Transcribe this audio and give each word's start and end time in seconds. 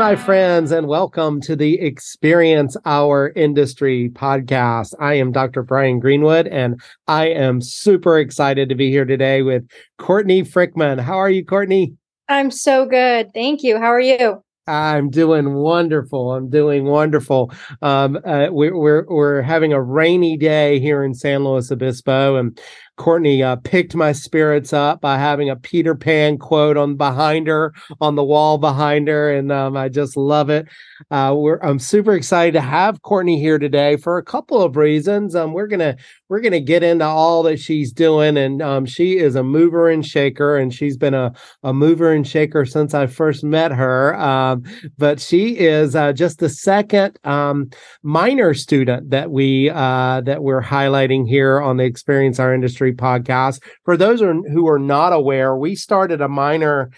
my 0.00 0.16
friends, 0.16 0.72
and 0.72 0.88
welcome 0.88 1.42
to 1.42 1.54
the 1.54 1.78
Experience 1.78 2.74
Our 2.86 3.34
Industry 3.36 4.08
podcast. 4.08 4.94
I 4.98 5.12
am 5.12 5.30
Dr. 5.30 5.62
Brian 5.62 6.00
Greenwood, 6.00 6.46
and 6.46 6.80
I 7.06 7.26
am 7.26 7.60
super 7.60 8.18
excited 8.18 8.70
to 8.70 8.74
be 8.74 8.88
here 8.88 9.04
today 9.04 9.42
with 9.42 9.68
Courtney 9.98 10.42
Frickman. 10.42 11.00
How 11.00 11.18
are 11.18 11.28
you, 11.28 11.44
Courtney? 11.44 11.92
I'm 12.30 12.50
so 12.50 12.86
good. 12.86 13.34
Thank 13.34 13.62
you. 13.62 13.76
How 13.76 13.92
are 13.92 14.00
you? 14.00 14.42
I'm 14.66 15.10
doing 15.10 15.52
wonderful. 15.52 16.32
I'm 16.32 16.48
doing 16.48 16.84
wonderful. 16.84 17.52
Um, 17.82 18.18
uh, 18.24 18.46
we, 18.50 18.70
we're 18.70 19.04
we're 19.06 19.42
having 19.42 19.74
a 19.74 19.82
rainy 19.82 20.38
day 20.38 20.80
here 20.80 21.04
in 21.04 21.12
San 21.12 21.44
Luis 21.44 21.70
Obispo, 21.70 22.36
and 22.36 22.58
Courtney 23.00 23.42
uh, 23.42 23.56
picked 23.56 23.94
my 23.94 24.12
spirits 24.12 24.74
up 24.74 25.00
by 25.00 25.16
having 25.16 25.48
a 25.48 25.56
Peter 25.56 25.94
Pan 25.94 26.36
quote 26.36 26.76
on 26.76 26.96
behind 26.96 27.46
her 27.46 27.72
on 27.98 28.14
the 28.14 28.22
wall 28.22 28.58
behind 28.58 29.08
her, 29.08 29.32
and 29.32 29.50
um, 29.50 29.74
I 29.74 29.88
just 29.88 30.18
love 30.18 30.50
it. 30.50 30.66
Uh, 31.10 31.34
I'm 31.62 31.78
super 31.78 32.12
excited 32.12 32.52
to 32.52 32.60
have 32.60 33.00
Courtney 33.00 33.40
here 33.40 33.58
today 33.58 33.96
for 33.96 34.18
a 34.18 34.22
couple 34.22 34.62
of 34.62 34.76
reasons. 34.76 35.34
Um, 35.34 35.54
we're 35.54 35.66
gonna 35.66 35.96
we're 36.28 36.42
gonna 36.42 36.60
get 36.60 36.82
into 36.82 37.06
all 37.06 37.42
that 37.44 37.58
she's 37.58 37.90
doing, 37.90 38.36
and 38.36 38.60
um, 38.60 38.84
she 38.84 39.16
is 39.16 39.34
a 39.34 39.42
mover 39.42 39.88
and 39.88 40.04
shaker, 40.04 40.58
and 40.58 40.72
she's 40.74 40.98
been 40.98 41.14
a 41.14 41.32
a 41.62 41.72
mover 41.72 42.12
and 42.12 42.28
shaker 42.28 42.66
since 42.66 42.92
I 42.92 43.06
first 43.06 43.42
met 43.42 43.72
her. 43.72 44.14
Um, 44.20 44.62
but 44.98 45.20
she 45.20 45.58
is 45.58 45.96
uh, 45.96 46.12
just 46.12 46.38
the 46.38 46.50
second 46.50 47.18
um, 47.24 47.70
minor 48.02 48.52
student 48.52 49.08
that 49.08 49.30
we 49.30 49.70
uh, 49.70 50.20
that 50.20 50.42
we're 50.42 50.62
highlighting 50.62 51.26
here 51.26 51.62
on 51.62 51.78
the 51.78 51.84
Experience 51.84 52.38
Our 52.38 52.52
Industry 52.52 52.89
podcast. 52.92 53.62
For 53.84 53.96
those 53.96 54.20
who 54.20 54.68
are 54.68 54.78
not 54.78 55.12
aware, 55.12 55.56
we 55.56 55.74
started 55.74 56.20
a 56.20 56.28
minor. 56.28 56.90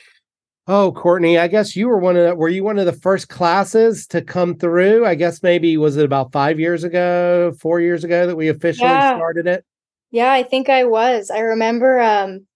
Oh, 0.69 0.93
Courtney, 0.93 1.39
I 1.39 1.49
guess 1.49 1.75
you 1.75 1.89
were 1.89 1.99
one 1.99 2.17
of 2.17 2.25
the, 2.25 2.35
were 2.35 2.49
you 2.49 2.63
one 2.63 2.79
of 2.79 2.87
the 2.87 2.93
first 2.93 3.29
classes 3.29 4.07
to 4.09 4.23
come 4.23 4.55
through? 4.55 5.05
I 5.05 5.17
guess 5.17 5.43
maybe 5.43 5.77
was 5.77 5.97
it 5.97 6.05
about 6.05 6.33
five 6.33 6.61
years 6.61 6.85
ago, 6.85 7.53
four 7.61 7.81
years 7.81 8.05
ago 8.05 8.27
that 8.27 8.37
we 8.37 8.49
officially 8.49 8.89
yeah. 8.89 9.17
started 9.17 9.47
it? 9.47 9.65
Yeah, 10.13 10.31
I 10.31 10.43
think 10.45 10.69
I 10.69 10.85
was. 10.85 11.31
I 11.31 11.41
remember 11.41 11.99
um, 11.99 12.47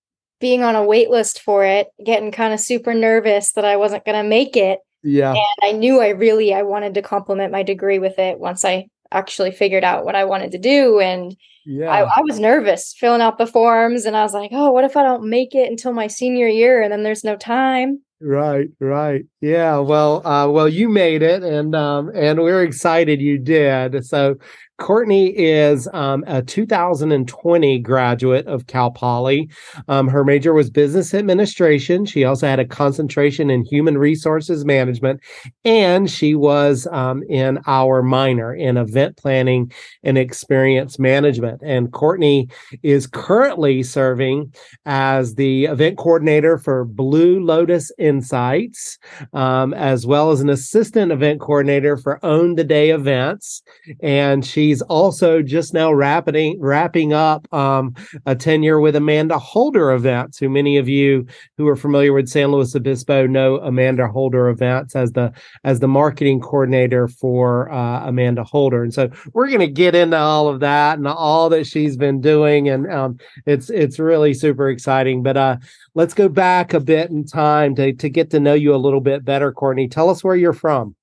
being 0.41 0.63
on 0.63 0.77
a 0.77 0.85
wait 0.85 1.11
list 1.11 1.41
for 1.41 1.65
it, 1.65 1.89
getting 2.05 2.31
kind 2.31 2.55
of 2.55 2.61
super 2.61 2.95
nervous 2.95 3.53
that 3.53 3.65
I 3.65 3.77
wasn't 3.77 4.05
going 4.05 4.23
to 4.23 4.29
make 4.29 4.57
it. 4.57 4.79
Yeah. 5.03 5.33
And 5.33 5.41
I 5.63 5.73
knew 5.73 6.01
I 6.01 6.09
really 6.11 6.53
I 6.53 6.63
wanted 6.63 6.95
to 6.95 7.03
complement 7.03 7.53
my 7.53 7.63
degree 7.63 7.99
with 7.99 8.19
it 8.19 8.39
once 8.39 8.65
I 8.65 8.87
actually 9.13 9.51
figured 9.51 9.85
out 9.85 10.05
what 10.05 10.15
I 10.15 10.25
wanted 10.25 10.53
to 10.53 10.59
do 10.59 11.01
and 11.01 11.37
yeah. 11.65 11.91
I, 11.91 12.03
I, 12.03 12.21
was 12.23 12.39
nervous 12.39 12.95
filling 12.97 13.21
out 13.21 13.39
the 13.39 13.47
forms 13.47 14.05
and 14.05 14.17
I 14.17 14.23
was 14.23 14.33
like, 14.33 14.51
oh, 14.53 14.71
what 14.71 14.85
if 14.85 14.97
I 14.97 15.03
don't 15.03 15.29
make 15.29 15.53
it 15.53 15.69
until 15.69 15.93
my 15.93 16.07
senior 16.07 16.47
year 16.47 16.81
and 16.81 16.93
then 16.93 17.03
there's 17.03 17.25
no 17.25 17.37
time? 17.37 18.03
Right, 18.21 18.69
right. 18.81 19.27
Yeah. 19.41 19.79
Well, 19.79 20.27
uh, 20.27 20.49
well, 20.49 20.69
you 20.69 20.89
made 20.89 21.23
it 21.23 21.43
and 21.43 21.75
um 21.75 22.11
and 22.15 22.41
we're 22.41 22.63
excited 22.63 23.21
you 23.21 23.37
did. 23.37 24.07
So 24.07 24.37
Courtney 24.79 25.29
is 25.29 25.89
um, 25.95 26.23
a 26.27 26.43
2020 26.43 27.79
graduate 27.79 28.47
of 28.47 28.67
Cal 28.67 28.91
Poly. 28.91 29.49
Um, 29.89 30.07
her 30.09 30.23
major 30.23 30.53
was 30.53 30.69
business 30.69 31.15
administration. 31.15 32.05
She 32.05 32.25
also 32.25 32.47
had 32.47 32.61
a 32.61 32.67
concentration 32.67 33.49
in 33.49 33.65
human 33.65 33.97
resources 33.97 34.67
management, 34.67 35.21
and 35.65 36.11
she 36.11 36.35
was 36.35 36.87
um, 36.93 37.23
in 37.31 37.59
our 37.67 38.03
minor 38.03 38.55
in 38.55 38.77
event 38.77 39.17
planning 39.17 39.73
and 40.03 40.19
experience 40.19 40.99
management. 40.99 41.63
And 41.65 41.93
Courtney 41.93 42.49
is 42.83 43.07
currently 43.07 43.83
serving 43.83 44.53
as 44.85 45.37
the 45.37 45.65
event 45.65 45.97
coordinator 45.97 46.59
for 46.59 46.85
Blue 46.85 47.41
Lotus 47.41 47.91
Insights, 47.99 48.99
um, 49.33 49.73
as 49.73 50.07
well 50.07 50.33
as 50.33 50.43
an 50.43 50.51
assistant 50.51 51.13
event 51.13 51.41
coordinator 51.41 51.97
for 51.97 52.23
Own 52.23 52.57
the 52.57 52.65
Day 52.65 52.91
events. 52.91 53.63
And 54.03 54.45
she 54.45 54.66
She's 54.67 54.83
also 54.83 55.43
just 55.43 55.73
now 55.75 55.93
wrapping 55.93 56.61
wrapping 56.61 57.13
up 57.13 57.47
um, 57.55 57.95
a 58.27 58.35
tenure 58.35 58.81
with 58.81 58.97
Amanda 58.97 59.39
Holder 59.39 59.93
Events, 59.93 60.39
who 60.39 60.49
many 60.49 60.77
of 60.77 60.89
you 60.89 61.25
who 61.57 61.69
are 61.69 61.77
familiar 61.77 62.13
with 62.13 62.29
San 62.29 62.51
Luis 62.51 62.75
Obispo 62.75 63.29
know 63.29 63.59
Amanda 63.59 64.09
Holder 64.09 64.49
Events 64.49 64.97
as 64.97 65.13
the 65.13 65.33
as 65.63 65.79
the 65.79 65.87
marketing 65.87 66.41
coordinator 66.41 67.07
for 67.07 67.71
uh, 67.71 68.09
Amanda 68.09 68.43
Holder. 68.43 68.83
And 68.83 68.93
so 68.93 69.09
we're 69.35 69.47
going 69.47 69.61
to 69.61 69.69
get 69.69 69.95
into 69.95 70.17
all 70.17 70.49
of 70.49 70.59
that 70.59 70.99
and 70.99 71.07
all 71.07 71.49
that 71.51 71.69
she's 71.69 71.97
been 71.97 72.21
doing, 72.21 72.69
and 72.69 72.93
um, 72.93 73.19
it's 73.47 73.71
it's 73.71 74.01
really 74.01 74.35
super 74.35 74.69
exciting. 74.69 75.23
But 75.23 75.37
uh, 75.37 75.59
let's 75.95 76.13
go 76.13 76.29
back 76.29 76.75
a 76.75 76.81
bit 76.81 77.11
in 77.11 77.25
time 77.25 77.77
to 77.77 77.93
to 77.93 78.09
get 78.09 78.31
to 78.31 78.41
know 78.41 78.55
you 78.55 78.75
a 78.75 78.83
little 78.85 79.01
bit 79.01 79.25
better, 79.25 79.53
Courtney. 79.53 79.87
Tell 79.87 80.11
us 80.11 80.25
where 80.25 80.35
you're 80.35 80.53
from. 80.53 80.97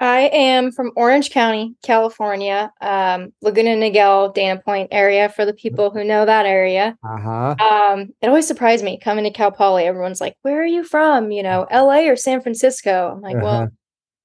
I 0.00 0.30
am 0.32 0.72
from 0.72 0.90
Orange 0.96 1.30
County, 1.30 1.74
California, 1.82 2.72
um, 2.80 3.32
Laguna 3.40 3.76
Niguel, 3.76 4.34
Dana 4.34 4.60
Point 4.60 4.88
area 4.90 5.28
for 5.28 5.44
the 5.44 5.54
people 5.54 5.90
who 5.90 6.02
know 6.02 6.24
that 6.26 6.44
area. 6.44 6.96
Uh-huh. 7.04 7.54
Um, 7.60 8.08
it 8.20 8.28
always 8.28 8.46
surprised 8.46 8.84
me 8.84 8.98
coming 8.98 9.24
to 9.24 9.30
Cal 9.30 9.52
Poly. 9.52 9.84
Everyone's 9.84 10.20
like, 10.20 10.36
"Where 10.42 10.60
are 10.60 10.66
you 10.66 10.82
from? 10.82 11.30
You 11.30 11.42
know, 11.44 11.66
L.A. 11.70 12.08
or 12.08 12.16
San 12.16 12.40
Francisco?" 12.40 13.12
I'm 13.14 13.20
like, 13.20 13.36
uh-huh. 13.36 13.44
"Well, 13.44 13.68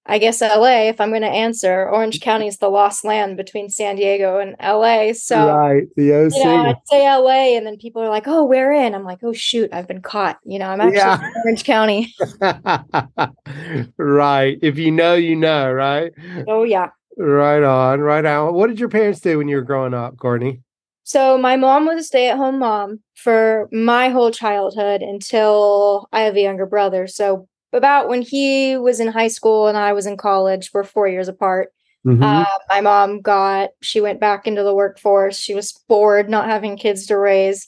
I 0.10 0.20
guess 0.20 0.42
LA, 0.42 0.88
if 0.88 1.02
I'm 1.02 1.10
going 1.10 1.22
to 1.22 1.28
answer, 1.28 1.88
Orange 1.90 2.22
County 2.22 2.48
is 2.48 2.58
the 2.58 2.70
lost 2.70 3.04
land 3.04 3.36
between 3.36 3.70
San 3.70 3.98
Diego 3.98 4.40
and 4.40 4.56
LA. 4.62 5.14
So, 5.14 5.54
right, 5.54 5.84
the 5.96 6.14
OC. 6.14 6.36
You 6.36 6.44
know, 6.46 6.66
I'd 6.66 6.76
say 6.86 7.04
LA, 7.04 7.58
and 7.58 7.66
then 7.66 7.78
people 7.78 8.02
are 8.02 8.10
like, 8.10 8.28
oh, 8.28 8.46
where 8.46 8.72
in? 8.72 8.96
I'm 8.96 9.04
like, 9.04 9.20
oh, 9.24 9.34
shoot, 9.34 9.70
I've 9.74 9.88
been 9.88 10.02
caught. 10.02 10.40
You 10.46 10.60
know, 10.60 10.68
I'm 10.68 10.80
actually 10.80 10.98
yeah. 10.98 11.32
Orange 11.44 11.64
County. 11.66 12.16
right. 13.98 14.58
If 14.62 14.78
you 14.78 14.92
know, 14.92 15.16
you 15.16 15.36
know, 15.36 15.72
right? 15.72 16.14
Oh, 16.48 16.64
yeah. 16.64 16.90
Right 17.18 17.64
on, 17.64 18.00
right 18.00 18.26
on. 18.26 18.54
What 18.54 18.68
did 18.68 18.80
your 18.80 18.90
parents 18.90 19.20
do 19.20 19.40
when 19.40 19.48
you 19.48 19.58
were 19.58 19.64
growing 19.64 19.94
up, 19.94 20.18
Courtney? 20.18 20.62
So, 21.04 21.38
my 21.38 21.56
mom 21.56 21.86
was 21.86 22.02
a 22.02 22.04
stay 22.04 22.30
at 22.30 22.38
home 22.38 22.60
mom 22.60 23.00
for 23.16 23.68
my 23.72 24.10
whole 24.10 24.30
childhood 24.30 25.02
until 25.02 26.08
I 26.12 26.22
have 26.22 26.36
a 26.36 26.42
younger 26.42 26.66
brother. 26.66 27.08
So, 27.08 27.48
about 27.74 28.10
when 28.10 28.22
he 28.22 28.78
was 28.78 29.00
in 29.00 29.08
high 29.08 29.28
school 29.28 29.68
and 29.68 29.78
I 29.78 29.94
was 29.94 30.06
in 30.06 30.18
college. 30.18 30.72
We're 30.74 30.84
four 30.84 31.08
years 31.08 31.28
apart. 31.28 31.74
Mm-hmm. 32.06 32.24
Uh, 32.24 32.46
my 32.70 32.82
mom 32.82 33.22
got, 33.22 33.72
she 33.82 34.00
went 34.00 34.20
back 34.20 34.48
into 34.48 34.64
the 34.64 34.74
workforce. 34.74 35.38
She 35.38 35.54
was 35.54 35.74
bored 35.90 36.30
not 36.30 36.46
having 36.46 36.78
kids 36.78 37.06
to 37.08 37.18
raise. 37.18 37.68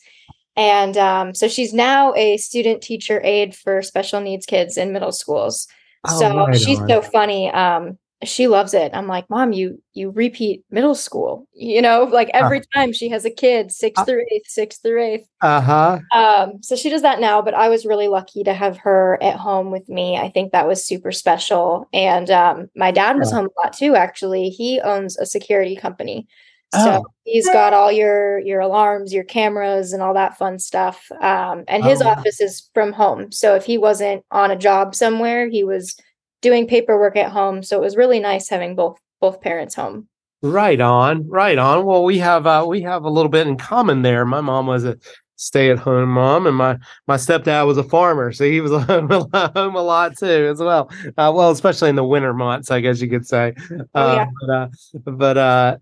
And 0.56 0.98
um, 0.98 1.34
so 1.34 1.48
she's 1.48 1.74
now 1.74 2.14
a 2.16 2.38
student 2.38 2.82
teacher 2.82 3.22
aide 3.24 3.56
for 3.56 3.82
special 3.82 4.22
needs 4.22 4.46
kids 4.46 4.78
in 4.78 4.94
middle 4.94 5.12
schools. 5.12 5.68
Oh, 6.08 6.20
so 6.20 6.38
right 6.38 6.56
she's 6.56 6.80
on. 6.80 6.88
so 6.88 7.02
funny. 7.02 7.52
Um, 7.52 7.98
she 8.24 8.48
loves 8.48 8.74
it. 8.74 8.92
I'm 8.94 9.08
like, 9.08 9.30
mom, 9.30 9.54
you 9.54 9.82
you 9.94 10.10
repeat 10.10 10.64
middle 10.70 10.96
school, 10.96 11.48
you 11.54 11.82
know, 11.82 12.04
like 12.12 12.30
uh 12.34 12.40
every 12.44 12.60
uh, 12.60 12.64
time 12.76 12.94
she 12.94 13.10
has 13.10 13.26
a 13.26 13.30
kid, 13.30 13.72
sixth 13.72 14.02
uh, 14.02 14.06
through 14.06 14.26
eighth, 14.32 14.48
sixth 14.48 14.82
through 14.82 15.02
eighth. 15.02 15.28
Uh-huh. 15.42 16.00
Um, 16.14 16.62
so 16.62 16.76
she 16.76 16.90
does 16.90 17.02
that 17.02 17.22
now, 17.22 17.42
but 17.42 17.54
I 17.54 17.70
was 17.70 17.86
really 17.86 18.08
lucky 18.08 18.44
to 18.44 18.54
have 18.54 18.78
her 18.78 19.18
at 19.22 19.38
home 19.38 19.72
with 19.72 19.88
me. 19.88 20.18
I 20.18 20.30
think 20.30 20.52
that 20.52 20.68
was 20.68 20.86
super 20.86 21.12
special. 21.12 21.88
And 21.94 22.30
um, 22.30 22.70
my 22.76 22.92
dad 22.92 23.18
was 23.18 23.32
home 23.32 23.48
a 23.48 23.62
lot 23.62 23.74
too, 23.74 23.96
actually. 23.96 24.50
He 24.50 24.82
owns 24.82 25.18
a 25.18 25.26
security 25.26 25.76
company. 25.76 26.28
So 26.74 27.04
oh. 27.04 27.06
he's 27.24 27.48
got 27.48 27.74
all 27.74 27.92
your 27.92 28.38
your 28.40 28.60
alarms, 28.60 29.12
your 29.12 29.24
cameras, 29.24 29.92
and 29.92 30.04
all 30.04 30.14
that 30.14 30.38
fun 30.38 30.60
stuff. 30.60 31.12
Um, 31.20 31.64
and 31.68 31.84
his 31.84 32.02
oh. 32.02 32.10
office 32.10 32.40
is 32.40 32.70
from 32.76 32.94
home. 32.94 33.32
So 33.32 33.56
if 33.56 33.66
he 33.66 33.80
wasn't 33.80 34.24
on 34.30 34.52
a 34.52 34.56
job 34.56 34.94
somewhere, 34.94 35.50
he 35.50 35.64
was 35.64 35.96
doing 36.42 36.68
paperwork 36.68 37.16
at 37.16 37.32
home. 37.32 37.64
So 37.64 37.78
it 37.78 37.82
was 37.82 37.98
really 37.98 38.20
nice 38.20 38.50
having 38.50 38.76
both 38.76 39.00
both 39.20 39.42
parents 39.42 39.76
home. 39.76 40.08
Right 40.42 40.80
on, 40.80 41.28
right 41.28 41.58
on. 41.58 41.86
Well, 41.86 42.04
we 42.04 42.20
have 42.20 42.48
uh, 42.48 42.66
we 42.68 42.82
have 42.82 43.04
a 43.04 43.10
little 43.10 43.30
bit 43.30 43.48
in 43.48 43.58
common 43.58 44.04
there. 44.04 44.26
My 44.26 44.42
mom 44.42 44.68
was 44.68 44.86
a 44.86 44.98
stay 45.36 45.70
at 45.70 45.80
home 45.80 46.10
mom, 46.10 46.48
and 46.48 46.56
my 46.56 46.78
my 47.08 47.18
stepdad 47.18 47.66
was 47.66 47.78
a 47.78 47.84
farmer, 47.84 48.32
so 48.32 48.46
he 48.46 48.62
was 48.62 48.72
home 48.86 49.12
a, 49.12 49.52
home 49.54 49.76
a 49.76 49.82
lot 49.82 50.18
too 50.18 50.48
as 50.52 50.60
well. 50.60 50.90
Uh, 51.18 51.32
well, 51.36 51.52
especially 51.52 51.90
in 51.90 51.96
the 51.96 52.06
winter 52.06 52.34
months, 52.34 52.72
I 52.72 52.80
guess 52.80 53.02
you 53.02 53.10
could 53.10 53.28
say. 53.28 53.54
Oh, 53.96 54.16
yeah. 54.16 54.24
Uh, 54.24 54.28
but 54.40 54.50
uh, 54.50 54.68
but 55.12 55.38
uh, 55.38 55.78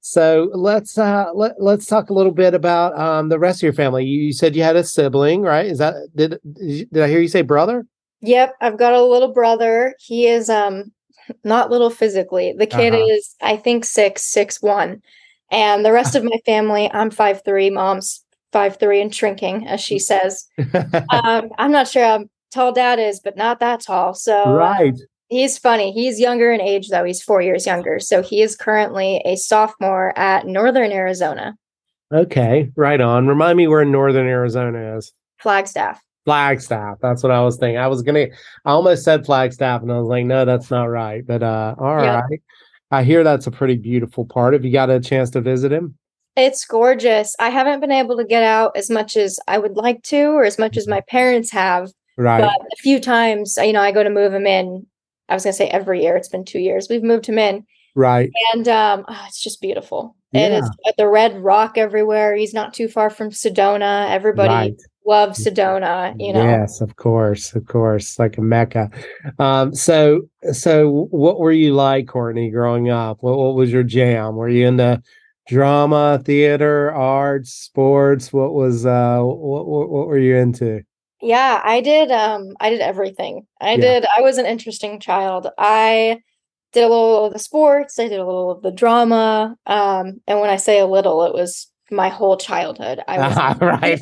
so 0.00 0.50
let's 0.54 0.96
uh 0.96 1.26
let, 1.34 1.60
let's 1.60 1.86
talk 1.86 2.10
a 2.10 2.14
little 2.14 2.32
bit 2.32 2.54
about 2.54 2.98
um 2.98 3.28
the 3.28 3.38
rest 3.38 3.60
of 3.60 3.62
your 3.62 3.72
family. 3.72 4.04
You, 4.04 4.24
you 4.24 4.32
said 4.32 4.56
you 4.56 4.62
had 4.62 4.76
a 4.76 4.82
sibling, 4.82 5.42
right? 5.42 5.66
Is 5.66 5.78
that 5.78 5.94
did 6.16 6.38
did 6.42 6.98
I 6.98 7.08
hear 7.08 7.20
you 7.20 7.28
say 7.28 7.42
brother? 7.42 7.86
Yep, 8.22 8.54
I've 8.60 8.78
got 8.78 8.94
a 8.94 9.02
little 9.02 9.32
brother. 9.32 9.94
He 9.98 10.26
is 10.26 10.50
um 10.50 10.92
not 11.44 11.70
little 11.70 11.90
physically. 11.90 12.54
The 12.56 12.66
kid 12.66 12.94
uh-huh. 12.94 13.04
is 13.04 13.34
I 13.40 13.56
think 13.56 13.84
six, 13.84 14.22
six 14.22 14.60
one. 14.60 15.02
And 15.50 15.84
the 15.84 15.92
rest 15.92 16.14
of 16.16 16.24
my 16.24 16.38
family, 16.44 16.90
I'm 16.92 17.10
five 17.10 17.42
three, 17.44 17.70
mom's 17.70 18.24
five 18.52 18.78
three 18.78 19.00
and 19.00 19.14
shrinking, 19.14 19.66
as 19.66 19.80
she 19.80 19.98
says. 19.98 20.46
um, 21.10 21.50
I'm 21.58 21.72
not 21.72 21.88
sure 21.88 22.04
how 22.04 22.24
tall 22.52 22.72
dad 22.72 22.98
is, 22.98 23.20
but 23.20 23.36
not 23.36 23.60
that 23.60 23.80
tall. 23.80 24.14
So 24.14 24.44
uh, 24.44 24.52
right. 24.52 24.94
Uh, 24.94 25.06
he's 25.28 25.58
funny. 25.58 25.92
He's 25.92 26.20
younger 26.20 26.52
in 26.52 26.60
age 26.60 26.88
though. 26.88 27.04
He's 27.04 27.22
four 27.22 27.40
years 27.40 27.66
younger. 27.66 28.00
So 28.00 28.22
he 28.22 28.42
is 28.42 28.56
currently 28.56 29.22
a 29.24 29.36
sophomore 29.36 30.18
at 30.18 30.46
Northern 30.46 30.92
Arizona. 30.92 31.56
Okay, 32.12 32.72
right 32.74 33.00
on. 33.00 33.28
Remind 33.28 33.56
me 33.56 33.68
where 33.68 33.84
Northern 33.84 34.26
Arizona 34.26 34.96
is. 34.96 35.12
Flagstaff. 35.38 36.02
Flagstaff. 36.24 36.98
That's 37.00 37.22
what 37.22 37.32
I 37.32 37.40
was 37.42 37.56
thinking. 37.56 37.78
I 37.78 37.86
was 37.88 38.02
gonna. 38.02 38.26
I 38.64 38.70
almost 38.70 39.04
said 39.04 39.24
Flagstaff, 39.24 39.82
and 39.82 39.90
I 39.90 39.98
was 39.98 40.08
like, 40.08 40.24
no, 40.24 40.44
that's 40.44 40.70
not 40.70 40.84
right. 40.84 41.26
But 41.26 41.42
uh, 41.42 41.74
all 41.78 41.96
right. 41.96 42.22
Yeah. 42.30 42.36
I 42.90 43.04
hear 43.04 43.22
that's 43.22 43.46
a 43.46 43.50
pretty 43.50 43.76
beautiful 43.76 44.26
part. 44.26 44.52
Have 44.52 44.64
you 44.64 44.72
got 44.72 44.90
a 44.90 45.00
chance 45.00 45.30
to 45.30 45.40
visit 45.40 45.72
him? 45.72 45.96
It's 46.36 46.64
gorgeous. 46.64 47.34
I 47.38 47.48
haven't 47.48 47.80
been 47.80 47.92
able 47.92 48.16
to 48.16 48.24
get 48.24 48.42
out 48.42 48.76
as 48.76 48.90
much 48.90 49.16
as 49.16 49.38
I 49.48 49.58
would 49.58 49.76
like 49.76 50.02
to, 50.04 50.26
or 50.26 50.44
as 50.44 50.58
much 50.58 50.76
as 50.76 50.86
my 50.88 51.00
parents 51.08 51.50
have. 51.52 51.90
Right. 52.16 52.40
But 52.40 52.50
a 52.72 52.76
few 52.76 53.00
times, 53.00 53.56
you 53.60 53.72
know, 53.72 53.80
I 53.80 53.92
go 53.92 54.02
to 54.02 54.10
move 54.10 54.34
him 54.34 54.46
in. 54.46 54.86
I 55.28 55.34
was 55.34 55.44
gonna 55.44 55.52
say 55.52 55.68
every 55.68 56.02
year. 56.02 56.16
It's 56.16 56.28
been 56.28 56.44
two 56.44 56.58
years. 56.58 56.88
We've 56.90 57.02
moved 57.02 57.26
him 57.26 57.38
in, 57.38 57.64
right. 57.94 58.30
and 58.52 58.66
um, 58.68 59.04
oh, 59.08 59.24
it's 59.26 59.42
just 59.42 59.60
beautiful. 59.60 60.16
And 60.32 60.54
it's 60.54 60.68
Yeah. 60.84 60.92
the 60.96 61.08
red 61.08 61.42
rock 61.42 61.76
everywhere. 61.76 62.34
He's 62.36 62.54
not 62.54 62.72
too 62.72 62.86
far 62.88 63.10
from 63.10 63.30
Sedona. 63.30 64.10
Everybody 64.10 64.48
Right. 64.48 64.74
Loves 65.10 65.44
Sedona. 65.44 66.14
You 66.18 66.32
know. 66.32 66.42
Yes, 66.42 66.80
of 66.80 66.96
course, 66.96 67.54
of 67.54 67.66
course, 67.66 68.18
like 68.18 68.38
a 68.38 68.40
mecca. 68.40 68.90
Um, 69.38 69.74
so, 69.74 70.22
so 70.52 71.08
what 71.10 71.38
were 71.38 71.52
you 71.52 71.74
like, 71.74 72.06
Courtney, 72.08 72.50
growing 72.50 72.88
up? 72.88 73.18
What, 73.20 73.36
what 73.36 73.54
was 73.54 73.70
your 73.70 73.82
jam? 73.82 74.36
Were 74.36 74.48
you 74.48 74.66
into 74.66 75.02
drama, 75.48 76.22
theater, 76.24 76.92
arts, 76.92 77.52
sports? 77.52 78.32
What 78.32 78.54
was 78.54 78.86
uh, 78.86 79.20
what, 79.20 79.66
what, 79.66 79.90
what 79.90 80.06
were 80.06 80.18
you 80.18 80.36
into? 80.36 80.82
Yeah, 81.22 81.60
I 81.62 81.82
did 81.82 82.10
um 82.10 82.56
I 82.60 82.70
did 82.70 82.80
everything. 82.80 83.46
I 83.60 83.72
Yeah. 83.72 83.80
did 84.00 84.06
I 84.16 84.22
was 84.22 84.38
an 84.38 84.46
interesting 84.46 85.00
child. 85.00 85.48
I 85.58 86.20
did 86.72 86.84
a 86.84 86.88
little 86.88 87.26
of 87.26 87.32
the 87.34 87.38
sports, 87.38 87.98
I 87.98 88.08
did 88.08 88.20
a 88.20 88.24
little 88.24 88.50
of 88.50 88.62
the 88.62 88.70
drama. 88.70 89.56
Um 89.66 90.20
and 90.26 90.40
when 90.40 90.48
I 90.50 90.56
say 90.56 90.78
a 90.78 90.86
little, 90.86 91.24
it 91.24 91.34
was 91.34 91.69
my 91.90 92.08
whole 92.08 92.36
childhood. 92.36 93.00
I 93.06 93.18
was 93.18 93.36
right. 93.60 94.00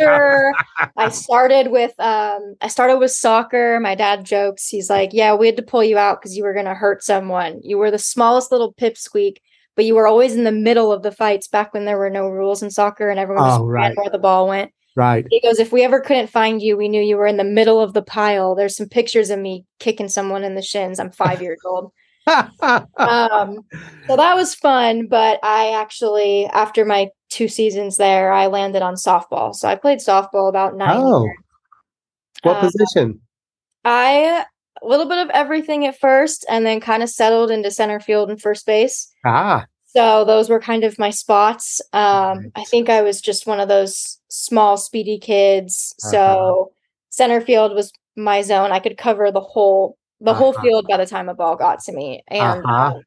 I 0.97 1.09
started 1.11 1.71
with 1.71 1.99
um 1.99 2.55
I 2.61 2.69
started 2.69 2.99
with 2.99 3.11
soccer. 3.11 3.79
My 3.81 3.95
dad 3.95 4.25
jokes. 4.25 4.69
He's 4.69 4.91
like, 4.91 5.11
"Yeah, 5.13 5.35
we 5.35 5.47
had 5.47 5.57
to 5.57 5.63
pull 5.63 5.85
you 5.85 5.99
out 5.99 6.21
cuz 6.23 6.37
you 6.37 6.43
were 6.43 6.55
going 6.55 6.67
to 6.67 6.75
hurt 6.75 7.03
someone. 7.03 7.61
You 7.63 7.79
were 7.79 7.91
the 7.91 7.99
smallest 7.99 8.51
little 8.53 8.75
pipsqueak, 8.75 9.37
but 9.77 9.85
you 9.85 9.95
were 9.95 10.07
always 10.07 10.35
in 10.35 10.45
the 10.45 10.53
middle 10.53 10.93
of 10.93 11.03
the 11.03 11.13
fights 11.13 11.49
back 11.49 11.73
when 11.75 11.85
there 11.85 11.99
were 11.99 12.11
no 12.11 12.29
rules 12.29 12.63
in 12.63 12.71
soccer 12.71 13.11
and 13.11 13.19
everyone 13.21 13.45
just 13.47 13.61
Oh, 13.61 13.65
ran 13.65 13.91
right. 13.91 13.97
where 13.99 14.11
the 14.11 14.19
ball 14.19 14.49
went." 14.49 14.73
Right. 14.97 15.25
He 15.31 15.41
goes, 15.41 15.61
if 15.61 15.71
we 15.71 15.85
ever 15.85 16.01
couldn't 16.01 16.27
find 16.27 16.61
you, 16.61 16.77
we 16.77 16.89
knew 16.89 17.01
you 17.01 17.17
were 17.17 17.29
in 17.29 17.37
the 17.37 17.45
middle 17.45 17.81
of 17.81 17.93
the 17.93 18.03
pile. 18.03 18.57
There's 18.57 18.75
some 18.77 18.89
pictures 18.89 19.31
of 19.31 19.39
me 19.39 19.65
kicking 19.79 20.09
someone 20.09 20.43
in 20.43 20.57
the 20.57 20.63
shins. 20.63 20.99
I'm 20.99 21.13
five 21.13 21.41
years 21.41 21.61
old. 21.65 21.93
Um, 22.99 23.61
so 24.09 24.17
that 24.17 24.35
was 24.35 24.55
fun. 24.57 25.07
But 25.07 25.39
I 25.45 25.71
actually, 25.81 26.47
after 26.47 26.85
my 26.85 27.11
two 27.39 27.49
seasons 27.49 27.97
there, 27.97 28.33
I 28.33 28.49
landed 28.49 28.83
on 28.83 28.95
softball. 28.95 29.55
So 29.55 29.69
I 29.69 29.77
played 29.77 30.01
softball 30.01 30.49
about 30.49 30.77
nine 30.77 30.99
oh, 31.01 31.23
years. 31.25 31.39
what 32.43 32.57
Uh, 32.57 32.61
position? 32.61 33.21
I 33.85 34.45
a 34.83 34.87
little 34.87 35.07
bit 35.09 35.19
of 35.19 35.31
everything 35.31 35.87
at 35.87 35.99
first, 35.99 36.45
and 36.49 36.65
then 36.67 36.81
kind 36.81 37.03
of 37.03 37.09
settled 37.09 37.51
into 37.51 37.71
center 37.71 38.01
field 38.01 38.31
and 38.31 38.41
first 38.41 38.67
base. 38.67 39.11
Ah, 39.25 39.65
So 39.87 40.25
those 40.25 40.49
were 40.51 40.61
kind 40.61 40.85
of 40.85 40.99
my 40.99 41.11
spots. 41.11 41.81
Um, 41.93 42.53
I 42.55 42.65
think 42.65 42.89
I 42.89 43.03
was 43.03 43.21
just 43.21 43.47
one 43.47 43.61
of 43.61 43.69
those 43.69 44.21
small, 44.29 44.77
speedy 44.77 45.19
kids. 45.19 45.95
Uh-huh. 46.05 46.11
So 46.13 46.73
center 47.11 47.41
field 47.41 47.75
was 47.75 47.93
my 48.17 48.43
zone. 48.43 48.71
I 48.73 48.81
could 48.81 48.99
cover 48.99 49.31
the 49.33 49.41
whole 49.41 49.97
the 50.21 50.35
whole 50.35 50.51
Uh-huh. 50.51 50.63
field 50.63 50.87
by 50.89 50.97
the 50.97 51.07
time 51.07 51.29
a 51.29 51.35
ball 51.35 51.57
got 51.57 51.79
to 51.85 51.93
me, 51.93 52.23
and 52.29 52.65
Uh-huh. 52.65 52.93
um, 52.97 53.03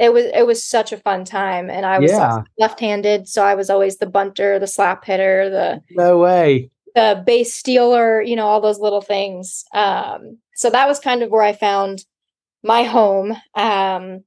it 0.00 0.12
was 0.12 0.24
it 0.34 0.46
was 0.46 0.64
such 0.64 0.92
a 0.92 0.96
fun 0.96 1.24
time. 1.24 1.70
And 1.70 1.84
I 1.86 1.98
was 1.98 2.10
Yeah. 2.10 2.42
left-handed, 2.58 3.28
so 3.28 3.44
I 3.44 3.54
was 3.54 3.68
always 3.70 3.98
the 3.98 4.06
bunter, 4.06 4.58
the 4.58 4.66
slap 4.66 5.04
hitter, 5.04 5.50
the 5.50 5.82
no 5.90 6.18
way. 6.18 6.70
the 6.94 7.22
base 7.26 7.54
stealer, 7.54 8.20
you 8.22 8.34
know, 8.36 8.46
all 8.48 8.60
those 8.60 8.80
little 8.80 9.02
things. 9.02 9.64
Um, 9.72 10.38
so 10.54 10.70
that 10.70 10.88
was 10.88 10.98
kind 11.00 11.22
of 11.22 11.30
where 11.30 11.42
I 11.42 11.52
found 11.52 12.04
my 12.64 12.82
home. 12.82 13.32
Um, 13.54 14.24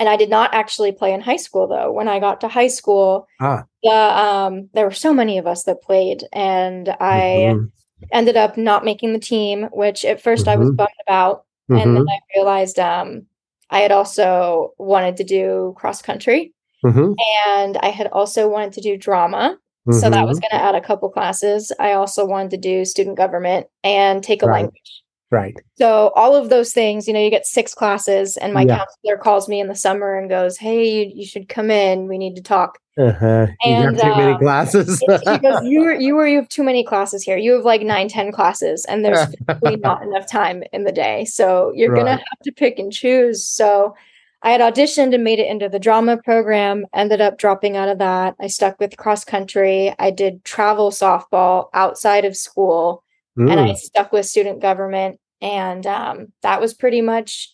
and 0.00 0.08
I 0.08 0.16
did 0.16 0.28
not 0.30 0.52
actually 0.54 0.92
play 0.92 1.12
in 1.14 1.20
high 1.20 1.36
school 1.46 1.66
though. 1.68 1.92
When 1.92 2.08
I 2.08 2.18
got 2.20 2.40
to 2.42 2.48
high 2.48 2.68
school, 2.68 3.26
Ah. 3.40 3.64
the 3.82 3.90
um, 3.92 4.68
there 4.74 4.84
were 4.86 4.92
so 5.06 5.14
many 5.14 5.38
of 5.38 5.46
us 5.46 5.64
that 5.64 5.82
played, 5.82 6.24
and 6.32 6.88
I 7.00 7.24
Mhm. 7.54 7.70
ended 8.12 8.36
up 8.36 8.56
not 8.56 8.84
making 8.84 9.12
the 9.12 9.18
team, 9.20 9.68
which 9.72 10.04
at 10.04 10.20
1st 10.20 10.48
I 10.48 10.56
was 10.56 10.70
Mhm. 10.70 10.76
bummed 10.76 11.00
about, 11.06 11.44
and 11.70 11.78
Mhm. 11.90 11.94
then 11.94 12.06
I 12.08 12.18
realized 12.36 12.78
um, 12.78 13.26
I 13.74 13.80
had 13.80 13.92
also 13.92 14.72
wanted 14.78 15.16
to 15.18 15.24
do 15.24 15.74
cross 15.76 16.00
country, 16.00 16.54
Mhm. 16.84 17.14
and 17.48 17.76
I 17.78 17.88
had 17.88 18.06
also 18.06 18.48
wanted 18.48 18.72
to 18.74 18.80
do 18.80 18.96
drama. 18.96 19.58
So 19.90 20.08
that 20.08 20.26
was 20.26 20.38
Mhm. 20.38 20.42
going 20.42 20.60
to 20.60 20.64
add 20.66 20.74
a 20.74 20.80
couple 20.80 21.10
classes. 21.10 21.70
I 21.78 21.92
also 21.92 22.24
wanted 22.24 22.52
to 22.52 22.56
do 22.56 22.86
student 22.86 23.18
government 23.18 23.66
and 23.82 24.22
take 24.24 24.42
a 24.42 24.46
Right. 24.46 24.62
language. 24.62 25.03
Right. 25.30 25.54
So 25.76 26.12
all 26.14 26.34
of 26.34 26.50
those 26.50 26.72
things, 26.72 27.06
you 27.06 27.14
know, 27.14 27.20
you 27.20 27.30
get 27.30 27.46
six 27.46 27.74
classes, 27.74 28.36
and 28.36 28.52
my 28.52 28.62
Yeah. 28.62 28.78
counselor 28.78 29.16
calls 29.22 29.48
me 29.48 29.60
in 29.60 29.68
the 29.68 29.74
summer 29.74 30.16
and 30.16 30.28
goes, 30.28 30.56
"Hey, 30.56 30.84
you, 30.88 31.12
you 31.14 31.26
should 31.26 31.48
come 31.48 31.70
in. 31.70 32.08
We 32.08 32.18
need 32.18 32.36
to 32.36 32.42
talk." 32.42 32.78
Uh-huh. 32.96 33.46
You 33.64 33.74
And, 33.74 33.96
got 33.96 34.04
too 34.04 34.16
many 34.16 34.32
um, 34.34 34.38
classes. 34.38 35.02
goes, 35.42 35.64
"You 35.64 35.80
were 35.80 35.94
you 35.94 36.14
were 36.14 36.26
you 36.26 36.36
have 36.36 36.48
too 36.48 36.62
many 36.62 36.84
classes 36.84 37.22
here. 37.24 37.36
You 37.36 37.54
have 37.54 37.64
like 37.64 37.82
nine, 37.82 38.08
ten 38.08 38.30
classes, 38.30 38.84
and 38.84 39.04
there's 39.04 39.26
not 39.80 40.02
enough 40.02 40.28
time 40.30 40.62
in 40.72 40.84
the 40.84 40.92
day. 40.92 41.24
So 41.24 41.72
you're 41.74 41.94
gonna 41.94 42.12
have 42.12 42.38
to 42.44 42.52
pick 42.52 42.78
and 42.78 42.92
choose." 42.92 43.44
So 43.44 43.94
I 44.42 44.50
had 44.50 44.60
auditioned 44.60 45.14
and 45.14 45.24
made 45.24 45.38
it 45.38 45.46
into 45.48 45.68
the 45.70 45.78
drama 45.78 46.18
program. 46.18 46.84
Ended 46.92 47.20
up 47.22 47.38
dropping 47.38 47.76
out 47.76 47.88
of 47.88 47.98
that. 47.98 48.34
I 48.40 48.46
stuck 48.46 48.78
with 48.78 48.96
cross 48.98 49.24
country. 49.24 49.94
I 49.98 50.10
did 50.10 50.44
travel 50.44 50.90
softball 50.90 51.68
outside 51.72 52.24
of 52.26 52.36
school, 52.36 53.02
and 53.36 53.60
I 53.60 53.70
Mm, 53.72 53.76
stuck 53.76 54.12
with 54.12 54.26
student 54.26 54.60
government. 54.60 55.18
And 55.40 55.86
um, 55.86 56.32
that 56.42 56.60
was 56.60 56.72
pretty 56.74 57.00
much 57.02 57.52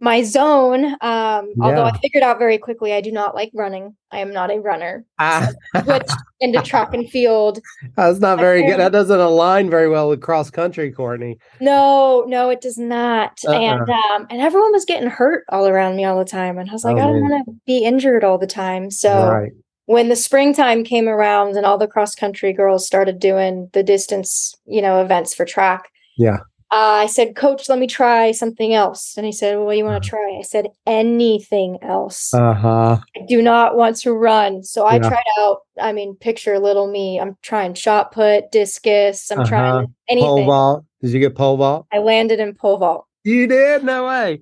my 0.00 0.22
zone. 0.22 0.84
Um, 1.00 1.52
Although 1.60 1.84
I 1.84 1.98
figured 1.98 2.22
out 2.22 2.38
very 2.38 2.58
quickly 2.58 2.92
I 2.92 3.00
do 3.00 3.10
not 3.10 3.34
like 3.34 3.50
running. 3.54 3.96
I 4.10 4.18
am 4.18 4.32
not 4.32 4.50
a 4.50 4.58
runner. 4.60 5.04
ah, 5.18 5.48
Switched 5.82 6.10
into 6.40 6.60
track 6.62 6.92
and 6.94 7.08
field. 7.08 7.58
that's 7.96 8.18
not 8.20 8.38
very 8.38 8.62
good. 8.62 8.74
Um, 8.74 8.78
That 8.78 8.92
doesn't 8.92 9.18
align 9.18 9.70
very 9.70 9.88
well 9.88 10.08
with 10.10 10.20
cross 10.20 10.50
country, 10.50 10.92
Courtney. 10.92 11.38
No, 11.60 12.24
no, 12.28 12.50
it 12.50 12.60
does 12.60 12.78
not. 12.78 13.42
And 13.44 13.80
Uh-uh. 13.88 14.16
um, 14.16 14.26
and 14.30 14.40
everyone 14.40 14.72
was 14.72 14.84
getting 14.84 15.08
hurt 15.08 15.44
all 15.48 15.66
around 15.66 15.96
me 15.96 16.04
all 16.04 16.18
the 16.18 16.24
time. 16.24 16.58
And 16.58 16.68
I 16.68 16.72
was 16.72 16.84
like, 16.84 16.96
Oh, 16.96 17.00
I 17.00 17.06
don't 17.06 17.20
want 17.20 17.46
to 17.46 17.54
be 17.66 17.84
injured 17.84 18.24
all 18.24 18.38
the 18.38 18.46
time. 18.46 18.90
So 18.90 19.28
right. 19.30 19.52
When 19.86 20.08
the 20.08 20.16
springtime 20.16 20.84
came 20.84 21.08
around 21.08 21.56
and 21.56 21.66
all 21.66 21.78
the 21.78 21.86
cross 21.86 22.14
country 22.14 22.52
girls 22.52 22.86
started 22.86 23.18
doing 23.18 23.68
the 23.72 23.82
distance, 23.82 24.54
you 24.66 24.80
know, 24.82 25.00
events 25.02 25.34
for 25.34 25.44
track, 25.44 25.90
Yeah. 26.16 26.38
uh, 26.70 27.04
I 27.04 27.06
said, 27.06 27.36
Coach, 27.36 27.68
let 27.68 27.78
me 27.78 27.86
try 27.86 28.32
something 28.32 28.72
else. 28.74 29.14
And 29.16 29.26
he 29.26 29.32
said, 29.32 29.56
Well, 29.56 29.66
what 29.66 29.72
do 29.72 29.78
you 29.78 29.84
want 29.84 30.02
to 30.02 30.08
try? 30.08 30.36
I 30.38 30.42
said, 30.42 30.68
anything 30.86 31.78
else. 31.82 32.32
Uh 32.34 32.54
huh. 32.54 32.96
I 33.16 33.20
do 33.28 33.42
not 33.42 33.76
want 33.76 33.96
to 33.98 34.12
run. 34.12 34.62
So 34.62 34.86
I 34.86 34.94
Yeah. 34.96 35.08
tried 35.08 35.22
out, 35.38 35.58
I 35.80 35.92
mean, 35.92 36.16
picture 36.16 36.58
little 36.58 36.90
me. 36.90 37.20
I'm 37.20 37.36
trying 37.42 37.74
shot 37.74 38.10
put, 38.12 38.50
discus, 38.50 39.30
I'm 39.30 39.40
Uh-huh. 39.40 39.48
trying 39.48 39.94
anything. 40.08 40.28
Pole 40.28 40.44
vault. 40.46 40.84
Did 41.02 41.10
you 41.12 41.20
get 41.20 41.34
pole 41.36 41.56
vault? 41.58 41.86
I 41.92 41.98
landed 41.98 42.40
in 42.40 42.54
pole 42.54 42.78
vault. 42.78 43.04
You 43.24 43.46
did? 43.46 43.84
No 43.84 44.06
way. 44.06 44.40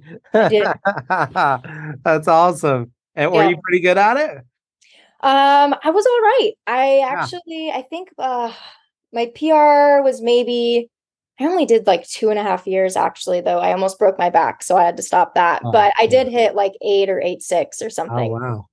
did. 0.48 0.66
That's 2.04 2.28
awesome. 2.28 2.92
And 3.14 3.30
were 3.32 3.44
you 3.48 3.56
pretty 3.62 3.80
good 3.80 3.98
at 3.98 4.16
it? 4.16 4.44
Um, 5.22 5.76
I 5.84 5.90
was 5.90 6.04
all 6.06 6.20
right. 6.20 6.52
I 6.66 6.98
actually, 7.00 7.70
I 7.72 7.82
think 7.82 8.08
uh, 8.18 8.52
my 9.12 9.26
PR 9.34 10.02
was 10.02 10.20
maybe. 10.20 10.88
I 11.40 11.44
only 11.44 11.64
did 11.64 11.86
like 11.86 12.06
two 12.06 12.30
and 12.30 12.38
a 12.38 12.42
half 12.42 12.66
years 12.66 12.96
actually, 12.96 13.40
though. 13.40 13.58
I 13.58 13.72
almost 13.72 13.98
broke 13.98 14.18
my 14.18 14.30
back, 14.30 14.62
so 14.62 14.76
I 14.76 14.84
had 14.84 14.96
to 14.98 15.02
stop 15.02 15.34
that. 15.34 15.62
Oh, 15.64 15.72
but 15.72 15.92
I 15.98 16.06
did 16.06 16.30
yeah. 16.30 16.38
hit 16.38 16.54
like 16.54 16.74
eight 16.82 17.08
or 17.08 17.20
eight 17.20 17.42
six 17.42 17.80
or 17.80 17.90
something. 17.90 18.14
Oh 18.14 18.18
something. 18.18 18.32
wow. 18.32 18.66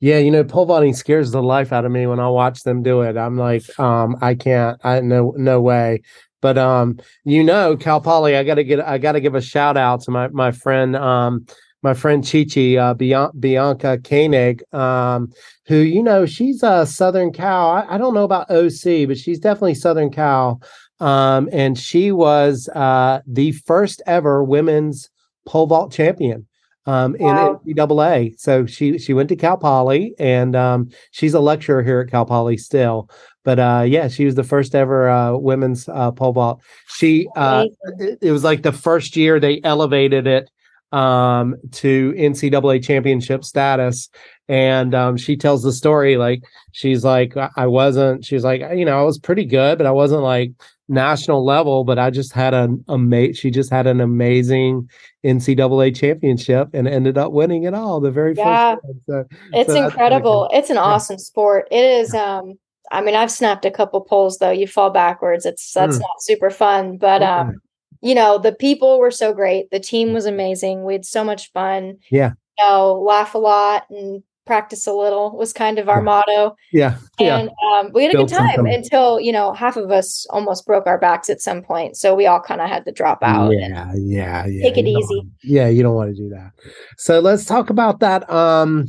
Yeah, 0.00 0.18
you 0.18 0.30
know, 0.30 0.44
pole 0.44 0.64
vaulting 0.64 0.94
scares 0.94 1.32
the 1.32 1.42
life 1.42 1.72
out 1.72 1.84
of 1.84 1.92
me 1.92 2.06
when 2.06 2.20
I 2.20 2.28
watch 2.28 2.62
them 2.62 2.82
do 2.82 3.02
it. 3.02 3.16
I'm 3.16 3.36
like, 3.36 3.62
um, 3.78 4.16
I 4.20 4.34
can't, 4.34 4.80
I 4.84 5.00
no 5.00 5.34
no 5.36 5.60
way. 5.60 6.02
But 6.40 6.58
um, 6.58 6.98
you 7.24 7.42
know, 7.42 7.76
Cal 7.76 8.00
Poly, 8.00 8.36
I 8.36 8.44
gotta 8.44 8.64
get 8.64 8.80
I 8.80 8.98
gotta 8.98 9.20
give 9.20 9.34
a 9.34 9.40
shout 9.40 9.76
out 9.76 10.02
to 10.02 10.10
my 10.10 10.28
my 10.28 10.52
friend 10.52 10.94
um 10.94 11.46
my 11.82 11.94
friend 11.94 12.24
Chichi, 12.24 12.78
uh 12.78 12.94
Bian- 12.94 13.38
Bianca 13.38 13.98
Koenig, 13.98 14.62
um, 14.74 15.32
who, 15.66 15.76
you 15.76 16.02
know, 16.02 16.26
she's 16.26 16.62
a 16.62 16.86
Southern 16.86 17.32
Cal. 17.32 17.70
I, 17.70 17.86
I 17.94 17.98
don't 17.98 18.14
know 18.14 18.24
about 18.24 18.50
OC, 18.50 19.06
but 19.08 19.18
she's 19.18 19.38
definitely 19.38 19.74
Southern 19.74 20.10
Cal. 20.10 20.60
Um, 21.00 21.48
and 21.52 21.78
she 21.78 22.10
was 22.12 22.68
uh 22.74 23.20
the 23.26 23.52
first 23.52 24.02
ever 24.06 24.42
women's 24.42 25.10
pole 25.46 25.66
vault 25.66 25.92
champion 25.92 26.46
um, 26.86 27.16
Wow. 27.18 27.60
in 27.66 27.74
NCAA. 27.76 28.38
So 28.38 28.64
she 28.66 28.98
she 28.98 29.12
went 29.12 29.28
to 29.28 29.36
Cal 29.36 29.56
Poly, 29.56 30.14
and 30.18 30.54
um, 30.56 30.88
she's 31.10 31.34
a 31.34 31.40
lecturer 31.40 31.82
here 31.82 32.00
at 32.00 32.10
Cal 32.10 32.24
Poly 32.24 32.56
still. 32.56 33.10
But 33.44 33.58
uh, 33.58 33.84
yeah, 33.86 34.08
she 34.08 34.24
was 34.24 34.34
the 34.34 34.44
first 34.44 34.74
ever 34.74 35.08
uh, 35.08 35.36
women's 35.36 35.88
uh, 35.88 36.10
pole 36.12 36.32
vault. 36.32 36.62
She 36.88 37.28
uh, 37.36 37.66
it, 37.98 38.18
it 38.22 38.32
was 38.32 38.44
like 38.44 38.62
the 38.62 38.72
first 38.72 39.16
year 39.16 39.38
they 39.38 39.60
elevated 39.62 40.26
it 40.26 40.48
um, 40.92 41.56
to 41.72 42.12
NCAA 42.16 42.82
championship 42.84 43.44
status. 43.44 44.08
And 44.48 44.94
um, 44.94 45.16
she 45.16 45.36
tells 45.36 45.62
the 45.62 45.72
story 45.72 46.16
like 46.16 46.42
she's 46.72 47.04
like 47.04 47.36
I- 47.56 47.66
wasn't. 47.66 48.24
She's 48.24 48.44
like 48.44 48.62
you 48.74 48.84
know 48.84 48.98
I 48.98 49.02
was 49.02 49.18
pretty 49.18 49.44
good, 49.44 49.78
but 49.78 49.86
I 49.86 49.90
wasn't 49.90 50.22
like 50.22 50.52
national 50.88 51.44
level, 51.44 51.84
but 51.84 51.98
I 51.98 52.10
just 52.10 52.32
had 52.32 52.54
an 52.54 52.84
amazing. 52.88 53.34
She 53.34 53.50
just 53.50 53.70
had 53.70 53.86
an 53.86 54.00
amazing 54.00 54.88
NCAA 55.24 55.96
championship 55.96 56.68
and 56.72 56.86
ended 56.86 57.18
up 57.18 57.32
winning 57.32 57.64
it 57.64 57.74
all 57.74 58.00
the 58.00 58.12
very 58.12 58.34
yeah. 58.36 58.76
first. 58.76 59.06
So, 59.06 59.24
it's 59.52 59.72
so 59.72 59.84
incredible. 59.84 60.48
It's 60.52 60.70
an 60.70 60.76
yeah. 60.76 60.82
awesome 60.82 61.18
sport. 61.18 61.66
It 61.70 61.84
is. 61.84 62.14
Um, 62.14 62.54
I 62.92 63.00
mean, 63.00 63.16
I've 63.16 63.32
snapped 63.32 63.64
a 63.64 63.70
couple 63.70 64.00
poles 64.02 64.38
though. 64.38 64.50
You 64.50 64.68
fall 64.68 64.90
backwards. 64.90 65.44
It's 65.44 65.72
that's 65.72 65.96
mm. 65.96 66.00
not 66.00 66.22
super 66.22 66.50
fun, 66.50 66.98
but 66.98 67.22
um, 67.22 67.60
you 68.00 68.14
know, 68.14 68.38
the 68.38 68.52
people 68.52 68.98
were 68.98 69.10
so 69.10 69.32
great. 69.32 69.70
The 69.70 69.80
team 69.80 70.12
was 70.12 70.26
amazing. 70.26 70.84
We 70.84 70.94
had 70.94 71.04
so 71.04 71.24
much 71.24 71.52
fun. 71.52 71.98
Yeah. 72.10 72.32
You 72.58 72.64
know, 72.64 72.94
laugh 73.00 73.34
a 73.34 73.38
lot 73.38 73.84
and 73.90 74.22
practice 74.46 74.86
a 74.86 74.92
little 74.92 75.36
was 75.36 75.52
kind 75.52 75.78
of 75.78 75.88
our 75.88 76.00
motto. 76.00 76.56
Yeah. 76.72 76.96
And 77.18 77.50
yeah. 77.50 77.80
Um, 77.80 77.90
we 77.92 78.04
had 78.04 78.14
a 78.14 78.18
good 78.18 78.28
time 78.28 78.64
until, 78.64 79.20
you 79.20 79.32
know, 79.32 79.52
half 79.52 79.76
of 79.76 79.90
us 79.90 80.24
almost 80.30 80.64
broke 80.64 80.86
our 80.86 80.98
backs 80.98 81.28
at 81.28 81.40
some 81.40 81.62
point. 81.62 81.96
So 81.96 82.14
we 82.14 82.26
all 82.26 82.40
kind 82.40 82.60
of 82.60 82.68
had 82.68 82.84
to 82.84 82.92
drop 82.92 83.22
out. 83.22 83.50
Yeah. 83.50 83.92
Yeah. 83.96 84.46
Yeah. 84.46 84.62
Take 84.62 84.78
it 84.78 84.86
easy. 84.86 85.22
Yeah. 85.42 85.68
You 85.68 85.82
don't 85.82 85.96
want 85.96 86.16
to 86.16 86.22
do 86.22 86.28
that. 86.30 86.52
So 86.96 87.18
let's 87.18 87.44
talk 87.44 87.70
about 87.70 88.00
that. 88.00 88.28
Um, 88.30 88.86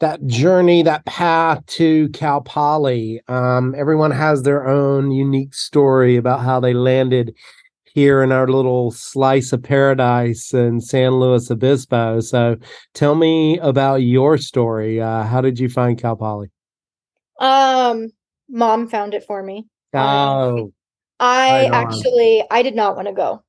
that 0.00 0.26
journey, 0.26 0.82
that 0.82 1.06
path 1.06 1.64
to 1.66 2.08
Cal 2.08 2.40
Poly. 2.40 3.22
Um, 3.28 3.72
everyone 3.78 4.10
has 4.10 4.42
their 4.42 4.66
own 4.66 5.12
unique 5.12 5.54
story 5.54 6.16
about 6.16 6.40
how 6.40 6.58
they 6.58 6.74
landed 6.74 7.34
here 7.94 8.22
in 8.22 8.32
our 8.32 8.48
little 8.48 8.90
slice 8.90 9.52
of 9.52 9.62
paradise 9.62 10.54
in 10.54 10.80
San 10.80 11.12
Luis 11.12 11.50
Obispo. 11.50 12.20
So 12.20 12.56
tell 12.94 13.14
me 13.14 13.58
about 13.58 13.96
your 13.96 14.38
story. 14.38 15.00
Uh, 15.00 15.24
how 15.24 15.40
did 15.40 15.58
you 15.58 15.68
find 15.68 15.98
Cal 15.98 16.16
Poly? 16.16 16.50
Um, 17.38 18.08
mom 18.48 18.88
found 18.88 19.14
it 19.14 19.24
for 19.24 19.42
me. 19.42 19.66
Um, 19.94 20.02
oh, 20.02 20.72
I 21.20 21.66
actually 21.66 22.44
I 22.50 22.62
did 22.62 22.74
not 22.74 22.96
want 22.96 23.08
to 23.08 23.14
go. 23.14 23.42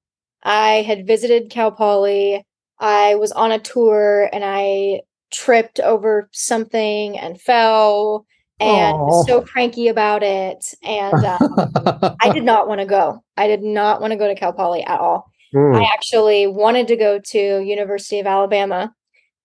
I 0.43 0.81
had 0.81 1.07
visited 1.07 1.49
Cal 1.49 1.71
Poly. 1.71 2.45
I 2.79 3.15
was 3.15 3.31
on 3.31 3.51
a 3.51 3.59
tour 3.59 4.29
and 4.33 4.43
I 4.45 5.01
tripped 5.31 5.79
over 5.79 6.29
something 6.31 7.17
and 7.17 7.39
fell 7.39 8.25
and 8.63 8.97
was 8.97 9.27
so 9.27 9.41
cranky 9.41 9.87
about 9.87 10.23
it. 10.23 10.65
And 10.83 11.13
um, 11.25 12.15
I 12.21 12.31
did 12.33 12.43
not 12.43 12.67
want 12.67 12.81
to 12.81 12.85
go. 12.85 13.23
I 13.37 13.47
did 13.47 13.61
not 13.61 14.01
want 14.01 14.11
to 14.11 14.17
go 14.17 14.27
to 14.27 14.35
Cal 14.35 14.53
Poly 14.53 14.83
at 14.83 14.99
all. 14.99 15.31
Mm. 15.53 15.75
I 15.75 15.83
actually 15.93 16.47
wanted 16.47 16.87
to 16.87 16.95
go 16.95 17.19
to 17.19 17.63
University 17.63 18.19
of 18.19 18.27
Alabama. 18.27 18.93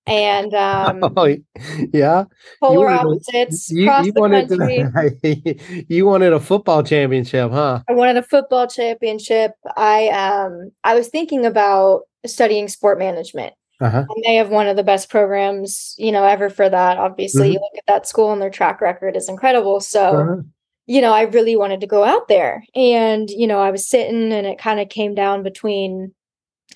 And 0.07 0.55
um, 0.55 1.01
oh, 1.17 1.37
yeah, 1.93 2.25
polar 2.63 2.91
you 2.91 2.97
opposites 2.97 3.71
you, 3.71 3.85
across 3.85 4.07
you 4.07 4.13
the 4.13 4.21
wanted 4.21 4.49
country. 4.49 5.85
you 5.89 6.07
wanted 6.07 6.33
a 6.33 6.41
football 6.41 6.83
championship, 6.83 7.51
huh? 7.51 7.83
I 7.87 7.93
wanted 7.93 8.17
a 8.17 8.23
football 8.23 8.67
championship. 8.67 9.53
I 9.77 10.09
um 10.09 10.71
I 10.83 10.95
was 10.95 11.09
thinking 11.09 11.45
about 11.45 12.05
studying 12.25 12.69
sport 12.69 12.99
management 12.99 13.53
uh-huh. 13.81 14.05
And 14.09 14.25
they 14.25 14.35
have 14.35 14.51
one 14.51 14.67
of 14.67 14.77
the 14.77 14.83
best 14.83 15.09
programs, 15.09 15.95
you 15.99 16.11
know, 16.11 16.25
ever 16.25 16.51
for 16.51 16.69
that. 16.69 16.99
Obviously, 16.99 17.43
mm-hmm. 17.43 17.53
you 17.53 17.61
look 17.61 17.79
at 17.79 17.87
that 17.87 18.09
school 18.09 18.33
and 18.33 18.43
their 18.43 18.51
track 18.51 18.81
record 18.81 19.17
is 19.17 19.29
incredible. 19.29 19.81
So, 19.81 20.03
uh-huh. 20.03 20.43
you 20.87 21.01
know, 21.01 21.13
I 21.13 21.23
really 21.23 21.55
wanted 21.55 21.81
to 21.81 21.87
go 21.87 22.03
out 22.03 22.29
there. 22.29 22.65
And, 22.75 23.31
you 23.31 23.47
know, 23.47 23.61
I 23.61 23.71
was 23.71 23.87
sitting 23.87 24.33
and 24.33 24.47
it 24.47 24.59
kind 24.59 24.81
of 24.81 24.89
came 24.89 25.15
down 25.15 25.45
between 25.45 26.13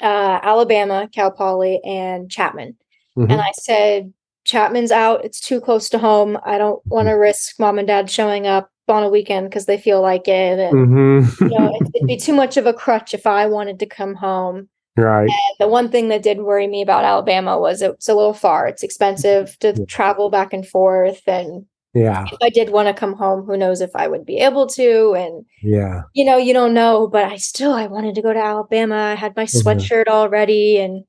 uh, 0.00 0.40
Alabama, 0.42 1.09
Cal 1.12 1.32
Poly, 1.32 1.80
and 1.85 2.30
Chapman. 2.30 2.76
Mm-hmm. 3.18 3.32
And 3.32 3.40
I 3.40 3.50
said, 3.54 4.12
Chapman's 4.44 4.92
out. 4.92 5.25
It's 5.25 5.40
too 5.40 5.61
close 5.61 5.88
to 5.90 5.99
home. 5.99 6.38
I 6.44 6.56
don't 6.56 6.85
want 6.87 7.06
to 7.06 7.12
mm-hmm. 7.12 7.21
risk 7.21 7.59
mom 7.59 7.78
and 7.78 7.87
dad 7.87 8.11
showing 8.11 8.47
up 8.47 8.71
on 8.88 9.02
a 9.02 9.09
weekend 9.09 9.49
because 9.49 9.66
they 9.66 9.78
feel 9.78 10.02
like 10.02 10.28
it. 10.28 10.59
And, 10.59 10.75
mm-hmm. 10.75 11.44
you 11.44 11.59
know, 11.59 11.78
it'd 11.94 12.06
be 12.06 12.16
too 12.16 12.32
much 12.32 12.56
of 12.56 12.66
a 12.66 12.73
crutch 12.73 13.12
if 13.12 13.26
I 13.26 13.47
wanted 13.47 13.80
to 13.80 13.87
come 13.87 14.14
home. 14.14 14.68
Right. 14.96 15.28
And 15.28 15.56
the 15.58 15.68
one 15.68 15.90
thing 15.90 16.08
that 16.08 16.22
did 16.22 16.40
worry 16.40 16.66
me 16.66 16.82
about 16.82 17.04
Alabama 17.04 17.58
was 17.58 17.80
it's 17.80 18.08
a 18.08 18.14
little 18.14 18.34
far. 18.34 18.66
It's 18.66 18.82
expensive 18.82 19.58
to 19.61 19.87
travel 19.87 20.28
back 20.28 20.52
and 20.52 20.66
forth. 20.66 21.22
And 21.26 21.66
yeah, 21.94 22.26
if 22.30 22.38
I 22.42 22.50
did 22.50 22.70
want 22.70 22.88
to 22.88 22.94
come 22.94 23.14
home, 23.14 23.44
who 23.44 23.56
knows 23.56 23.80
if 23.80 23.90
I 23.94 24.06
would 24.06 24.26
be 24.26 24.38
able 24.38 24.66
to? 24.68 25.14
And 25.14 25.46
yeah, 25.62 26.02
you 26.14 26.25
know, 26.25 26.37
you 26.37 26.52
don't 26.52 26.75
know, 26.75 27.06
but 27.06 27.25
I 27.25 27.37
still 27.37 27.72
I 27.72 27.87
wanted 27.87 28.14
to 28.16 28.22
go 28.22 28.32
to 28.32 28.38
Alabama. 28.38 28.96
I 28.96 29.14
had 29.14 29.34
my 29.37 29.44
mm-hmm. 29.44 29.66
sweatshirt 29.66 30.06
mm-hmm. 30.06 30.14
already 30.14 30.78
and 30.78 31.04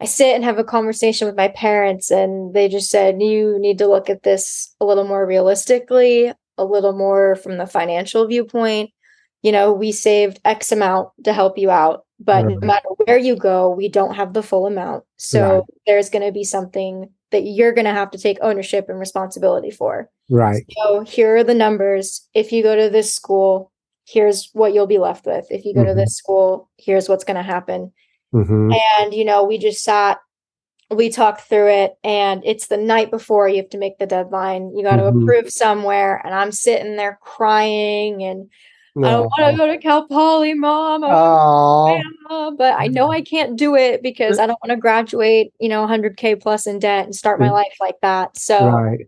I 0.00 0.04
sit 0.04 0.34
and 0.34 0.42
have 0.42 0.58
a 0.58 0.64
conversation 0.64 1.26
with 1.26 1.36
my 1.36 1.48
parents 1.48 2.10
and 2.10 2.52
they 2.52 2.68
just 2.68 2.90
said, 2.90 3.22
you 3.22 3.56
need 3.60 3.78
to 3.78 3.86
look 3.86 4.10
at 4.10 4.24
this 4.24 4.74
a 4.80 4.84
little 4.84 5.04
more 5.04 5.24
realistically, 5.24 6.32
a 6.58 6.64
little 6.64 6.92
more 6.92 7.36
from 7.36 7.56
the 7.56 7.66
financial 7.66 8.26
viewpoint. 8.26 8.90
You 9.42 9.52
know, 9.52 9.72
we 9.72 9.92
saved 9.92 10.40
X 10.44 10.72
amount 10.72 11.10
to 11.24 11.32
help 11.32 11.56
you 11.56 11.70
out 11.70 12.04
but 12.24 12.44
right. 12.44 12.58
no 12.58 12.66
matter 12.66 12.88
where 13.04 13.18
you 13.18 13.36
go 13.36 13.70
we 13.70 13.88
don't 13.88 14.14
have 14.14 14.32
the 14.32 14.42
full 14.42 14.66
amount 14.66 15.04
so 15.16 15.56
right. 15.56 15.62
there's 15.86 16.10
going 16.10 16.24
to 16.24 16.32
be 16.32 16.44
something 16.44 17.08
that 17.30 17.42
you're 17.42 17.72
going 17.72 17.84
to 17.84 17.92
have 17.92 18.10
to 18.10 18.18
take 18.18 18.38
ownership 18.42 18.88
and 18.88 18.98
responsibility 18.98 19.70
for 19.70 20.08
right 20.30 20.64
so 20.76 21.00
here 21.02 21.36
are 21.36 21.44
the 21.44 21.54
numbers 21.54 22.28
if 22.34 22.52
you 22.52 22.62
go 22.62 22.76
to 22.76 22.90
this 22.90 23.14
school 23.14 23.72
here's 24.06 24.50
what 24.52 24.74
you'll 24.74 24.86
be 24.86 24.98
left 24.98 25.26
with 25.26 25.46
if 25.50 25.64
you 25.64 25.74
go 25.74 25.80
mm-hmm. 25.80 25.90
to 25.90 25.94
this 25.94 26.16
school 26.16 26.70
here's 26.78 27.08
what's 27.08 27.24
going 27.24 27.36
to 27.36 27.42
happen 27.42 27.92
mm-hmm. 28.34 28.72
and 28.72 29.14
you 29.14 29.24
know 29.24 29.44
we 29.44 29.58
just 29.58 29.82
sat 29.82 30.18
we 30.90 31.08
talked 31.08 31.42
through 31.42 31.68
it 31.68 31.94
and 32.04 32.42
it's 32.44 32.66
the 32.66 32.76
night 32.76 33.10
before 33.10 33.48
you 33.48 33.56
have 33.56 33.70
to 33.70 33.78
make 33.78 33.98
the 33.98 34.06
deadline 34.06 34.76
you 34.76 34.82
got 34.82 34.96
to 34.96 35.02
mm-hmm. 35.02 35.22
approve 35.22 35.50
somewhere 35.50 36.20
and 36.24 36.34
i'm 36.34 36.52
sitting 36.52 36.96
there 36.96 37.18
crying 37.22 38.22
and 38.22 38.50
no. 38.94 39.08
I 39.08 39.10
don't 39.10 39.26
want 39.26 39.52
to 39.52 39.56
go 39.56 39.66
to 39.66 39.78
Cal 39.78 40.06
Poly, 40.06 40.54
mom. 40.54 41.04
I 41.04 42.02
but 42.56 42.74
I 42.78 42.88
know 42.88 43.10
I 43.10 43.22
can't 43.22 43.56
do 43.56 43.74
it 43.74 44.02
because 44.02 44.38
I 44.38 44.46
don't 44.46 44.58
want 44.62 44.70
to 44.70 44.76
graduate, 44.76 45.52
you 45.60 45.68
know, 45.68 45.86
100k 45.86 46.40
plus 46.40 46.66
in 46.66 46.78
debt 46.78 47.04
and 47.04 47.14
start 47.14 47.40
my 47.40 47.48
mm. 47.48 47.52
life 47.52 47.76
like 47.80 47.96
that. 48.02 48.36
So, 48.36 48.68
right. 48.68 49.00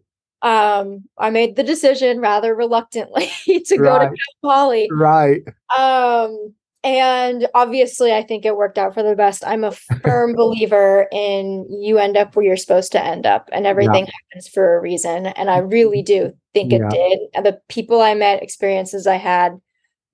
um, 0.42 1.04
I 1.18 1.30
made 1.30 1.56
the 1.56 1.62
decision 1.62 2.20
rather 2.20 2.54
reluctantly 2.54 3.30
to 3.46 3.76
go 3.76 3.98
to 3.98 4.06
Cal 4.06 4.14
Poly. 4.42 4.88
Right. 4.90 5.42
Um, 5.76 6.54
and 6.84 7.48
obviously, 7.54 8.12
I 8.12 8.22
think 8.22 8.44
it 8.44 8.58
worked 8.58 8.76
out 8.76 8.92
for 8.92 9.02
the 9.02 9.16
best. 9.16 9.42
I'm 9.46 9.64
a 9.64 9.72
firm 9.72 10.34
believer 10.36 11.08
in 11.10 11.66
you 11.70 11.98
end 11.98 12.18
up 12.18 12.36
where 12.36 12.44
you're 12.44 12.58
supposed 12.58 12.92
to 12.92 13.02
end 13.02 13.24
up, 13.24 13.48
and 13.52 13.66
everything 13.66 14.04
yeah. 14.04 14.12
happens 14.30 14.48
for 14.48 14.76
a 14.76 14.80
reason. 14.80 15.26
And 15.26 15.48
I 15.48 15.58
really 15.58 16.02
do 16.02 16.34
think 16.52 16.74
it 16.74 16.82
did. 16.90 17.20
And 17.34 17.46
the 17.46 17.58
people 17.68 18.02
I 18.02 18.12
met, 18.12 18.42
experiences 18.42 19.06
I 19.06 19.16
had, 19.16 19.58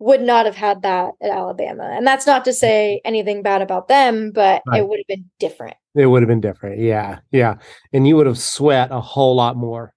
would 0.00 0.20
not 0.20 0.46
have 0.46 0.56
had 0.56 0.82
that 0.82 1.12
at 1.22 1.30
Alabama. 1.30 1.84
And 1.92 2.06
that's 2.06 2.26
not 2.26 2.44
to 2.46 2.52
say 2.52 2.96
mm-hmm. 2.98 3.08
anything 3.08 3.42
bad 3.42 3.62
about 3.62 3.86
them, 3.86 4.32
but 4.32 4.62
right. 4.66 4.80
it 4.80 4.88
would 4.88 4.98
have 4.98 5.06
been 5.06 5.30
different. 5.38 5.76
It 5.94 6.06
would 6.06 6.22
have 6.22 6.28
been 6.28 6.40
different. 6.40 6.80
Yeah. 6.80 7.20
Yeah. 7.30 7.56
And 7.92 8.08
you 8.08 8.16
would 8.16 8.26
have 8.26 8.38
sweat 8.38 8.90
a 8.90 9.00
whole 9.00 9.36
lot 9.36 9.56
more. 9.56 9.94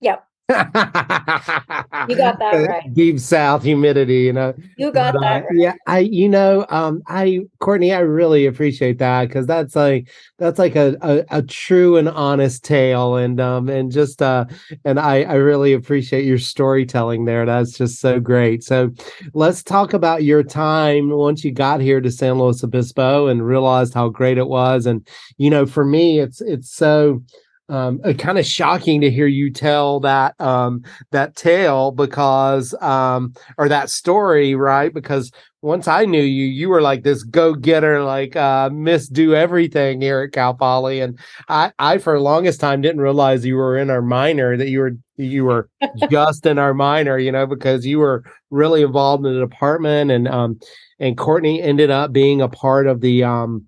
Yep 0.00 0.27
you 0.50 0.54
got 0.56 2.38
that 2.38 2.52
right. 2.68 2.94
Deep 2.94 3.20
South 3.20 3.62
humidity, 3.62 4.20
you 4.20 4.32
know. 4.32 4.54
You 4.78 4.90
got 4.90 5.12
but, 5.12 5.20
that. 5.20 5.44
Right. 5.44 5.52
Yeah, 5.52 5.74
I, 5.86 5.98
you 5.98 6.26
know, 6.26 6.64
um, 6.70 7.02
I, 7.06 7.40
Courtney, 7.60 7.92
I 7.92 7.98
really 7.98 8.46
appreciate 8.46 8.98
that 8.98 9.28
because 9.28 9.46
that's 9.46 9.76
like 9.76 10.08
that's 10.38 10.58
like 10.58 10.74
a, 10.74 10.96
a, 11.02 11.38
a 11.38 11.42
true 11.42 11.98
and 11.98 12.08
honest 12.08 12.64
tale, 12.64 13.16
and 13.16 13.38
um, 13.40 13.68
and 13.68 13.92
just 13.92 14.22
uh, 14.22 14.46
and 14.86 14.98
I, 14.98 15.22
I 15.24 15.34
really 15.34 15.74
appreciate 15.74 16.24
your 16.24 16.38
storytelling 16.38 17.26
there. 17.26 17.44
That's 17.44 17.76
just 17.76 18.00
so 18.00 18.18
great. 18.18 18.64
So, 18.64 18.90
let's 19.34 19.62
talk 19.62 19.92
about 19.92 20.24
your 20.24 20.42
time 20.42 21.10
once 21.10 21.44
you 21.44 21.52
got 21.52 21.82
here 21.82 22.00
to 22.00 22.10
San 22.10 22.38
Luis 22.38 22.64
Obispo 22.64 23.26
and 23.26 23.46
realized 23.46 23.92
how 23.92 24.08
great 24.08 24.38
it 24.38 24.48
was, 24.48 24.86
and 24.86 25.06
you 25.36 25.50
know, 25.50 25.66
for 25.66 25.84
me, 25.84 26.20
it's 26.20 26.40
it's 26.40 26.72
so 26.72 27.22
um, 27.68 28.00
uh, 28.04 28.14
kind 28.14 28.38
of 28.38 28.46
shocking 28.46 29.00
to 29.02 29.10
hear 29.10 29.26
you 29.26 29.50
tell 29.50 30.00
that 30.00 30.40
um, 30.40 30.82
that 31.10 31.36
tale 31.36 31.90
because 31.90 32.74
um, 32.80 33.34
or 33.58 33.68
that 33.68 33.90
story, 33.90 34.54
right? 34.54 34.92
Because 34.92 35.30
once 35.60 35.88
I 35.88 36.04
knew 36.04 36.22
you, 36.22 36.46
you 36.46 36.68
were 36.68 36.80
like 36.80 37.02
this 37.02 37.22
go 37.24 37.54
getter, 37.54 38.02
like 38.02 38.36
uh, 38.36 38.70
miss 38.72 39.08
do 39.08 39.34
everything 39.34 40.00
here 40.00 40.22
at 40.22 40.32
Cal 40.32 40.54
Poly, 40.54 41.00
and 41.00 41.18
I, 41.48 41.72
I 41.78 41.98
for 41.98 42.14
the 42.14 42.22
longest 42.22 42.60
time 42.60 42.80
didn't 42.80 43.00
realize 43.00 43.44
you 43.44 43.56
were 43.56 43.76
in 43.76 43.90
our 43.90 44.02
minor 44.02 44.56
that 44.56 44.68
you 44.68 44.80
were 44.80 44.92
you 45.16 45.44
were 45.44 45.68
just 46.10 46.46
in 46.46 46.58
our 46.58 46.74
minor, 46.74 47.18
you 47.18 47.32
know, 47.32 47.46
because 47.46 47.84
you 47.84 47.98
were 47.98 48.24
really 48.50 48.82
involved 48.82 49.26
in 49.26 49.34
the 49.34 49.40
department, 49.40 50.10
and 50.10 50.26
um, 50.26 50.58
and 50.98 51.18
Courtney 51.18 51.60
ended 51.60 51.90
up 51.90 52.12
being 52.12 52.40
a 52.40 52.48
part 52.48 52.86
of 52.86 53.02
the 53.02 53.24
um 53.24 53.67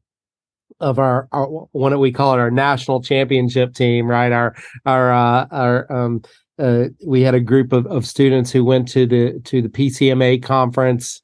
of 0.81 0.99
our, 0.99 1.29
our 1.33 1.47
do 1.73 1.99
we 1.99 2.13
call 2.13 2.35
it 2.35 2.39
our 2.39 2.51
national 2.51 3.03
championship 3.03 3.75
team, 3.75 4.07
right? 4.07 4.33
Our 4.33 4.55
our 4.87 5.13
uh, 5.13 5.47
our 5.51 5.93
um, 5.93 6.23
uh, 6.59 6.89
we 7.07 7.23
had 7.23 7.35
a 7.35 7.41
group 7.41 7.73
of, 7.73 7.87
of 7.87 8.07
students 8.07 8.51
who 8.51 8.65
went 8.65 8.89
to 8.89 9.07
the 9.07 9.41
to 9.45 9.63
the 9.63 9.69
PCMA 9.69 10.43
conference 10.43 11.23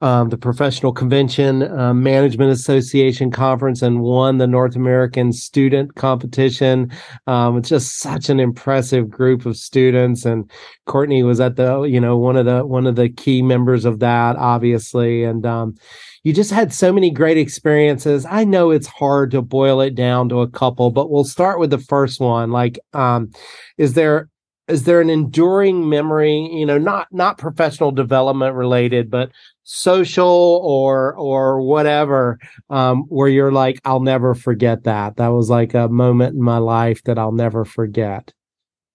um, 0.00 0.30
the 0.30 0.38
Professional 0.38 0.92
Convention 0.92 1.62
uh, 1.62 1.92
Management 1.92 2.50
Association 2.50 3.30
conference 3.30 3.82
and 3.82 4.00
won 4.00 4.38
the 4.38 4.46
North 4.46 4.76
American 4.76 5.32
Student 5.32 5.94
Competition. 5.94 6.90
Um, 7.26 7.58
it's 7.58 7.68
just 7.68 7.98
such 7.98 8.28
an 8.28 8.40
impressive 8.40 9.10
group 9.10 9.44
of 9.44 9.56
students, 9.56 10.24
and 10.24 10.50
Courtney 10.86 11.22
was 11.22 11.40
at 11.40 11.56
the 11.56 11.82
you 11.82 12.00
know 12.00 12.16
one 12.16 12.36
of 12.36 12.46
the 12.46 12.64
one 12.64 12.86
of 12.86 12.96
the 12.96 13.08
key 13.08 13.42
members 13.42 13.84
of 13.84 13.98
that, 13.98 14.36
obviously, 14.36 15.24
and 15.24 15.44
um, 15.44 15.74
you 16.22 16.32
just 16.32 16.50
had 16.50 16.72
so 16.72 16.92
many 16.92 17.10
great 17.10 17.38
experiences. 17.38 18.26
I 18.26 18.44
know 18.44 18.70
it's 18.70 18.86
hard 18.86 19.30
to 19.32 19.42
boil 19.42 19.80
it 19.80 19.94
down 19.94 20.28
to 20.30 20.40
a 20.40 20.48
couple, 20.48 20.90
but 20.90 21.10
we'll 21.10 21.24
start 21.24 21.58
with 21.58 21.70
the 21.70 21.78
first 21.78 22.20
one. 22.20 22.50
Like, 22.50 22.78
um, 22.92 23.30
is 23.78 23.94
there 23.94 24.28
is 24.70 24.84
there 24.84 25.00
an 25.00 25.10
enduring 25.10 25.88
memory 25.88 26.48
you 26.52 26.64
know 26.64 26.78
not 26.78 27.08
not 27.10 27.38
professional 27.38 27.90
development 27.90 28.54
related 28.54 29.10
but 29.10 29.30
social 29.72 30.60
or 30.64 31.14
or 31.14 31.60
whatever 31.62 32.40
um 32.70 33.02
where 33.02 33.28
you're 33.28 33.52
like 33.52 33.80
i'll 33.84 34.00
never 34.00 34.34
forget 34.34 34.82
that. 34.82 35.16
That 35.16 35.28
was 35.28 35.48
like 35.48 35.74
a 35.74 35.88
moment 35.88 36.34
in 36.34 36.42
my 36.42 36.58
life 36.58 37.04
that 37.04 37.20
i'll 37.20 37.30
never 37.30 37.64
forget. 37.64 38.32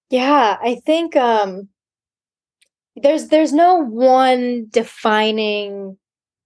Yeah 0.10 0.58
i 0.62 0.76
think 0.86 1.16
um 1.16 1.70
there's 2.98 3.30
there's 3.30 3.54
no 3.54 3.76
one 3.76 4.68
defining 4.70 5.98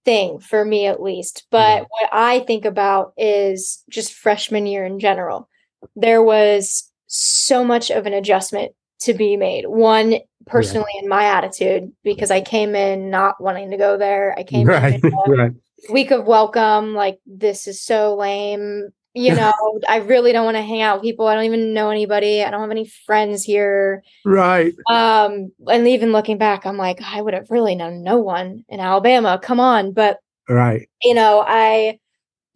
thing 0.04 0.38
for 0.38 0.64
me 0.64 0.86
at 0.86 1.02
least 1.02 1.46
but 1.50 1.86
what 1.90 2.08
i 2.12 2.40
think 2.40 2.64
about 2.64 3.12
is 3.16 3.82
just 3.90 4.14
freshman 4.14 4.64
year 4.64 4.84
in 4.84 5.00
general. 5.00 5.48
There 5.96 6.22
was 6.22 6.88
so 7.08 7.64
much 7.64 7.90
of 7.90 8.06
an 8.06 8.14
adjustment 8.14 8.72
to 9.00 9.12
be 9.12 9.36
made. 9.36 9.66
One, 9.66 10.20
personally, 10.50 10.90
yeah. 10.94 11.02
in 11.02 11.08
my 11.08 11.24
attitude, 11.24 11.92
because 12.02 12.30
I 12.30 12.40
came 12.40 12.74
in 12.74 13.10
not 13.10 13.40
wanting 13.40 13.70
to 13.70 13.76
go 13.76 13.96
there. 13.96 14.34
I 14.38 14.42
came 14.42 14.66
right, 14.66 15.02
in 15.02 15.10
right. 15.28 15.52
week 15.90 16.10
of 16.10 16.26
welcome, 16.26 16.94
like 16.94 17.18
this 17.26 17.66
is 17.66 17.80
so 17.80 18.16
lame. 18.16 18.90
You 19.14 19.34
know, 19.36 19.52
I 19.88 19.98
really 19.98 20.32
don't 20.32 20.44
want 20.44 20.56
to 20.56 20.62
hang 20.62 20.82
out 20.82 20.96
with 20.96 21.04
people. 21.04 21.26
I 21.26 21.34
don't 21.34 21.44
even 21.44 21.74
know 21.74 21.90
anybody. 21.90 22.42
I 22.42 22.50
don't 22.50 22.60
have 22.60 22.70
any 22.70 22.86
friends 22.86 23.44
here. 23.44 24.02
Right. 24.24 24.74
Um, 24.88 25.52
and 25.68 25.88
even 25.88 26.12
looking 26.12 26.38
back, 26.38 26.66
I'm 26.66 26.76
like, 26.76 27.00
I 27.02 27.20
would 27.20 27.34
have 27.34 27.50
really 27.50 27.74
known 27.74 28.02
no 28.02 28.18
one 28.18 28.64
in 28.68 28.80
Alabama. 28.80 29.40
Come 29.42 29.60
on. 29.60 29.92
But 29.92 30.18
right. 30.48 30.88
You 31.02 31.14
know, 31.14 31.44
I 31.46 31.98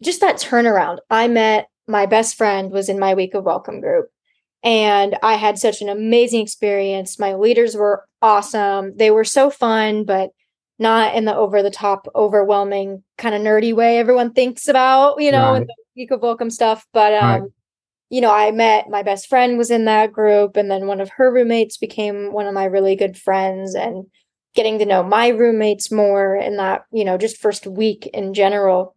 just 0.01 0.21
that 0.21 0.37
turnaround. 0.37 0.99
I 1.09 1.27
met 1.27 1.67
my 1.87 2.05
best 2.05 2.35
friend 2.35 2.71
was 2.71 2.89
in 2.89 2.99
my 2.99 3.13
week 3.13 3.33
of 3.33 3.43
welcome 3.43 3.79
group 3.81 4.09
and 4.65 5.15
I 5.21 5.35
had 5.35 5.59
such 5.59 5.81
an 5.81 5.89
amazing 5.89 6.41
experience. 6.41 7.19
My 7.19 7.35
leaders 7.35 7.75
were 7.75 8.03
awesome. 8.21 8.97
They 8.97 9.11
were 9.11 9.23
so 9.23 9.51
fun, 9.51 10.05
but 10.05 10.31
not 10.79 11.13
in 11.13 11.25
the 11.25 11.35
over 11.35 11.61
the 11.61 11.69
top, 11.69 12.07
overwhelming 12.15 13.03
kind 13.17 13.35
of 13.35 13.41
nerdy 13.41 13.73
way 13.73 13.99
everyone 13.99 14.33
thinks 14.33 14.67
about, 14.67 15.21
you 15.21 15.31
know, 15.31 15.53
right. 15.53 15.67
the 15.67 15.75
week 15.95 16.11
of 16.11 16.21
welcome 16.21 16.49
stuff. 16.49 16.85
But 16.91 17.13
um, 17.13 17.41
right. 17.41 17.51
you 18.09 18.21
know, 18.21 18.33
I 18.33 18.51
met 18.51 18.89
my 18.89 19.03
best 19.03 19.29
friend 19.29 19.57
was 19.57 19.69
in 19.69 19.85
that 19.85 20.11
group, 20.11 20.57
and 20.57 20.69
then 20.69 20.87
one 20.87 20.99
of 20.99 21.09
her 21.09 21.31
roommates 21.31 21.77
became 21.77 22.33
one 22.33 22.47
of 22.47 22.53
my 22.55 22.65
really 22.65 22.95
good 22.95 23.17
friends, 23.17 23.75
and 23.75 24.07
getting 24.55 24.79
to 24.79 24.85
know 24.85 25.03
my 25.03 25.27
roommates 25.27 25.91
more 25.91 26.35
in 26.35 26.57
that, 26.57 26.85
you 26.91 27.05
know, 27.05 27.19
just 27.19 27.37
first 27.37 27.67
week 27.67 28.07
in 28.07 28.33
general. 28.33 28.95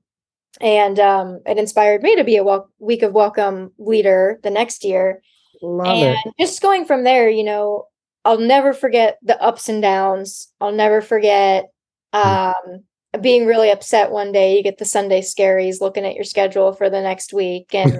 And 0.62 0.98
um, 0.98 1.40
it 1.46 1.58
inspired 1.58 2.02
me 2.02 2.16
to 2.16 2.24
be 2.24 2.36
a 2.36 2.42
wel- 2.42 2.70
week 2.78 3.02
of 3.02 3.12
welcome 3.12 3.72
leader 3.78 4.40
the 4.42 4.50
next 4.50 4.82
year 4.82 5.20
Love 5.62 5.96
and 5.96 6.18
it. 6.24 6.34
just 6.38 6.62
going 6.62 6.84
from 6.84 7.04
there, 7.04 7.28
you 7.28 7.44
know, 7.44 7.86
I'll 8.24 8.38
never 8.38 8.72
forget 8.72 9.18
the 9.22 9.40
ups 9.42 9.68
and 9.68 9.80
downs. 9.80 10.48
I'll 10.60 10.72
never 10.72 11.00
forget 11.00 11.66
hmm. 12.12 12.20
um, 12.20 12.84
being 13.20 13.46
really 13.46 13.70
upset 13.70 14.10
one 14.10 14.32
day. 14.32 14.56
You 14.56 14.62
get 14.62 14.78
the 14.78 14.84
Sunday 14.84 15.20
scaries 15.20 15.80
looking 15.80 16.04
at 16.04 16.14
your 16.14 16.24
schedule 16.24 16.72
for 16.72 16.90
the 16.90 17.00
next 17.00 17.32
week. 17.32 17.74
And 17.74 17.98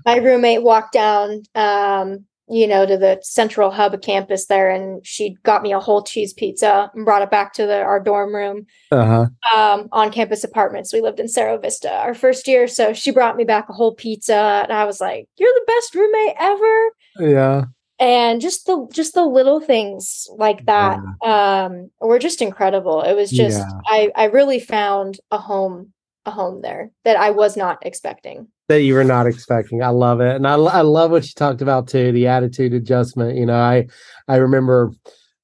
my 0.04 0.16
roommate 0.16 0.62
walked 0.62 0.92
down 0.92 1.42
um, 1.54 2.26
you 2.48 2.66
know, 2.66 2.84
to 2.84 2.96
the 2.96 3.18
central 3.22 3.70
hub 3.70 4.00
campus 4.02 4.46
there, 4.46 4.70
and 4.70 5.04
she 5.06 5.36
got 5.44 5.62
me 5.62 5.72
a 5.72 5.80
whole 5.80 6.02
cheese 6.02 6.32
pizza 6.32 6.90
and 6.94 7.04
brought 7.04 7.22
it 7.22 7.30
back 7.30 7.52
to 7.54 7.66
the, 7.66 7.80
our 7.80 8.00
dorm 8.00 8.34
room. 8.34 8.66
Uh-huh. 8.92 9.26
Um, 9.54 9.88
on 9.92 10.12
campus 10.12 10.44
apartments. 10.44 10.92
We 10.92 11.00
lived 11.00 11.20
in 11.20 11.28
Cerro 11.28 11.58
Vista 11.58 11.92
our 11.92 12.14
first 12.14 12.46
year, 12.46 12.68
so 12.68 12.92
she 12.92 13.10
brought 13.10 13.36
me 13.36 13.44
back 13.44 13.68
a 13.68 13.72
whole 13.72 13.94
pizza, 13.94 14.60
and 14.62 14.72
I 14.72 14.84
was 14.84 15.00
like, 15.00 15.26
"You're 15.36 15.54
the 15.54 15.64
best 15.66 15.94
roommate 15.94 16.36
ever." 16.38 16.90
Yeah. 17.20 17.64
And 18.00 18.40
just 18.40 18.66
the 18.66 18.86
just 18.92 19.14
the 19.14 19.24
little 19.24 19.60
things 19.60 20.26
like 20.36 20.66
that 20.66 20.98
yeah. 21.22 21.64
um, 21.66 21.90
were 22.00 22.18
just 22.18 22.42
incredible. 22.42 23.02
It 23.02 23.14
was 23.14 23.30
just 23.30 23.58
yeah. 23.58 23.80
I 23.86 24.10
I 24.16 24.24
really 24.24 24.58
found 24.58 25.18
a 25.30 25.38
home 25.38 25.92
a 26.26 26.30
home 26.30 26.60
there 26.60 26.90
that 27.04 27.16
I 27.16 27.30
was 27.30 27.56
not 27.56 27.78
expecting 27.86 28.48
that 28.68 28.82
you 28.82 28.94
were 28.94 29.04
not 29.04 29.26
expecting. 29.26 29.82
I 29.82 29.88
love 29.88 30.20
it, 30.20 30.36
and 30.36 30.46
I 30.46 30.54
I 30.54 30.80
love 30.80 31.10
what 31.10 31.24
you 31.24 31.32
talked 31.34 31.62
about 31.62 31.88
too. 31.88 32.12
The 32.12 32.26
attitude 32.26 32.72
adjustment. 32.72 33.36
You 33.36 33.46
know, 33.46 33.58
I 33.58 33.86
I 34.28 34.36
remember. 34.36 34.92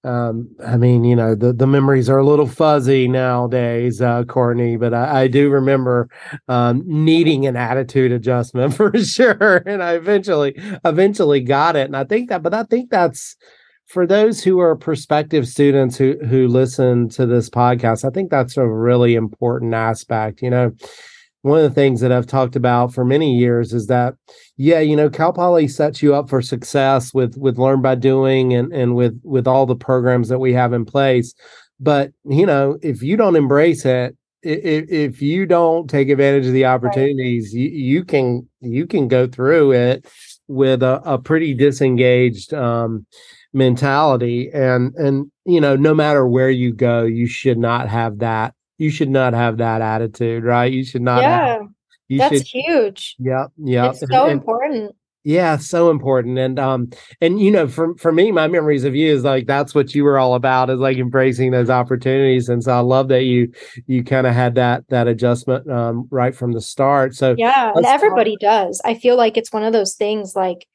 Um, 0.03 0.49
I 0.67 0.79
mean, 0.79 1.05
you 1.05 1.15
know, 1.15 1.35
the 1.35 1.53
the 1.53 1.67
memories 1.67 2.09
are 2.09 2.17
a 2.17 2.25
little 2.25 2.47
fuzzy 2.47 3.07
nowadays, 3.07 4.01
uh, 4.01 4.25
Courtney, 4.25 4.79
but 4.79 4.95
I, 4.95 5.25
I 5.25 5.29
do 5.29 5.51
remember 5.51 6.09
um, 6.49 6.83
needing 6.87 7.47
an 7.47 7.55
attitude 7.55 8.11
adjustment 8.11 8.73
for 8.77 8.97
sure, 8.99 9.59
and 9.67 9.83
I 9.83 9.97
eventually 9.97 10.55
eventually 10.87 11.43
got 11.43 11.77
it. 11.77 11.85
And 11.85 11.97
I 11.97 12.05
think 12.05 12.31
that, 12.31 12.43
but 12.43 12.55
I 12.55 12.63
think 12.63 12.89
that's 12.89 13.37
for 13.89 14.07
those 14.07 14.43
who 14.43 14.59
are 14.61 14.75
prospective 14.75 15.47
students 15.47 15.99
who 15.99 16.17
who 16.27 16.49
listen 16.49 17.11
to 17.11 17.27
this 17.27 17.51
podcast. 17.51 18.03
I 18.03 18.11
think 18.11 18.31
that's 18.31 18.57
a 18.57 18.67
really 18.67 19.17
important 19.17 19.75
aspect. 19.75 20.41
You 20.41 20.49
know, 20.49 20.73
one 21.43 21.59
of 21.59 21.65
the 21.65 21.75
things 21.75 22.01
that 22.01 22.13
I've 22.13 22.27
talked 22.27 22.55
about 22.55 22.93
for 22.93 23.05
many 23.05 23.35
years 23.35 23.73
is 23.73 23.87
that, 23.87 24.15
yeah, 24.57 24.81
you 24.81 24.95
know, 24.95 25.09
Cal 25.09 25.33
Poly 25.33 25.69
sets 25.69 26.03
you 26.03 26.15
up 26.15 26.29
for 26.29 26.43
success 26.43 27.15
with 27.15 27.37
with 27.37 27.59
Learn 27.59 27.81
by 27.81 27.95
Doing 27.95 28.53
and 28.53 28.73
and 28.73 28.95
with 28.95 29.19
with 29.25 29.47
all 29.47 29.67
the 29.67 29.77
programs 29.77 30.29
that 30.29 30.39
we 30.39 30.53
have 30.53 30.73
in 30.73 30.85
place. 30.85 31.35
But 31.79 32.13
you 32.25 32.45
know, 32.45 32.79
if 32.83 33.03
you 33.03 33.17
don't 33.17 33.37
embrace 33.37 33.85
it, 33.87 34.17
if, 34.43 34.91
if 34.91 35.23
you 35.23 35.47
don't 35.47 35.89
take 35.89 36.09
advantage 36.09 36.47
of 36.47 36.53
the 36.53 36.67
opportunities, 36.67 37.53
right. 37.55 37.61
you, 37.61 37.69
you 37.69 38.05
can 38.05 38.49
you 38.61 38.87
can 38.87 39.09
go 39.09 39.27
through 39.27 39.73
it 39.73 40.07
with 40.49 40.83
a, 40.83 41.01
a 41.05 41.19
pretty 41.19 41.55
disengaged 41.55 42.53
um, 42.53 43.07
mentality, 43.55 44.51
and 44.53 44.95
and 44.97 45.31
you 45.47 45.61
know, 45.61 45.77
no 45.77 45.95
matter 45.95 46.27
where 46.27 46.51
you 46.51 46.73
go, 46.73 47.03
you 47.05 47.27
should 47.27 47.59
not 47.59 47.89
have 47.89 48.19
that 48.19 48.55
you 48.81 48.91
should 48.91 49.11
not 49.11 49.35
have 49.35 49.59
that 49.59 49.83
attitude, 49.83 50.43
right? 50.43 50.73
You 50.73 50.85
should 50.85 51.03
not. 51.03 51.21
Yeah, 51.21 51.59
have, 51.59 51.61
that's 52.09 52.49
should, 52.49 52.65
huge. 52.65 53.15
Yep, 53.19 53.53
yep. 53.59 53.91
It's 53.91 54.01
so 54.11 54.25
and, 54.25 54.33
important. 54.33 54.97
Yeah, 55.23 55.59
so 55.59 55.91
important. 55.91 56.39
And 56.39 56.59
um, 56.59 56.89
and 57.21 57.39
you 57.39 57.51
know, 57.51 57.69
for 57.69 57.95
for 57.99 58.11
me, 58.11 58.33
my 58.33 58.49
memories 58.49 58.85
of 58.85 58.97
you 58.97 59.13
is 59.13 59.23
like 59.23 59.47
that's 59.47 59.75
what 59.75 59.95
you 59.95 60.03
were 60.03 60.19
all 60.19 60.35
about, 60.35 60.71
is 60.71 60.81
like 60.81 60.97
embracing 60.97 61.51
those 61.51 61.69
opportunities. 61.69 62.49
And 62.49 62.65
so 62.65 62.73
I 62.73 62.81
love 62.81 63.09
that 63.09 63.25
you 63.25 63.53
you 63.87 64.03
kind 64.03 64.27
of 64.27 64.33
had 64.33 64.55
that 64.55 64.89
that 64.89 65.09
adjustment 65.09 65.71
um 65.71 66.09
right 66.11 66.35
from 66.35 66.53
the 66.53 66.63
start. 66.63 67.15
So 67.15 67.35
yeah, 67.37 67.73
and 67.75 67.85
everybody 67.85 68.39
talk. 68.41 68.69
does. 68.69 68.81
I 68.83 68.95
feel 68.95 69.19
like 69.19 69.37
it's 69.37 69.53
one 69.53 69.63
of 69.63 69.75
those 69.75 69.95
things 69.95 70.35
like 70.35 70.67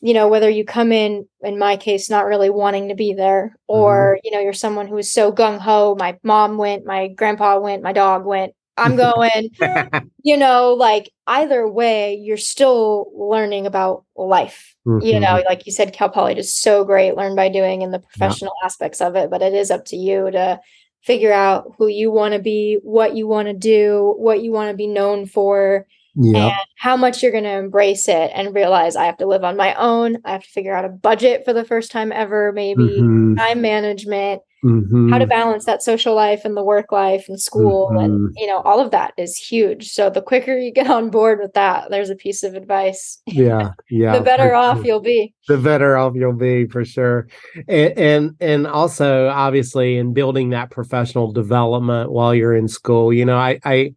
you 0.00 0.14
know 0.14 0.28
whether 0.28 0.48
you 0.48 0.64
come 0.64 0.92
in 0.92 1.26
in 1.42 1.58
my 1.58 1.76
case 1.76 2.10
not 2.10 2.26
really 2.26 2.50
wanting 2.50 2.88
to 2.88 2.94
be 2.94 3.14
there 3.14 3.56
or 3.66 4.16
mm-hmm. 4.16 4.20
you 4.24 4.30
know 4.30 4.40
you're 4.40 4.52
someone 4.52 4.86
who 4.86 4.98
is 4.98 5.12
so 5.12 5.32
gung-ho 5.32 5.96
my 5.98 6.16
mom 6.22 6.56
went 6.56 6.86
my 6.86 7.08
grandpa 7.08 7.58
went 7.58 7.82
my 7.82 7.92
dog 7.92 8.24
went 8.24 8.54
i'm 8.76 8.96
going 8.96 9.50
you 10.22 10.36
know 10.36 10.74
like 10.74 11.10
either 11.26 11.66
way 11.66 12.14
you're 12.14 12.36
still 12.36 13.10
learning 13.14 13.66
about 13.66 14.04
life 14.16 14.76
mm-hmm. 14.86 15.04
you 15.04 15.18
know 15.18 15.42
like 15.48 15.66
you 15.66 15.72
said 15.72 15.92
cal 15.92 16.08
poly 16.08 16.38
is 16.38 16.54
so 16.54 16.84
great 16.84 17.16
learn 17.16 17.34
by 17.34 17.48
doing 17.48 17.82
and 17.82 17.92
the 17.92 17.98
professional 17.98 18.52
yeah. 18.60 18.66
aspects 18.66 19.00
of 19.00 19.16
it 19.16 19.30
but 19.30 19.42
it 19.42 19.52
is 19.52 19.70
up 19.70 19.84
to 19.84 19.96
you 19.96 20.30
to 20.30 20.60
figure 21.02 21.32
out 21.32 21.74
who 21.78 21.86
you 21.86 22.10
want 22.10 22.34
to 22.34 22.40
be 22.40 22.78
what 22.82 23.16
you 23.16 23.26
want 23.26 23.48
to 23.48 23.54
do 23.54 24.14
what 24.18 24.42
you 24.42 24.52
want 24.52 24.70
to 24.70 24.76
be 24.76 24.86
known 24.86 25.26
for 25.26 25.86
yep. 26.18 26.52
and 26.52 26.66
how 26.76 26.96
much 26.96 27.22
you're 27.22 27.32
going 27.32 27.44
to 27.44 27.50
embrace 27.50 28.08
it 28.08 28.30
and 28.34 28.54
realize 28.54 28.96
I 28.96 29.04
have 29.04 29.18
to 29.18 29.26
live 29.26 29.44
on 29.44 29.56
my 29.56 29.74
own. 29.74 30.18
I 30.24 30.32
have 30.32 30.42
to 30.42 30.50
figure 30.50 30.74
out 30.74 30.84
a 30.84 30.88
budget 30.88 31.44
for 31.44 31.52
the 31.52 31.64
first 31.64 31.90
time 31.90 32.12
ever, 32.12 32.52
maybe 32.52 32.82
mm-hmm. 32.82 33.36
time 33.36 33.60
management, 33.60 34.42
mm-hmm. 34.64 35.10
how 35.10 35.18
to 35.18 35.26
balance 35.26 35.64
that 35.64 35.82
social 35.82 36.14
life 36.14 36.44
and 36.44 36.56
the 36.56 36.64
work 36.64 36.90
life 36.92 37.26
and 37.28 37.40
school. 37.40 37.88
Mm-hmm. 37.88 37.98
And, 37.98 38.34
you 38.36 38.46
know, 38.46 38.60
all 38.60 38.80
of 38.80 38.90
that 38.90 39.12
is 39.16 39.36
huge. 39.36 39.90
So 39.90 40.10
the 40.10 40.22
quicker 40.22 40.56
you 40.56 40.72
get 40.72 40.88
on 40.88 41.10
board 41.10 41.38
with 41.40 41.54
that, 41.54 41.90
there's 41.90 42.10
a 42.10 42.16
piece 42.16 42.42
of 42.42 42.54
advice. 42.54 43.20
Yeah. 43.26 43.70
Yeah. 43.90 44.18
the 44.18 44.24
better 44.24 44.54
off 44.54 44.84
you'll 44.84 45.00
be. 45.00 45.34
The 45.48 45.56
better 45.56 45.96
off 45.96 46.12
you'll 46.14 46.34
be 46.34 46.66
for 46.66 46.84
sure. 46.84 47.26
And, 47.66 47.98
and, 47.98 48.36
and 48.38 48.66
also 48.66 49.28
obviously 49.28 49.96
in 49.96 50.12
building 50.12 50.50
that 50.50 50.70
professional 50.70 51.32
development 51.32 52.12
while 52.12 52.34
you're 52.34 52.54
in 52.54 52.68
school, 52.68 53.12
you 53.12 53.24
know, 53.24 53.38
I, 53.38 53.58
I, 53.64 53.94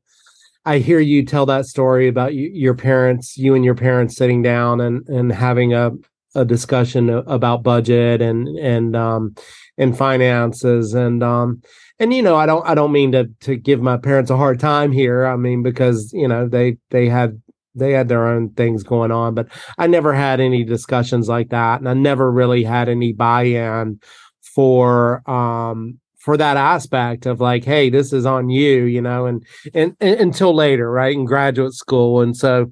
I 0.65 0.77
hear 0.77 0.99
you 0.99 1.25
tell 1.25 1.45
that 1.47 1.65
story 1.65 2.07
about 2.07 2.33
you, 2.33 2.49
your 2.53 2.75
parents, 2.75 3.37
you 3.37 3.55
and 3.55 3.65
your 3.65 3.75
parents 3.75 4.15
sitting 4.15 4.41
down 4.41 4.79
and 4.81 5.07
and 5.07 5.31
having 5.31 5.73
a 5.73 5.91
a 6.33 6.45
discussion 6.45 7.09
about 7.09 7.63
budget 7.63 8.21
and 8.21 8.47
and 8.59 8.95
um 8.95 9.35
and 9.77 9.97
finances. 9.97 10.93
And 10.93 11.23
um 11.23 11.61
and 11.99 12.13
you 12.13 12.21
know 12.21 12.35
i 12.35 12.45
don't 12.45 12.67
i 12.67 12.73
don't 12.73 12.91
mean 12.91 13.11
to 13.11 13.29
to 13.41 13.55
give 13.55 13.81
my 13.81 13.97
parents 13.97 14.31
a 14.31 14.37
hard 14.37 14.59
time 14.59 14.91
here. 14.91 15.25
I 15.25 15.35
mean 15.35 15.63
because 15.63 16.11
you 16.13 16.27
know 16.27 16.47
they 16.47 16.77
they 16.91 17.09
had 17.09 17.41
they 17.73 17.93
had 17.93 18.09
their 18.09 18.27
own 18.27 18.49
things 18.49 18.83
going 18.83 19.11
on 19.11 19.33
but 19.33 19.47
i 19.77 19.87
never 19.87 20.13
had 20.13 20.41
any 20.41 20.63
discussions 20.63 21.27
like 21.29 21.49
that. 21.49 21.79
And 21.79 21.89
i 21.89 21.93
never 21.93 22.31
really 22.31 22.63
had 22.63 22.87
any 22.89 23.13
buy-in 23.13 23.99
for 24.41 25.27
um 25.29 26.00
for 26.21 26.37
that 26.37 26.55
aspect 26.55 27.25
of 27.25 27.41
like 27.41 27.63
hey 27.63 27.89
this 27.89 28.13
is 28.13 28.25
on 28.25 28.49
you 28.49 28.83
you 28.83 29.01
know 29.01 29.25
and 29.25 29.45
and, 29.73 29.95
and 29.99 30.19
until 30.19 30.53
later 30.53 30.91
right 30.91 31.15
in 31.15 31.25
graduate 31.25 31.73
school. 31.73 32.21
And 32.21 32.37
so 32.37 32.71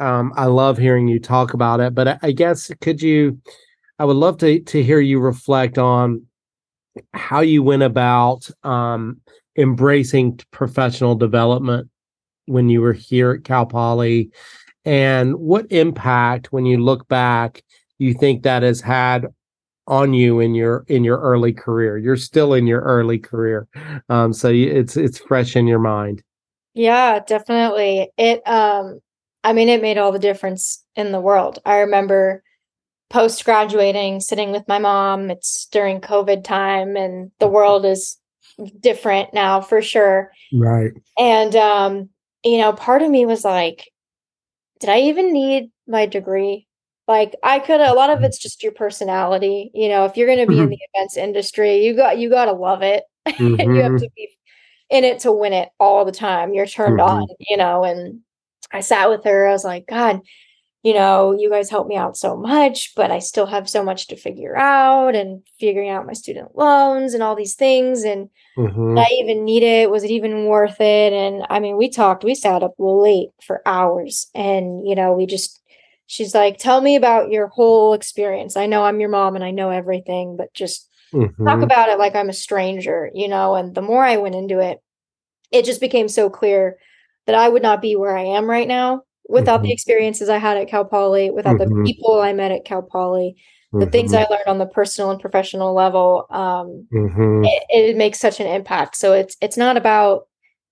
um 0.00 0.32
i 0.36 0.44
love 0.44 0.78
hearing 0.78 1.08
you 1.08 1.18
talk 1.18 1.54
about 1.54 1.80
it 1.80 1.94
but 1.94 2.18
I, 2.22 2.30
guess 2.32 2.70
could 2.80 3.02
you 3.02 3.40
i 3.98 4.04
would 4.04 4.16
love 4.16 4.38
to 4.38 4.60
to 4.60 4.82
hear 4.82 5.00
you 5.00 5.18
reflect 5.18 5.76
on 5.76 6.26
how 7.14 7.40
you 7.40 7.62
went 7.62 7.82
about 7.82 8.48
um 8.62 9.20
embracing 9.56 10.38
professional 10.52 11.16
development 11.16 11.88
when 12.46 12.68
you 12.68 12.80
were 12.80 12.92
here 12.92 13.32
at 13.32 13.44
Cal 13.44 13.66
Poly 13.66 14.30
and 14.84 15.34
what 15.34 15.70
impact 15.70 16.52
when 16.52 16.64
you 16.64 16.78
look 16.78 17.08
back 17.08 17.62
you 17.98 18.14
think 18.14 18.44
that 18.44 18.62
has 18.62 18.80
had 18.80 19.26
on 19.88 20.14
you 20.14 20.38
in 20.38 20.54
your 20.54 20.84
in 20.86 21.02
your 21.02 21.18
early 21.18 21.52
career. 21.52 21.98
You're 21.98 22.16
still 22.16 22.54
in 22.54 22.66
your 22.66 22.82
early 22.82 23.18
career. 23.18 23.66
Um 24.08 24.32
so 24.32 24.50
it's 24.50 24.96
it's 24.96 25.18
fresh 25.18 25.56
in 25.56 25.66
your 25.66 25.80
mind. 25.80 26.22
Yeah 26.74 27.18
definitely. 27.26 28.10
It 28.16 28.46
um 28.46 29.00
i 29.42 29.52
mean 29.52 29.68
it 29.68 29.82
made 29.82 29.98
all 29.98 30.12
the 30.12 30.18
difference 30.18 30.84
in 30.94 31.10
the 31.10 31.20
world. 31.20 31.58
I 31.64 31.78
remember 31.78 32.44
post 33.10 33.44
graduating 33.44 34.20
sitting 34.20 34.52
with 34.52 34.68
my 34.68 34.78
mom 34.78 35.30
it's 35.30 35.66
during 35.72 35.98
covid 35.98 36.44
time 36.44 36.94
and 36.94 37.30
the 37.40 37.48
world 37.48 37.86
is 37.86 38.18
different 38.80 39.32
now 39.32 39.60
for 39.60 39.82
sure. 39.82 40.30
Right. 40.52 40.92
And 41.18 41.56
um 41.56 42.10
you 42.44 42.58
know, 42.58 42.72
part 42.72 43.02
of 43.02 43.10
me 43.10 43.26
was 43.26 43.44
like, 43.44 43.90
did 44.78 44.90
I 44.90 45.00
even 45.00 45.32
need 45.32 45.70
my 45.86 46.06
degree? 46.06 46.67
Like 47.08 47.34
I 47.42 47.58
could 47.58 47.80
a 47.80 47.94
lot 47.94 48.10
of 48.10 48.22
it's 48.22 48.38
just 48.38 48.62
your 48.62 48.72
personality. 48.72 49.70
You 49.74 49.88
know, 49.88 50.04
if 50.04 50.16
you're 50.16 50.28
gonna 50.28 50.46
be 50.46 50.54
mm-hmm. 50.54 50.64
in 50.64 50.68
the 50.68 50.78
events 50.94 51.16
industry, 51.16 51.84
you 51.84 51.96
got 51.96 52.18
you 52.18 52.28
gotta 52.28 52.52
love 52.52 52.82
it. 52.82 53.04
Mm-hmm. 53.26 53.60
you 53.74 53.80
have 53.82 53.92
mm-hmm. 53.92 53.96
to 53.96 54.10
be 54.14 54.28
in 54.90 55.04
it 55.04 55.20
to 55.20 55.32
win 55.32 55.54
it 55.54 55.70
all 55.80 56.04
the 56.04 56.12
time. 56.12 56.52
You're 56.52 56.66
turned 56.66 57.00
mm-hmm. 57.00 57.22
on, 57.22 57.26
you 57.40 57.56
know, 57.56 57.84
and 57.84 58.20
I 58.72 58.80
sat 58.80 59.08
with 59.08 59.24
her, 59.24 59.48
I 59.48 59.52
was 59.52 59.64
like, 59.64 59.86
God, 59.86 60.20
you 60.82 60.94
know, 60.94 61.36
you 61.38 61.50
guys 61.50 61.70
helped 61.70 61.88
me 61.88 61.96
out 61.96 62.16
so 62.16 62.36
much, 62.36 62.92
but 62.94 63.10
I 63.10 63.18
still 63.18 63.46
have 63.46 63.68
so 63.68 63.82
much 63.82 64.06
to 64.08 64.16
figure 64.16 64.56
out 64.56 65.14
and 65.14 65.42
figuring 65.58 65.90
out 65.90 66.06
my 66.06 66.12
student 66.12 66.56
loans 66.56 67.14
and 67.14 67.22
all 67.22 67.34
these 67.34 67.54
things. 67.54 68.04
And 68.04 68.28
mm-hmm. 68.56 68.96
I 68.98 69.06
even 69.20 69.44
need 69.44 69.62
it. 69.62 69.90
Was 69.90 70.04
it 70.04 70.10
even 70.10 70.46
worth 70.46 70.80
it? 70.80 71.12
And 71.12 71.44
I 71.50 71.58
mean, 71.58 71.76
we 71.76 71.90
talked, 71.90 72.22
we 72.22 72.34
sat 72.34 72.62
up 72.62 72.74
late 72.78 73.30
for 73.42 73.60
hours 73.66 74.28
and, 74.34 74.86
you 74.86 74.94
know, 74.94 75.12
we 75.14 75.26
just, 75.26 75.60
she's 76.08 76.34
like, 76.34 76.56
tell 76.56 76.80
me 76.80 76.96
about 76.96 77.30
your 77.30 77.46
whole 77.46 77.92
experience. 77.92 78.56
I 78.56 78.66
know 78.66 78.82
I'm 78.82 78.98
your 78.98 79.10
mom 79.10 79.36
and 79.36 79.44
I 79.44 79.52
know 79.52 79.70
everything, 79.70 80.36
but 80.36 80.52
just 80.54 80.88
mm-hmm. 81.12 81.46
talk 81.46 81.62
about 81.62 81.90
it 81.90 81.98
like 81.98 82.16
I'm 82.16 82.30
a 82.30 82.34
stranger, 82.34 83.10
you 83.14 83.28
know? 83.28 83.54
And 83.54 83.74
the 83.74 83.82
more 83.82 84.02
I 84.02 84.16
went 84.16 84.34
into 84.34 84.58
it, 84.58 84.82
it 85.52 85.66
just 85.66 85.82
became 85.82 86.08
so 86.08 86.30
clear 86.30 86.78
that 87.26 87.34
I 87.34 87.48
would 87.48 87.62
not 87.62 87.82
be 87.82 87.94
where 87.94 88.16
I 88.16 88.22
am 88.22 88.48
right 88.48 88.66
now 88.66 89.02
without 89.28 89.58
mm-hmm. 89.58 89.64
the 89.64 89.72
experiences 89.72 90.30
I 90.30 90.38
had 90.38 90.56
at 90.56 90.68
Cal 90.68 90.86
Poly, 90.86 91.30
without 91.30 91.58
mm-hmm. 91.58 91.84
the 91.84 91.84
people 91.84 92.20
I 92.20 92.32
met 92.32 92.52
at 92.52 92.64
Cal 92.64 92.82
Poly, 92.82 93.36
the 93.70 93.80
mm-hmm. 93.80 93.90
things 93.90 94.14
I 94.14 94.24
learned 94.30 94.46
on 94.46 94.56
the 94.56 94.66
personal 94.66 95.10
and 95.10 95.20
professional 95.20 95.74
level, 95.74 96.26
um, 96.30 96.88
mm-hmm. 96.90 97.44
it, 97.44 97.64
it, 97.68 97.96
makes 97.98 98.18
such 98.18 98.40
an 98.40 98.46
impact. 98.46 98.96
So 98.96 99.12
it's 99.12 99.36
it's 99.42 99.58
not 99.58 99.76
about 99.76 100.26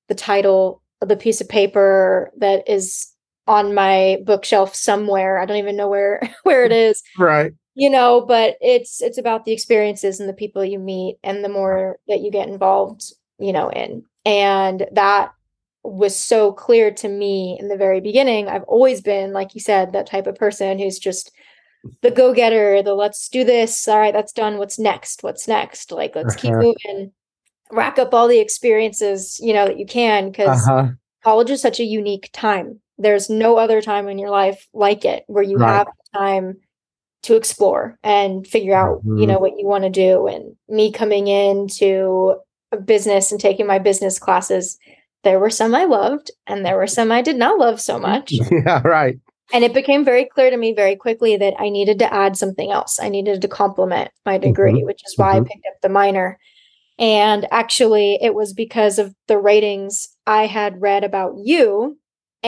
the 0.09 0.14
title 0.14 0.83
of 1.03 1.09
the 1.09 1.16
piece 1.16 1.42
of 1.42 1.49
paper 1.51 2.33
that 2.38 2.66
is 2.66 3.12
on 3.47 3.75
my 3.75 4.19
bookshelf 4.25 4.75
somewhere. 4.75 5.39
I 5.39 5.47
don't 5.47 5.57
even 5.57 5.77
know 5.77 5.89
where 5.89 6.21
where 6.43 6.65
it 6.65 6.73
is. 6.73 7.03
Right. 7.19 7.53
You 7.75 7.91
know, 7.91 8.25
but 8.27 8.57
it's 8.61 9.03
it's 9.03 9.19
about 9.19 9.45
the 9.45 9.53
experiences 9.53 10.19
and 10.19 10.29
the 10.29 10.35
people 10.35 10.65
you 10.65 10.79
meet 10.79 11.19
and 11.23 11.45
the 11.45 11.49
more 11.49 11.99
that 12.09 12.21
you 12.21 12.31
get 12.31 12.49
involved, 12.49 13.13
you 13.39 13.53
know, 13.53 13.69
in. 13.71 14.05
And 14.25 14.87
that 14.93 15.33
was 15.83 16.19
so 16.19 16.53
clear 16.53 16.91
to 16.91 17.09
me 17.09 17.57
in 17.61 17.69
the 17.69 17.77
very 17.77 18.01
beginning. 18.01 18.49
I've 18.49 18.65
always 18.65 19.01
been, 19.01 19.33
like 19.33 19.55
you 19.55 19.61
said, 19.61 19.93
that 19.93 20.07
type 20.07 20.27
of 20.27 20.35
person 20.35 20.79
who's 20.79 20.99
just 20.99 21.31
the 22.03 22.11
go 22.11 22.35
getter, 22.35 22.83
the 22.83 22.95
let's 22.95 23.29
do 23.29 23.45
this. 23.45 23.87
All 23.87 23.99
right, 23.99 24.13
that's 24.13 24.33
done. 24.33 24.59
What's 24.59 24.79
next? 24.79 25.23
What's 25.23 25.47
next? 25.47 25.93
Like, 25.93 26.17
let's 26.17 26.35
uh-huh. 26.35 26.41
keep 26.41 26.53
moving, 26.53 27.13
rack 27.71 27.99
up 27.99 28.15
all 28.15 28.27
the 28.27 28.41
experiences, 28.41 29.39
you 29.41 29.53
know, 29.53 29.67
that 29.67 29.79
you 29.79 29.87
can 29.87 30.31
because 30.31 30.67
uh-huh. 30.67 30.89
college 31.23 31.51
is 31.51 31.63
such 31.63 31.79
a 31.79 31.85
unique 31.85 32.31
time. 32.33 32.81
There's 32.99 33.29
no 33.29 33.57
other 33.59 33.83
time 33.83 34.09
in 34.09 34.19
your 34.19 34.31
life 34.31 34.67
like 34.73 35.05
it 35.05 35.25
where 35.27 35.43
you 35.43 35.59
right. 35.59 35.79
have 35.79 35.89
time 36.15 36.57
to 37.23 37.37
explore 37.37 37.99
and 38.03 38.47
figure 38.47 38.75
out, 38.75 38.99
mm-hmm. 39.01 39.19
you 39.19 39.27
know, 39.27 39.39
what 39.39 39.59
you 39.59 39.67
want 39.67 39.85
to 39.85 39.91
do. 39.91 40.27
And 40.27 40.57
me 40.69 40.93
coming 40.93 41.27
into 41.27 42.37
a 42.73 42.77
business 42.77 43.31
and 43.31 43.41
taking 43.41 43.67
my 43.67 43.79
business 43.79 44.19
classes 44.19 44.79
there 45.27 45.41
were 45.41 45.51
some 45.51 45.75
I 45.75 45.85
loved 45.85 46.31
and 46.47 46.65
there 46.65 46.77
were 46.77 46.87
some 46.87 47.11
I 47.11 47.21
did 47.21 47.37
not 47.37 47.59
love 47.59 47.81
so 47.81 47.99
much. 48.11 48.33
Yeah, 48.33 48.81
right. 48.83 49.19
And 49.53 49.65
it 49.65 49.75
became 49.75 50.05
very 50.05 50.25
clear 50.25 50.51
to 50.51 50.57
me 50.57 50.73
very 50.73 50.97
quickly 50.97 51.37
that 51.37 51.55
I 51.59 51.69
needed 51.69 51.99
to 52.01 52.13
add 52.13 52.37
something 52.37 52.71
else. 52.73 52.99
I 53.01 53.09
needed 53.09 53.43
to 53.43 53.49
complement 53.49 54.11
my 54.25 54.39
degree, 54.39 54.75
mm-hmm. 54.75 54.87
which 54.87 55.03
is 55.05 55.15
why 55.17 55.35
mm-hmm. 55.35 55.45
I 55.45 55.49
picked 55.49 55.67
up 55.67 55.81
the 55.83 55.89
minor. 55.89 56.39
And 56.99 57.47
actually, 57.51 58.19
it 58.23 58.35
was 58.35 58.53
because 58.53 58.99
of 58.99 59.15
the 59.29 59.39
ratings 59.39 60.09
I 60.27 60.47
had 60.47 60.81
read 60.81 61.05
about 61.05 61.35
you 61.37 61.99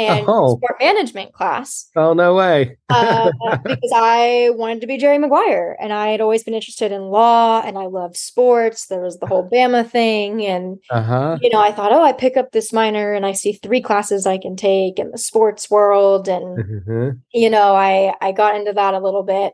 and 0.06 0.24
oh. 0.28 0.56
sport 0.56 0.76
management 0.80 1.32
class. 1.32 1.88
Oh 1.96 2.12
no 2.12 2.34
way! 2.34 2.76
uh, 2.88 3.30
because 3.64 3.92
I 3.94 4.50
wanted 4.54 4.80
to 4.80 4.86
be 4.86 4.96
Jerry 4.96 5.18
Maguire, 5.18 5.76
and 5.80 5.92
I 5.92 6.08
had 6.08 6.20
always 6.20 6.44
been 6.44 6.54
interested 6.54 6.92
in 6.92 7.02
law, 7.02 7.62
and 7.64 7.78
I 7.78 7.86
loved 7.86 8.16
sports. 8.16 8.86
There 8.86 9.00
was 9.00 9.18
the 9.18 9.26
whole 9.26 9.48
Bama 9.48 9.88
thing, 9.88 10.44
and 10.44 10.78
uh-huh. 10.90 11.38
you 11.40 11.50
know, 11.50 11.60
I 11.60 11.72
thought, 11.72 11.92
oh, 11.92 12.02
I 12.02 12.12
pick 12.12 12.36
up 12.36 12.52
this 12.52 12.72
minor, 12.72 13.12
and 13.12 13.26
I 13.26 13.32
see 13.32 13.52
three 13.52 13.82
classes 13.82 14.26
I 14.26 14.38
can 14.38 14.56
take 14.56 14.98
in 14.98 15.10
the 15.10 15.18
sports 15.18 15.70
world, 15.70 16.28
and 16.28 16.58
mm-hmm. 16.58 17.10
you 17.32 17.50
know, 17.50 17.74
I 17.74 18.14
I 18.20 18.32
got 18.32 18.56
into 18.56 18.72
that 18.72 18.94
a 18.94 19.00
little 19.00 19.22
bit, 19.24 19.52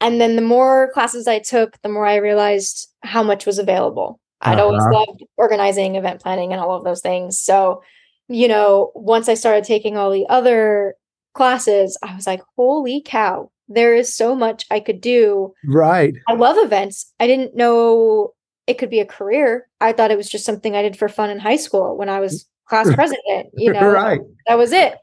and 0.00 0.20
then 0.20 0.36
the 0.36 0.42
more 0.42 0.90
classes 0.92 1.26
I 1.26 1.38
took, 1.38 1.80
the 1.82 1.88
more 1.88 2.06
I 2.06 2.16
realized 2.16 2.88
how 3.02 3.22
much 3.22 3.46
was 3.46 3.58
available. 3.58 4.20
I'd 4.40 4.58
uh-huh. 4.58 4.64
always 4.64 4.84
loved 4.84 5.24
organizing, 5.36 5.96
event 5.96 6.20
planning, 6.22 6.52
and 6.52 6.60
all 6.60 6.76
of 6.76 6.84
those 6.84 7.00
things. 7.00 7.40
So 7.40 7.82
you 8.28 8.48
know, 8.48 8.92
once 8.94 9.28
I 9.28 9.34
started 9.34 9.64
taking 9.64 9.96
all 9.96 10.10
the 10.10 10.26
other 10.28 10.94
classes, 11.34 11.98
I 12.02 12.14
was 12.14 12.26
like, 12.26 12.42
holy 12.56 13.02
cow, 13.04 13.50
there 13.68 13.94
is 13.94 14.14
so 14.14 14.34
much 14.34 14.64
I 14.70 14.80
could 14.80 15.00
do. 15.00 15.52
Right. 15.64 16.14
I 16.28 16.34
love 16.34 16.56
events. 16.58 17.12
I 17.20 17.26
didn't 17.26 17.56
know 17.56 18.34
it 18.66 18.78
could 18.78 18.90
be 18.90 19.00
a 19.00 19.06
career. 19.06 19.68
I 19.80 19.92
thought 19.92 20.10
it 20.10 20.16
was 20.16 20.28
just 20.28 20.44
something 20.44 20.76
I 20.76 20.82
did 20.82 20.96
for 20.96 21.08
fun 21.08 21.30
in 21.30 21.38
high 21.38 21.56
school 21.56 21.96
when 21.96 22.08
I 22.08 22.20
was 22.20 22.46
class 22.66 22.92
president, 22.94 23.48
you 23.54 23.72
know. 23.72 23.88
right. 23.88 24.20
That 24.46 24.58
was 24.58 24.72
it. 24.72 24.94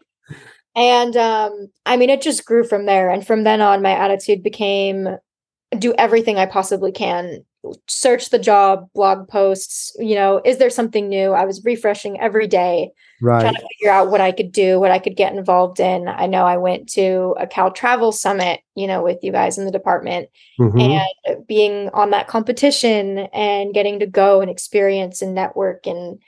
And 0.75 1.15
um, 1.15 1.69
I 1.85 1.97
mean, 1.97 2.09
it 2.09 2.21
just 2.21 2.45
grew 2.45 2.63
from 2.63 2.85
there. 2.85 3.09
And 3.09 3.25
from 3.25 3.43
then 3.43 3.61
on, 3.61 3.81
my 3.81 3.91
attitude 3.91 4.43
became 4.43 5.17
do 5.79 5.93
everything 5.97 6.37
I 6.37 6.45
possibly 6.45 6.91
can 6.91 7.43
search 7.87 8.29
the 8.29 8.39
job 8.39 8.87
blog 8.93 9.27
posts 9.27 9.95
you 9.99 10.15
know 10.15 10.41
is 10.45 10.57
there 10.57 10.69
something 10.69 11.07
new? 11.09 11.31
I 11.31 11.45
was 11.45 11.63
refreshing 11.63 12.19
every 12.19 12.47
day 12.47 12.91
right. 13.21 13.41
trying 13.41 13.55
to 13.55 13.67
figure 13.77 13.91
out 13.91 14.09
what 14.09 14.21
i 14.21 14.31
could 14.31 14.51
do 14.51 14.79
what 14.79 14.91
i 14.91 14.99
could 14.99 15.15
get 15.15 15.33
involved 15.33 15.79
in. 15.79 16.07
I 16.07 16.27
know 16.27 16.45
i 16.45 16.57
went 16.57 16.89
to 16.89 17.35
a 17.39 17.47
cal 17.47 17.71
travel 17.71 18.11
summit 18.11 18.61
you 18.75 18.87
know 18.87 19.03
with 19.03 19.19
you 19.23 19.31
guys 19.31 19.57
in 19.57 19.65
the 19.65 19.71
department 19.71 20.29
mm-hmm. 20.59 20.79
and 20.79 21.47
being 21.47 21.89
on 21.93 22.11
that 22.11 22.27
competition 22.27 23.19
and 23.33 23.73
getting 23.73 23.99
to 23.99 24.07
go 24.07 24.41
and 24.41 24.49
experience 24.49 25.21
and 25.21 25.33
network 25.33 25.87
and 25.87 26.19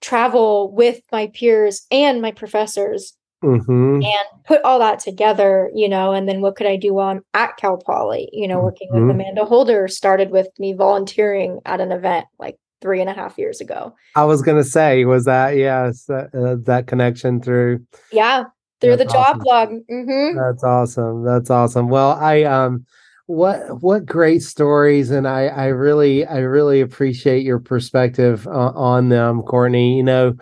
travel 0.00 0.70
with 0.70 1.00
my 1.10 1.28
peers 1.28 1.86
and 1.90 2.20
my 2.20 2.30
professors 2.30 3.14
mm-hmm. 3.44 4.02
and 4.02 4.44
put 4.44 4.62
all 4.62 4.78
that 4.78 4.98
together, 4.98 5.70
you 5.74 5.88
know, 5.88 6.12
and 6.12 6.28
then 6.28 6.40
what 6.40 6.56
could 6.56 6.66
I 6.66 6.76
do 6.76 6.94
while 6.94 7.08
I'm 7.08 7.24
at 7.34 7.56
Cal 7.56 7.76
Poly? 7.76 8.28
You 8.32 8.48
know, 8.48 8.60
working 8.60 8.88
mm-hmm. 8.92 9.06
with 9.06 9.14
Amanda 9.14 9.44
Holder 9.44 9.88
started 9.88 10.30
with 10.30 10.48
me 10.58 10.72
volunteering 10.72 11.60
at 11.66 11.80
an 11.80 11.92
event 11.92 12.26
like 12.38 12.58
three 12.80 13.00
and 13.00 13.08
a 13.08 13.14
half 13.14 13.38
years 13.38 13.60
ago. 13.60 13.94
I 14.16 14.24
was 14.24 14.42
going 14.42 14.62
to 14.62 14.68
say, 14.68 15.04
was 15.04 15.24
that, 15.24 15.56
yes, 15.56 16.04
that, 16.04 16.34
uh, 16.34 16.56
that 16.64 16.86
connection 16.86 17.40
through? 17.40 17.84
Yeah, 18.12 18.44
through 18.80 18.96
the 18.96 19.04
job 19.04 19.36
awesome. 19.36 19.38
blog. 19.40 19.68
Mm-hmm. 19.90 20.36
That's 20.38 20.64
awesome. 20.64 21.24
That's 21.24 21.50
awesome. 21.50 21.88
Well, 21.88 22.12
I, 22.12 22.42
um, 22.42 22.84
what 23.26 23.82
what 23.82 24.04
great 24.04 24.42
stories 24.42 25.10
and 25.10 25.26
i 25.26 25.46
i 25.46 25.66
really 25.68 26.26
i 26.26 26.40
really 26.40 26.82
appreciate 26.82 27.42
your 27.42 27.58
perspective 27.58 28.46
uh, 28.46 28.70
on 28.74 29.08
them 29.08 29.40
courtney 29.40 29.96
you 29.96 30.02
know 30.02 30.34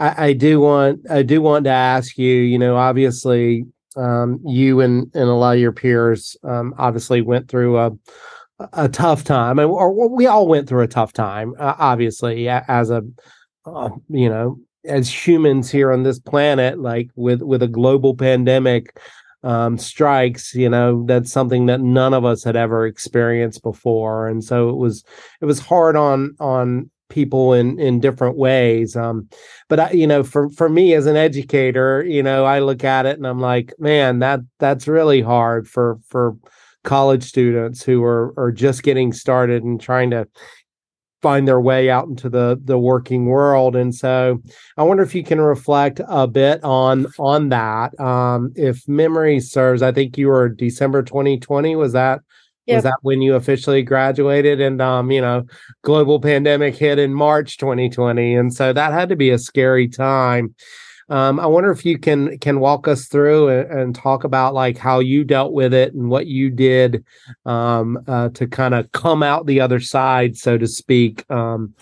I, 0.00 0.26
I, 0.26 0.32
do 0.32 0.60
want 0.60 1.08
I 1.10 1.22
do 1.22 1.42
want 1.42 1.64
to 1.64 1.70
ask 1.70 2.18
you. 2.18 2.34
You 2.34 2.58
know, 2.58 2.76
obviously, 2.76 3.66
um, 3.96 4.40
you 4.44 4.80
and 4.80 5.10
and 5.14 5.28
a 5.28 5.34
lot 5.34 5.54
of 5.54 5.60
your 5.60 5.72
peers 5.72 6.36
um, 6.42 6.74
obviously 6.78 7.20
went 7.20 7.48
through 7.48 7.78
a 7.78 7.92
a 8.72 8.88
tough 8.88 9.24
time, 9.24 9.58
and 9.58 9.70
or 9.70 10.08
we 10.08 10.26
all 10.26 10.48
went 10.48 10.68
through 10.68 10.82
a 10.82 10.88
tough 10.88 11.12
time, 11.12 11.54
uh, 11.58 11.74
obviously, 11.78 12.48
as 12.48 12.90
a 12.90 13.02
uh, 13.66 13.90
you 14.08 14.28
know 14.28 14.58
as 14.84 15.26
humans 15.26 15.70
here 15.70 15.92
on 15.92 16.02
this 16.02 16.18
planet, 16.18 16.80
like 16.80 17.10
with 17.14 17.42
with 17.42 17.62
a 17.62 17.68
global 17.68 18.14
pandemic 18.14 18.98
um, 19.42 19.78
strikes, 19.78 20.54
you 20.54 20.68
know, 20.68 21.04
that's 21.06 21.32
something 21.32 21.66
that 21.66 21.80
none 21.80 22.12
of 22.12 22.24
us 22.24 22.44
had 22.44 22.56
ever 22.56 22.86
experienced 22.86 23.62
before, 23.62 24.28
and 24.28 24.44
so 24.44 24.68
it 24.68 24.76
was 24.76 25.04
it 25.40 25.46
was 25.46 25.60
hard 25.60 25.96
on 25.96 26.36
on 26.40 26.90
people 27.10 27.52
in 27.52 27.78
in 27.78 28.00
different 28.00 28.36
ways. 28.36 28.96
Um, 28.96 29.28
but 29.68 29.80
I, 29.80 29.90
you 29.90 30.06
know, 30.06 30.22
for 30.22 30.48
for 30.50 30.68
me 30.68 30.94
as 30.94 31.06
an 31.06 31.16
educator, 31.16 32.02
you 32.02 32.22
know, 32.22 32.44
I 32.44 32.60
look 32.60 32.84
at 32.84 33.06
it 33.06 33.16
and 33.16 33.26
I'm 33.26 33.40
like, 33.40 33.74
man, 33.78 34.20
that 34.20 34.40
that's 34.58 34.88
really 34.88 35.20
hard 35.20 35.68
for 35.68 35.98
for 36.08 36.36
college 36.84 37.24
students 37.24 37.82
who 37.82 38.02
are 38.02 38.32
are 38.38 38.52
just 38.52 38.82
getting 38.82 39.12
started 39.12 39.62
and 39.62 39.80
trying 39.80 40.10
to 40.10 40.26
find 41.22 41.46
their 41.46 41.60
way 41.60 41.90
out 41.90 42.08
into 42.08 42.28
the 42.28 42.58
the 42.64 42.78
working 42.78 43.26
world 43.26 43.76
and 43.76 43.94
so 43.94 44.40
i 44.78 44.82
wonder 44.82 45.02
if 45.02 45.14
you 45.14 45.22
can 45.22 45.40
reflect 45.40 46.00
a 46.08 46.26
bit 46.26 46.62
on 46.64 47.06
on 47.18 47.50
that 47.50 47.98
um 48.00 48.50
if 48.56 48.88
memory 48.88 49.38
serves 49.38 49.82
i 49.82 49.92
think 49.92 50.16
you 50.16 50.28
were 50.28 50.48
december 50.48 51.02
2020 51.02 51.76
was 51.76 51.92
that 51.92 52.20
yep. 52.70 52.76
was 52.76 52.84
that 52.84 52.98
when 53.02 53.20
you 53.20 53.34
officially 53.34 53.82
graduated 53.82 54.60
and 54.60 54.80
um 54.80 55.10
you 55.10 55.20
know 55.20 55.44
global 55.82 56.20
pandemic 56.20 56.74
hit 56.74 56.98
in 56.98 57.12
march 57.12 57.58
2020 57.58 58.34
and 58.34 58.54
so 58.54 58.72
that 58.72 58.92
had 58.92 59.08
to 59.08 59.16
be 59.16 59.30
a 59.30 59.38
scary 59.38 59.88
time 59.88 60.54
um, 61.10 61.40
I 61.40 61.46
wonder 61.46 61.72
if 61.72 61.84
you 61.84 61.98
can 61.98 62.38
can 62.38 62.60
walk 62.60 62.86
us 62.86 63.06
through 63.06 63.48
and, 63.48 63.80
and, 63.80 63.94
talk 63.94 64.22
about 64.22 64.54
like 64.54 64.78
how 64.78 65.00
you 65.00 65.24
dealt 65.24 65.52
with 65.52 65.74
it 65.74 65.92
and 65.92 66.08
what 66.08 66.28
you 66.28 66.50
did 66.50 67.04
um, 67.44 67.98
uh, 68.06 68.28
to 68.30 68.46
kind 68.46 68.74
of 68.74 68.92
come 68.92 69.20
out 69.24 69.46
the 69.46 69.60
other 69.60 69.80
side, 69.80 70.36
so 70.36 70.56
to 70.56 70.68
speak, 70.68 71.28
um, 71.28 71.74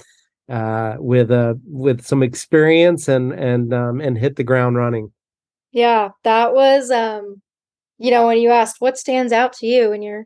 uh, 0.48 0.94
with 0.98 1.30
a 1.30 1.50
uh, 1.50 1.54
with 1.66 2.06
some 2.06 2.22
experience 2.22 3.06
and 3.06 3.32
and 3.32 3.74
um, 3.74 4.00
and 4.00 4.16
hit 4.16 4.36
the 4.36 4.44
ground 4.44 4.76
running. 4.76 5.12
Yeah, 5.72 6.08
that 6.24 6.54
was 6.54 6.90
um, 6.90 7.42
you 7.98 8.10
know 8.10 8.26
when 8.26 8.38
you 8.38 8.48
asked 8.48 8.80
what 8.80 8.96
stands 8.96 9.34
out 9.34 9.52
to 9.54 9.66
you 9.66 9.92
in 9.92 10.00
your 10.00 10.24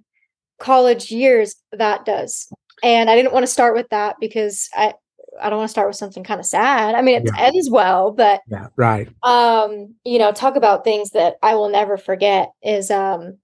college 0.62 1.10
years, 1.10 1.56
that 1.72 2.04
does. 2.04 2.50
And 2.82 3.10
I 3.10 3.16
didn't 3.16 3.32
want 3.32 3.42
to 3.42 3.52
start 3.52 3.74
with 3.74 3.88
that 3.90 4.16
because 4.20 4.68
I, 4.74 4.94
I 5.40 5.50
don't 5.50 5.58
want 5.58 5.68
to 5.68 5.72
start 5.72 5.88
with 5.88 5.96
something 5.96 6.24
kind 6.24 6.40
of 6.40 6.46
sad. 6.46 6.94
I 6.94 7.02
mean, 7.02 7.16
it 7.16 7.32
yeah. 7.34 7.44
ends 7.44 7.68
well, 7.70 8.10
but 8.10 8.42
yeah, 8.48 8.68
right. 8.76 9.08
Um, 9.22 9.94
you 10.04 10.18
know, 10.18 10.32
talk 10.32 10.56
about 10.56 10.84
things 10.84 11.10
that 11.10 11.36
I 11.42 11.54
will 11.54 11.68
never 11.68 11.96
forget 11.96 12.50
is 12.62 12.90
um 12.90 13.38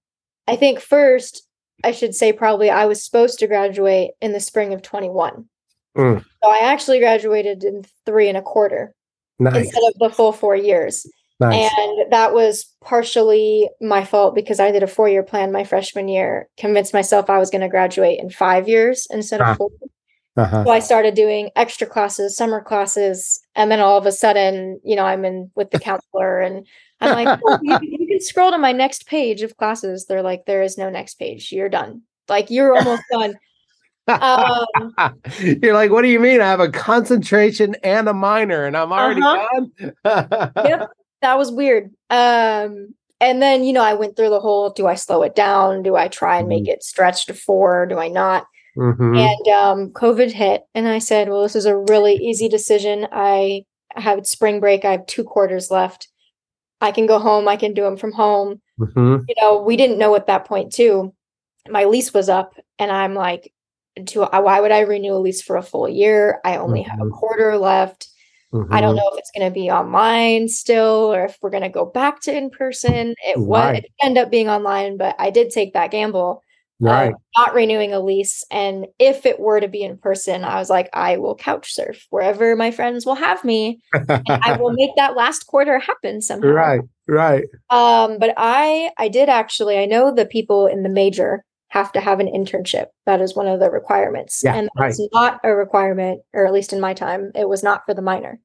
I 0.47 0.55
think 0.55 0.79
first 0.79 1.47
I 1.83 1.91
should 1.91 2.13
say 2.13 2.33
probably 2.33 2.69
I 2.69 2.85
was 2.85 3.03
supposed 3.03 3.39
to 3.39 3.47
graduate 3.47 4.11
in 4.21 4.33
the 4.33 4.39
spring 4.39 4.73
of 4.73 4.81
21. 4.81 5.45
Mm. 5.97 6.23
So 6.43 6.49
I 6.49 6.59
actually 6.59 6.99
graduated 6.99 7.63
in 7.63 7.83
three 8.05 8.29
and 8.29 8.37
a 8.37 8.41
quarter 8.41 8.93
nice. 9.39 9.65
instead 9.65 9.81
of 9.87 9.93
the 9.99 10.09
full 10.09 10.31
four 10.31 10.55
years. 10.55 11.07
Nice. 11.39 11.71
And 11.77 12.11
that 12.11 12.33
was 12.33 12.65
partially 12.81 13.69
my 13.79 14.03
fault 14.03 14.35
because 14.35 14.59
I 14.59 14.71
did 14.71 14.83
a 14.83 14.87
four 14.87 15.07
year 15.07 15.23
plan 15.23 15.51
my 15.51 15.63
freshman 15.63 16.09
year, 16.09 16.49
convinced 16.57 16.93
myself 16.93 17.29
I 17.29 17.37
was 17.37 17.49
going 17.49 17.61
to 17.61 17.69
graduate 17.69 18.19
in 18.19 18.29
five 18.29 18.67
years 18.67 19.07
instead 19.09 19.41
ah. 19.41 19.51
of 19.51 19.57
four. 19.57 19.69
Uh-huh. 20.35 20.63
So 20.63 20.71
I 20.71 20.79
started 20.79 21.15
doing 21.15 21.49
extra 21.55 21.85
classes, 21.87 22.37
summer 22.37 22.61
classes, 22.61 23.41
and 23.55 23.69
then 23.69 23.79
all 23.79 23.97
of 23.97 24.05
a 24.05 24.11
sudden, 24.11 24.79
you 24.85 24.95
know, 24.95 25.03
I'm 25.03 25.25
in 25.25 25.51
with 25.55 25.71
the 25.71 25.79
counselor, 25.89 26.39
and 26.39 26.65
I'm 27.01 27.25
like, 27.25 27.39
oh, 27.45 27.59
you, 27.61 27.77
you, 27.81 28.07
can 28.07 28.21
scroll 28.21 28.51
to 28.51 28.57
my 28.57 28.71
next 28.71 29.05
page 29.05 29.41
of 29.41 29.57
classes. 29.57 30.05
They're 30.05 30.21
like, 30.21 30.45
there 30.45 30.61
is 30.61 30.77
no 30.77 30.89
next 30.89 31.15
page. 31.15 31.51
You're 31.51 31.67
done. 31.67 32.03
Like 32.29 32.49
you're 32.49 32.75
almost 32.75 33.03
done. 33.11 33.35
Um, 34.07 34.65
you're 35.39 35.75
like, 35.75 35.91
what 35.91 36.01
do 36.01 36.07
you 36.07 36.19
mean? 36.19 36.41
I 36.41 36.47
have 36.47 36.59
a 36.59 36.71
concentration 36.71 37.75
and 37.83 38.09
a 38.09 38.13
minor, 38.13 38.65
and 38.65 38.75
I'm 38.75 38.91
already 38.91 39.21
uh-huh. 39.21 39.93
done. 40.03 40.51
yep, 40.65 40.89
that 41.21 41.37
was 41.37 41.51
weird. 41.51 41.91
Um, 42.09 42.93
and 43.21 43.41
then 43.41 43.63
you 43.63 43.73
know, 43.73 43.83
I 43.83 43.93
went 43.93 44.15
through 44.15 44.29
the 44.29 44.39
whole: 44.39 44.69
do 44.69 44.87
I 44.87 44.95
slow 44.95 45.23
it 45.23 45.35
down? 45.35 45.83
Do 45.83 45.95
I 45.95 46.07
try 46.07 46.37
and 46.37 46.47
make 46.47 46.63
mm-hmm. 46.63 46.71
it 46.71 46.83
stretch 46.83 47.25
to 47.27 47.33
four? 47.33 47.85
Do 47.85 47.99
I 47.99 48.07
not? 48.07 48.45
Mm-hmm. 48.77 49.15
And 49.15 49.47
um, 49.49 49.89
COVID 49.91 50.31
hit, 50.31 50.63
and 50.73 50.87
I 50.87 50.99
said, 50.99 51.29
"Well, 51.29 51.43
this 51.43 51.55
is 51.55 51.65
a 51.65 51.77
really 51.77 52.15
easy 52.15 52.47
decision. 52.47 53.07
I 53.11 53.65
have 53.95 54.25
spring 54.25 54.59
break. 54.59 54.85
I 54.85 54.91
have 54.91 55.05
two 55.05 55.23
quarters 55.23 55.69
left. 55.69 56.07
I 56.79 56.91
can 56.91 57.05
go 57.05 57.19
home. 57.19 57.47
I 57.47 57.57
can 57.57 57.73
do 57.73 57.83
them 57.83 57.97
from 57.97 58.13
home." 58.13 58.61
Mm-hmm. 58.79 59.25
You 59.27 59.35
know, 59.41 59.61
we 59.61 59.75
didn't 59.75 59.97
know 59.97 60.15
at 60.15 60.27
that 60.27 60.45
point 60.45 60.71
too. 60.71 61.13
My 61.69 61.83
lease 61.83 62.13
was 62.13 62.29
up, 62.29 62.53
and 62.77 62.89
I'm 62.89 63.15
like, 63.15 63.51
"To 64.07 64.25
why 64.25 64.61
would 64.61 64.71
I 64.71 64.81
renew 64.81 65.13
a 65.13 65.19
lease 65.19 65.41
for 65.41 65.57
a 65.57 65.63
full 65.63 65.89
year? 65.89 66.39
I 66.45 66.55
only 66.55 66.81
mm-hmm. 66.81 66.89
have 66.89 66.99
a 67.01 67.03
mm-hmm. 67.03 67.15
quarter 67.15 67.57
left." 67.57 68.07
I 68.51 68.81
don't 68.81 68.95
mm-hmm. 68.95 68.97
know 68.97 69.09
if 69.13 69.19
it's 69.19 69.31
going 69.35 69.47
to 69.47 69.53
be 69.53 69.69
online 69.69 70.47
still 70.47 71.13
or 71.13 71.25
if 71.25 71.37
we're 71.41 71.51
going 71.51 71.63
to 71.63 71.69
go 71.69 71.85
back 71.85 72.19
to 72.21 72.35
in 72.35 72.49
person. 72.49 73.13
It 73.23 73.37
right. 73.37 73.37
was 73.37 73.77
it 73.77 73.91
ended 74.01 74.23
up 74.23 74.31
being 74.31 74.49
online, 74.49 74.97
but 74.97 75.15
I 75.19 75.29
did 75.29 75.51
take 75.51 75.73
that 75.73 75.91
gamble 75.91 76.41
right. 76.79 77.13
not 77.37 77.53
renewing 77.53 77.93
a 77.93 77.99
lease. 77.99 78.43
And 78.51 78.87
if 78.97 79.25
it 79.25 79.39
were 79.39 79.59
to 79.59 79.67
be 79.67 79.83
in 79.83 79.97
person, 79.97 80.43
I 80.43 80.55
was 80.55 80.69
like, 80.69 80.89
I 80.93 81.17
will 81.17 81.35
couch 81.35 81.73
surf 81.73 82.07
wherever 82.09 82.55
my 82.55 82.71
friends 82.71 83.05
will 83.05 83.15
have 83.15 83.43
me. 83.43 83.81
I 83.93 84.57
will 84.59 84.73
make 84.75 84.91
that 84.95 85.15
last 85.15 85.47
quarter 85.47 85.79
happen 85.79 86.21
somehow. 86.21 86.49
Right, 86.49 86.81
right. 87.07 87.43
Um, 87.69 88.17
but 88.19 88.33
I 88.37 88.91
I 88.97 89.09
did 89.09 89.29
actually, 89.29 89.77
I 89.77 89.85
know 89.85 90.13
the 90.13 90.25
people 90.25 90.67
in 90.67 90.83
the 90.83 90.89
major 90.89 91.43
have 91.69 91.91
to 91.93 91.99
have 91.99 92.19
an 92.19 92.27
internship. 92.27 92.87
That 93.05 93.21
is 93.21 93.35
one 93.35 93.47
of 93.47 93.59
the 93.59 93.69
requirements. 93.69 94.41
Yeah, 94.43 94.55
and 94.55 94.69
that's 94.75 94.99
right. 94.99 95.09
not 95.13 95.39
a 95.43 95.55
requirement, 95.55 96.21
or 96.33 96.45
at 96.45 96.53
least 96.53 96.73
in 96.73 96.79
my 96.79 96.93
time, 96.93 97.31
it 97.35 97.47
was 97.47 97.63
not 97.63 97.83
for 97.85 97.93
the 97.93 98.01
minor. 98.01 98.39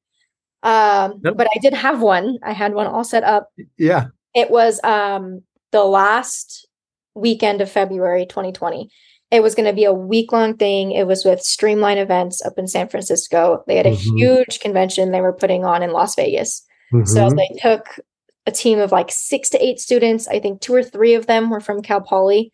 Um, 0.63 1.19
nope. 1.23 1.37
but 1.37 1.47
I 1.55 1.59
did 1.59 1.73
have 1.73 2.01
one. 2.01 2.39
I 2.43 2.53
had 2.53 2.73
one 2.73 2.87
all 2.87 3.03
set 3.03 3.23
up. 3.23 3.49
Yeah. 3.77 4.07
It 4.33 4.49
was 4.49 4.83
um 4.83 5.41
the 5.71 5.83
last 5.83 6.67
weekend 7.13 7.61
of 7.61 7.69
February 7.69 8.25
2020. 8.25 8.89
It 9.31 9.41
was 9.41 9.55
going 9.55 9.65
to 9.65 9.73
be 9.73 9.85
a 9.85 9.93
week 9.93 10.31
long 10.31 10.55
thing. 10.55 10.91
It 10.91 11.07
was 11.07 11.25
with 11.25 11.41
Streamline 11.41 11.97
Events 11.97 12.41
up 12.45 12.53
in 12.57 12.67
San 12.67 12.87
Francisco. 12.87 13.63
They 13.67 13.75
had 13.75 13.85
a 13.85 13.91
mm-hmm. 13.91 14.17
huge 14.17 14.59
convention 14.59 15.11
they 15.11 15.21
were 15.21 15.33
putting 15.33 15.65
on 15.65 15.81
in 15.81 15.91
Las 15.91 16.15
Vegas. 16.15 16.63
Mm-hmm. 16.93 17.05
So 17.05 17.29
they 17.29 17.49
took 17.59 17.99
a 18.45 18.51
team 18.51 18.79
of 18.79 18.91
like 18.91 19.11
six 19.11 19.49
to 19.49 19.63
eight 19.63 19.79
students. 19.79 20.27
I 20.27 20.39
think 20.39 20.61
two 20.61 20.73
or 20.73 20.83
three 20.83 21.15
of 21.15 21.25
them 21.25 21.49
were 21.49 21.59
from 21.59 21.81
Cal 21.81 22.01
Poly. 22.01 22.51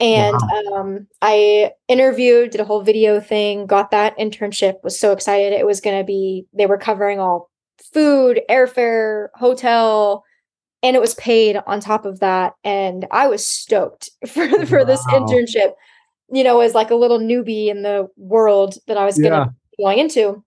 And 0.00 0.36
wow. 0.36 0.80
um, 0.80 1.06
I 1.22 1.72
interviewed, 1.88 2.50
did 2.50 2.60
a 2.60 2.64
whole 2.64 2.82
video 2.82 3.20
thing, 3.20 3.66
got 3.66 3.90
that 3.90 4.16
internship, 4.16 4.74
was 4.84 4.98
so 4.98 5.12
excited. 5.12 5.52
It 5.52 5.66
was 5.66 5.80
going 5.80 5.98
to 5.98 6.04
be, 6.04 6.46
they 6.52 6.66
were 6.66 6.78
covering 6.78 7.18
all 7.18 7.50
food, 7.92 8.40
airfare, 8.48 9.28
hotel, 9.34 10.24
and 10.82 10.94
it 10.94 11.00
was 11.00 11.14
paid 11.14 11.58
on 11.66 11.80
top 11.80 12.04
of 12.04 12.20
that 12.20 12.54
and 12.64 13.06
i 13.10 13.26
was 13.26 13.46
stoked 13.46 14.10
for 14.26 14.48
for 14.66 14.78
wow. 14.78 14.84
this 14.84 15.04
internship 15.06 15.72
you 16.30 16.44
know 16.44 16.60
as 16.60 16.74
like 16.74 16.90
a 16.90 16.96
little 16.96 17.18
newbie 17.18 17.68
in 17.68 17.82
the 17.82 18.08
world 18.16 18.74
that 18.86 18.96
i 18.96 19.04
was 19.04 19.18
gonna 19.18 19.54
be 19.76 19.84
going 19.84 19.98
into 19.98 20.42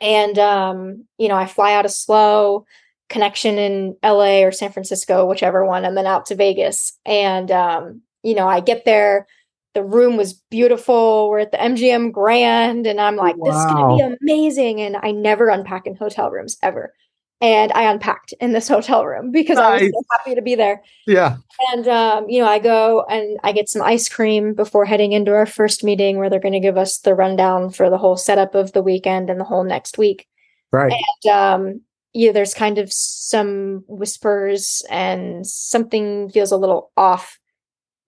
and 0.00 0.38
um 0.38 1.04
you 1.18 1.28
know 1.28 1.36
i 1.36 1.46
fly 1.46 1.74
out 1.74 1.84
of 1.84 1.90
SLO 1.90 2.64
connection 3.08 3.58
in 3.58 3.96
la 4.02 4.40
or 4.42 4.52
san 4.52 4.70
francisco 4.70 5.24
whichever 5.26 5.64
one 5.64 5.84
and 5.84 5.96
then 5.96 6.06
out 6.06 6.26
to 6.26 6.34
vegas 6.34 6.98
and 7.06 7.50
um 7.50 8.02
you 8.22 8.34
know 8.34 8.48
i 8.48 8.60
get 8.60 8.84
there 8.84 9.26
the 9.74 9.82
room 9.82 10.16
was 10.16 10.34
beautiful 10.50 11.28
we're 11.28 11.40
at 11.40 11.52
the 11.52 11.58
mgm 11.58 12.12
grand 12.12 12.86
and 12.86 13.00
i'm 13.00 13.16
like 13.16 13.36
this 13.42 13.54
is 13.54 13.64
gonna 13.66 13.96
be 13.96 14.16
amazing 14.20 14.80
and 14.80 14.96
i 15.02 15.10
never 15.10 15.48
unpack 15.48 15.86
in 15.86 15.94
hotel 15.94 16.30
rooms 16.30 16.56
ever 16.62 16.92
and 17.40 17.70
I 17.72 17.90
unpacked 17.90 18.34
in 18.40 18.52
this 18.52 18.68
hotel 18.68 19.06
room 19.06 19.30
because 19.30 19.56
nice. 19.56 19.82
I 19.82 19.84
was 19.84 19.92
so 19.92 20.02
happy 20.10 20.34
to 20.34 20.42
be 20.42 20.54
there. 20.54 20.82
Yeah. 21.06 21.36
And 21.72 21.86
um, 21.88 22.28
you 22.28 22.40
know, 22.40 22.48
I 22.48 22.58
go 22.58 23.04
and 23.08 23.38
I 23.44 23.52
get 23.52 23.68
some 23.68 23.82
ice 23.82 24.08
cream 24.08 24.54
before 24.54 24.84
heading 24.84 25.12
into 25.12 25.32
our 25.32 25.46
first 25.46 25.84
meeting 25.84 26.18
where 26.18 26.28
they're 26.30 26.40
going 26.40 26.52
to 26.52 26.60
give 26.60 26.76
us 26.76 26.98
the 26.98 27.14
rundown 27.14 27.70
for 27.70 27.90
the 27.90 27.98
whole 27.98 28.16
setup 28.16 28.54
of 28.54 28.72
the 28.72 28.82
weekend 28.82 29.30
and 29.30 29.38
the 29.38 29.44
whole 29.44 29.64
next 29.64 29.98
week. 29.98 30.26
Right. 30.72 30.92
And 30.92 31.32
um, 31.32 31.80
yeah, 32.12 32.32
there's 32.32 32.54
kind 32.54 32.78
of 32.78 32.92
some 32.92 33.84
whispers 33.86 34.82
and 34.90 35.46
something 35.46 36.30
feels 36.30 36.52
a 36.52 36.56
little 36.56 36.90
off. 36.96 37.38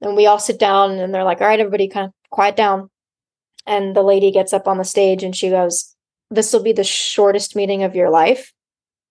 And 0.01 0.17
we 0.17 0.27
all 0.27 0.39
sit 0.39 0.59
down 0.59 0.93
and 0.93 1.15
they're 1.15 1.25
like, 1.25 1.41
"All 1.41 1.47
right, 1.47 1.61
everybody, 1.61 1.89
kind 1.89 2.07
of 2.07 2.13
quiet 2.31 2.57
down." 2.57 2.91
And 3.67 3.95
the 3.95 4.03
lady 4.03 4.31
gets 4.31 4.53
up 4.53 4.67
on 4.67 4.79
the 4.79 4.85
stage 4.85 5.23
and 5.23 5.37
she 5.37 5.51
goes, 5.51 5.95
"This 6.31 6.53
will 6.53 6.63
be 6.63 6.73
the 6.73 6.85
shortest 6.85 7.57
meeting 7.57 7.83
of 7.83 7.95
your 7.95 8.11
life." 8.11 8.53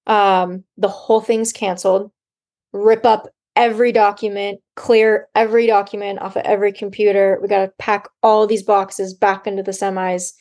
um, 0.10 0.64
the 0.76 0.90
whole 0.90 1.22
thing's 1.22 1.54
canceled, 1.54 2.12
rip 2.74 3.06
up 3.06 3.30
every 3.56 3.92
document, 3.92 4.60
clear 4.76 5.28
every 5.36 5.68
document 5.68 6.20
off 6.20 6.36
of 6.36 6.44
every 6.44 6.74
computer. 6.74 7.38
We 7.42 7.48
got 7.48 7.66
to 7.66 7.74
pack 7.78 8.10
all 8.24 8.48
these 8.48 8.64
boxes 8.64 9.14
back 9.14 9.46
into 9.46 9.62
the 9.62 9.72
semis, 9.72 10.34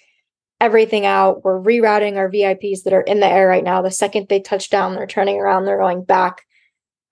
everything 0.59 1.05
out. 1.05 1.45
We're 1.45 1.61
rerouting 1.61 2.17
our 2.17 2.31
VIPs 2.31 2.85
that 2.85 2.95
are 2.95 3.03
in 3.03 3.21
the 3.21 3.27
air 3.27 3.47
right 3.47 3.63
now. 3.63 3.83
The 3.83 3.91
second 3.91 4.29
they 4.29 4.41
touch 4.41 4.71
down, 4.71 4.95
they're 4.95 5.07
turning 5.07 5.39
around, 5.39 5.67
they're 5.67 5.79
going 5.79 6.03
back. 6.03 6.47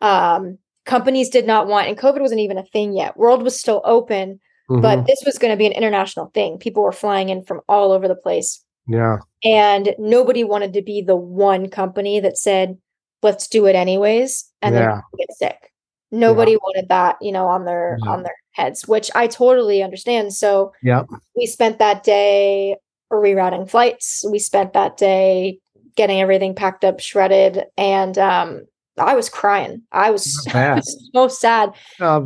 Um, 0.01 0.59
companies 0.87 1.29
did 1.29 1.47
not 1.47 1.67
want, 1.67 1.89
and 1.89 1.99
COVID 1.99 2.21
wasn't 2.21 2.41
even 2.41 2.59
a 2.59 2.65
thing 2.65 2.95
yet. 2.95 3.17
World 3.17 3.43
was 3.43 3.59
still 3.59 3.83
open, 3.85 4.41
Mhm. 4.71 4.83
but 4.83 5.07
this 5.07 5.23
was 5.27 5.39
going 5.39 5.53
to 5.53 5.57
be 5.57 5.67
an 5.67 5.73
international 5.73 6.31
thing. 6.35 6.59
People 6.59 6.83
were 6.83 6.93
flying 6.93 7.29
in 7.29 7.43
from 7.45 7.61
all 7.69 7.93
over 7.93 8.09
the 8.09 8.15
place. 8.17 8.63
yeah, 8.89 9.19
And 9.45 9.95
nobody 9.99 10.45
wanted 10.45 10.73
to 10.75 10.81
be 10.83 11.03
the 11.03 11.17
one 11.17 11.69
company 11.69 12.21
that 12.21 12.39
said, 12.39 12.79
let's 13.23 13.49
do 13.49 13.67
it 13.67 13.75
anyways. 13.75 14.49
And 14.63 14.75
then 14.77 14.83
Yeah. 14.85 14.95
people 15.11 15.19
get 15.19 15.37
sick. 15.37 15.73
Nobody 16.13 16.57
wanted 16.57 16.89
that, 16.89 17.17
you 17.21 17.33
know, 17.33 17.47
on 17.49 17.65
their 17.65 17.99
Yeah. 18.05 18.11
on 18.13 18.23
their 18.23 18.37
heads, 18.53 18.87
which 18.87 19.11
I 19.15 19.27
totally 19.27 19.83
understand. 19.83 20.35
So 20.35 20.73
yeah, 20.85 21.03
we 21.37 21.47
spent 21.47 21.81
that 21.81 22.05
day 22.05 22.77
rerouting 23.13 23.69
flights. 23.69 24.25
We 24.31 24.39
spent 24.39 24.73
that 24.75 24.97
day 24.97 25.59
getting 25.97 26.21
everything 26.21 26.55
packed 26.55 26.85
up, 26.85 27.01
shredded, 27.01 27.65
and 27.77 28.17
um, 28.19 28.67
I 28.99 29.15
was 29.15 29.29
crying. 29.29 29.83
I 29.93 30.11
was, 30.11 30.47
I 30.49 30.51
I 30.73 30.75
was 30.77 31.11
so 31.15 31.29
sad. 31.29 31.73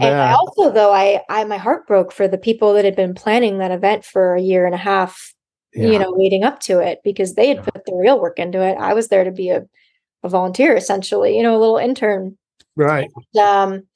And 0.00 0.14
I 0.16 0.32
also, 0.34 0.72
though, 0.72 0.92
I, 0.92 1.22
I 1.28 1.44
my 1.44 1.58
heart 1.58 1.86
broke 1.86 2.12
for 2.12 2.28
the 2.28 2.38
people 2.38 2.72
that 2.74 2.84
had 2.84 2.96
been 2.96 3.14
planning 3.14 3.58
that 3.58 3.70
event 3.70 4.04
for 4.04 4.34
a 4.34 4.40
year 4.40 4.66
and 4.66 4.74
a 4.74 4.78
half, 4.78 5.34
you 5.74 5.98
know, 5.98 6.10
leading 6.10 6.44
up 6.44 6.60
to 6.60 6.78
it 6.80 7.00
because 7.04 7.34
they 7.34 7.48
had 7.48 7.58
Yeah. 7.58 7.64
put 7.74 7.84
the 7.86 7.94
real 7.96 8.20
work 8.20 8.38
into 8.38 8.62
it. 8.62 8.76
I 8.78 8.94
was 8.94 9.08
there 9.08 9.24
to 9.24 9.30
be 9.32 9.50
a, 9.50 9.66
a 10.22 10.28
volunteer, 10.28 10.76
essentially, 10.76 11.36
you 11.36 11.42
know, 11.42 11.56
a 11.56 11.60
little 11.60 11.78
intern. 11.78 12.36
right. 12.76 13.10
Um, 13.40 13.86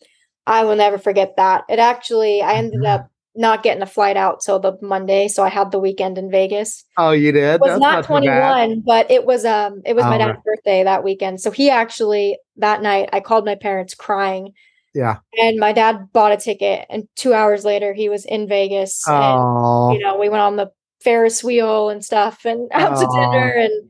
I 0.47 0.65
will 0.65 0.77
never 0.77 0.99
forget 0.99 1.37
that. 1.37 1.65
It 1.69 1.79
actually, 1.79 2.43
I 2.43 2.55
ended 2.55 2.81
Mhm. 2.81 2.87
up 2.87 3.11
not 3.37 3.63
getting 3.63 3.83
a 3.83 3.87
flight 3.87 4.17
out 4.17 4.41
till 4.41 4.59
the 4.61 4.77
Monday, 4.81 5.29
so 5.29 5.43
I 5.43 5.49
had 5.49 5.71
the 5.71 5.79
weekend 5.79 6.19
in 6.19 6.31
Vegas. 6.31 6.85
Oh, 6.97 7.11
you 7.11 7.33
did? 7.33 7.45
I 7.45 7.57
was 7.57 7.71
That's 7.73 7.81
not 7.81 8.05
bad. 8.05 8.07
21, 8.07 8.81
but 8.87 9.11
it 9.11 9.25
was 9.27 9.45
um 9.45 9.83
it 9.85 9.95
was 9.95 10.05
my 10.07 10.15
Oh, 10.17 10.19
dad's 10.19 10.39
birthday 10.45 10.85
that 10.85 11.05
weekend. 11.05 11.41
So 11.41 11.51
he 11.51 11.71
actually 11.71 12.39
that 12.57 12.83
night 12.83 13.09
I 13.13 13.21
called 13.21 13.45
my 13.45 13.55
parents 13.57 13.95
crying 13.95 14.53
Yeah. 14.95 15.19
and 15.39 15.59
my 15.59 15.73
dad 15.73 16.13
bought 16.13 16.33
a 16.33 16.37
ticket 16.37 16.87
and 16.91 17.09
2 17.17 17.35
hours 17.35 17.65
later 17.65 17.93
he 17.93 18.09
was 18.09 18.25
in 18.25 18.49
Vegas 18.49 19.05
and 19.07 19.37
Oh, 19.39 19.91
you 19.93 19.99
know 20.01 20.19
we 20.19 20.29
went 20.29 20.43
on 20.43 20.57
the 20.57 20.71
Ferris 21.03 21.43
wheel 21.45 21.91
and 21.91 22.05
stuff 22.05 22.45
and 22.45 22.71
out 22.73 22.97
to 22.99 23.07
dinner 23.07 23.53
and 23.59 23.89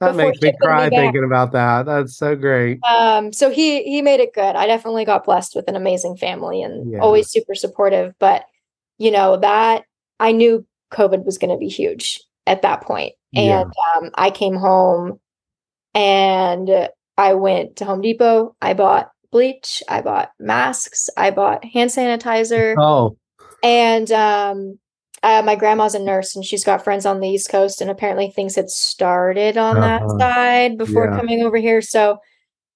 that 0.00 0.14
makes 0.14 0.40
me 0.40 0.48
shipping 0.48 0.52
me 0.52 0.58
cry 0.62 0.90
thinking 0.90 1.24
about 1.24 1.52
that. 1.52 1.86
That's 1.86 2.16
so 2.16 2.36
great. 2.36 2.78
um 2.88 3.32
so 3.32 3.50
he 3.50 3.82
he 3.84 4.02
made 4.02 4.20
it 4.20 4.32
good. 4.32 4.56
I 4.56 4.66
definitely 4.66 5.04
got 5.04 5.24
blessed 5.24 5.54
with 5.56 5.68
an 5.68 5.76
amazing 5.76 6.16
family 6.16 6.62
and 6.62 6.92
Yeah. 6.92 7.00
always 7.02 7.28
super 7.30 7.54
supportive, 7.54 8.14
but 8.18 8.44
you 8.98 9.10
know 9.10 9.36
that 9.38 9.84
I 10.20 10.32
knew 10.32 10.66
COVID 10.92 11.24
was 11.24 11.38
going 11.38 11.50
to 11.50 11.56
be 11.58 11.68
huge 11.68 12.20
at 12.46 12.62
that 12.62 12.82
point. 12.82 13.14
Yeah. 13.32 13.62
And 13.62 13.72
um, 13.96 14.10
I 14.14 14.30
came 14.30 14.54
home 14.54 15.20
and 15.94 16.88
I 17.16 17.34
went 17.34 17.76
to 17.76 17.84
Home 17.84 18.00
Depot. 18.00 18.54
I 18.60 18.74
bought 18.74 19.10
bleach, 19.30 19.82
I 19.88 20.00
bought 20.00 20.30
masks, 20.38 21.08
I 21.16 21.30
bought 21.30 21.64
hand 21.64 21.90
sanitizer, 21.90 22.74
Oh, 22.78 23.16
and 23.62 24.10
um, 24.12 24.78
uh, 25.22 25.42
my 25.44 25.56
grandma's 25.56 25.94
a 25.94 25.98
nurse 25.98 26.36
and 26.36 26.44
she's 26.44 26.64
got 26.64 26.84
friends 26.84 27.04
on 27.04 27.20
the 27.20 27.28
East 27.28 27.50
Coast. 27.50 27.80
And 27.80 27.90
apparently 27.90 28.30
things 28.30 28.54
had 28.56 28.70
started 28.70 29.56
on 29.58 29.80
that 29.80 30.02
Uh-huh. 30.02 30.18
side 30.18 30.78
before 30.78 31.06
Yeah. 31.10 31.16
coming 31.16 31.42
over 31.42 31.56
here. 31.56 31.82
So, 31.82 32.18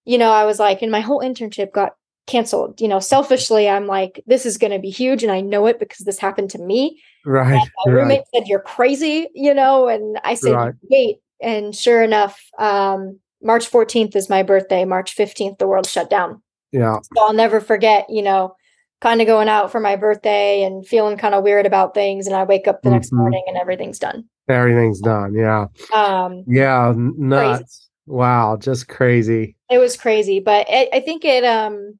you 0.04 0.18
know, 0.18 0.30
I 0.32 0.44
was 0.44 0.58
like, 0.58 0.82
and 0.82 0.90
my 0.90 1.00
whole 1.00 1.20
internship 1.20 1.72
got 1.72 1.92
canceled. 2.26 2.80
You 2.80 2.88
know, 2.88 3.00
selfishly, 3.00 3.68
I'm 3.68 3.86
like, 3.86 4.22
this 4.26 4.46
is 4.46 4.58
going 4.58 4.72
to 4.72 4.78
be 4.78 4.90
huge. 4.90 5.22
And 5.22 5.32
I 5.32 5.40
know 5.40 5.66
it 5.66 5.78
because 5.78 6.04
this 6.04 6.18
happened 6.18 6.50
to 6.50 6.58
me. 6.58 7.00
right. 7.24 7.60
My 7.86 7.92
right. 7.92 8.00
roommate 8.02 8.22
said, 8.34 8.46
You're 8.46 8.60
crazy, 8.60 9.28
you 9.34 9.54
know, 9.54 9.88
and 9.88 10.18
I 10.24 10.34
said, 10.34 10.52
Right. 10.52 10.74
Wait. 10.90 11.18
And 11.40 11.74
sure 11.74 12.02
enough, 12.02 12.40
um, 12.58 13.18
March 13.42 13.68
14th 13.70 14.14
is 14.14 14.30
my 14.30 14.42
birthday. 14.44 14.84
March 14.84 15.16
15th, 15.16 15.58
the 15.58 15.66
world 15.66 15.86
shut 15.88 16.08
down. 16.08 16.40
Yeah. 16.70 16.98
So 17.02 17.24
I'll 17.26 17.32
never 17.32 17.60
forget, 17.60 18.06
you 18.08 18.22
know, 18.22 18.54
kind 19.00 19.20
of 19.20 19.26
going 19.26 19.48
out 19.48 19.72
for 19.72 19.80
my 19.80 19.96
birthday 19.96 20.62
and 20.62 20.86
feeling 20.86 21.16
kind 21.18 21.34
of 21.34 21.42
weird 21.42 21.66
about 21.66 21.92
things. 21.94 22.28
And 22.28 22.36
I 22.36 22.44
wake 22.44 22.68
up 22.68 22.82
the 22.82 22.90
next 22.90 23.12
Mhm. 23.12 23.16
morning 23.18 23.42
and 23.48 23.56
everything's 23.56 23.98
done. 23.98 24.24
Everything's 24.48 25.00
done. 25.00 25.34
Yeah. 25.34 25.66
Um, 25.92 26.44
Yeah. 26.46 26.92
Nuts. 26.96 27.88
Wow. 28.06 28.56
Just 28.56 28.86
crazy. 28.88 29.56
it 29.68 29.78
was 29.78 29.96
crazy, 29.96 30.38
but 30.38 30.66
it, 30.70 30.88
I 30.92 31.00
think 31.00 31.24
it 31.24 31.42
um 31.44 31.98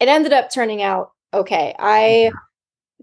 it 0.00 0.08
ended 0.08 0.32
up 0.32 0.50
turning 0.50 0.82
out 0.82 1.10
okay. 1.32 1.74
I 1.78 2.30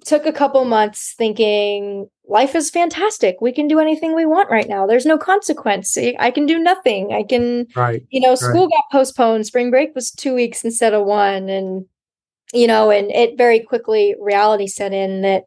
took 0.05 0.25
a 0.25 0.33
couple 0.33 0.65
months 0.65 1.13
thinking 1.17 2.09
life 2.27 2.55
is 2.55 2.69
fantastic. 2.69 3.37
We 3.41 3.51
can 3.51 3.67
do 3.67 3.79
anything 3.79 4.15
we 4.15 4.25
want 4.25 4.49
right 4.49 4.67
now. 4.67 4.87
There's 4.87 5.05
no 5.05 5.17
consequence. 5.17 5.97
I 5.97 6.31
can 6.31 6.45
do 6.45 6.57
nothing. 6.57 7.13
I 7.13 7.23
can 7.23 7.67
Right. 7.75 8.03
you 8.09 8.21
know, 8.21 8.35
school 8.35 8.67
got 8.67 8.83
postponed. 8.91 9.45
Spring 9.45 9.69
break 9.69 9.93
was 9.93 10.11
two 10.11 10.33
weeks 10.33 10.63
instead 10.63 10.93
of 10.93 11.05
one. 11.05 11.49
And, 11.49 11.85
you 12.53 12.67
know, 12.67 12.91
and 12.91 13.11
it 13.11 13.37
very 13.37 13.59
quickly 13.59 14.15
reality 14.19 14.67
set 14.67 14.93
in 14.93 15.21
that 15.21 15.43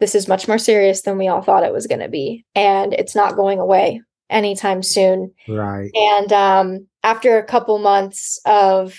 this 0.00 0.14
is 0.14 0.28
much 0.28 0.48
more 0.48 0.58
serious 0.58 1.02
than 1.02 1.18
we 1.18 1.28
all 1.28 1.42
thought 1.42 1.64
it 1.64 1.72
was 1.72 1.86
going 1.86 2.00
to 2.00 2.08
be. 2.08 2.44
And 2.54 2.92
it's 2.94 3.14
not 3.14 3.36
going 3.36 3.58
away 3.58 4.00
anytime 4.30 4.82
soon. 4.82 5.32
Right. 5.46 5.90
And 5.94 6.32
um, 6.32 6.86
after 7.02 7.38
a 7.38 7.44
couple 7.44 7.78
months 7.78 8.40
of 8.46 8.98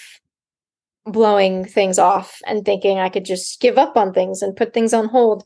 blowing 1.05 1.65
things 1.65 1.99
off 1.99 2.39
and 2.45 2.63
thinking 2.63 2.97
I 2.97 3.09
could 3.09 3.25
just 3.25 3.59
give 3.59 3.77
up 3.77 3.97
on 3.97 4.13
things 4.13 4.41
and 4.41 4.55
put 4.55 4.73
things 4.73 4.93
on 4.93 5.09
hold, 5.09 5.43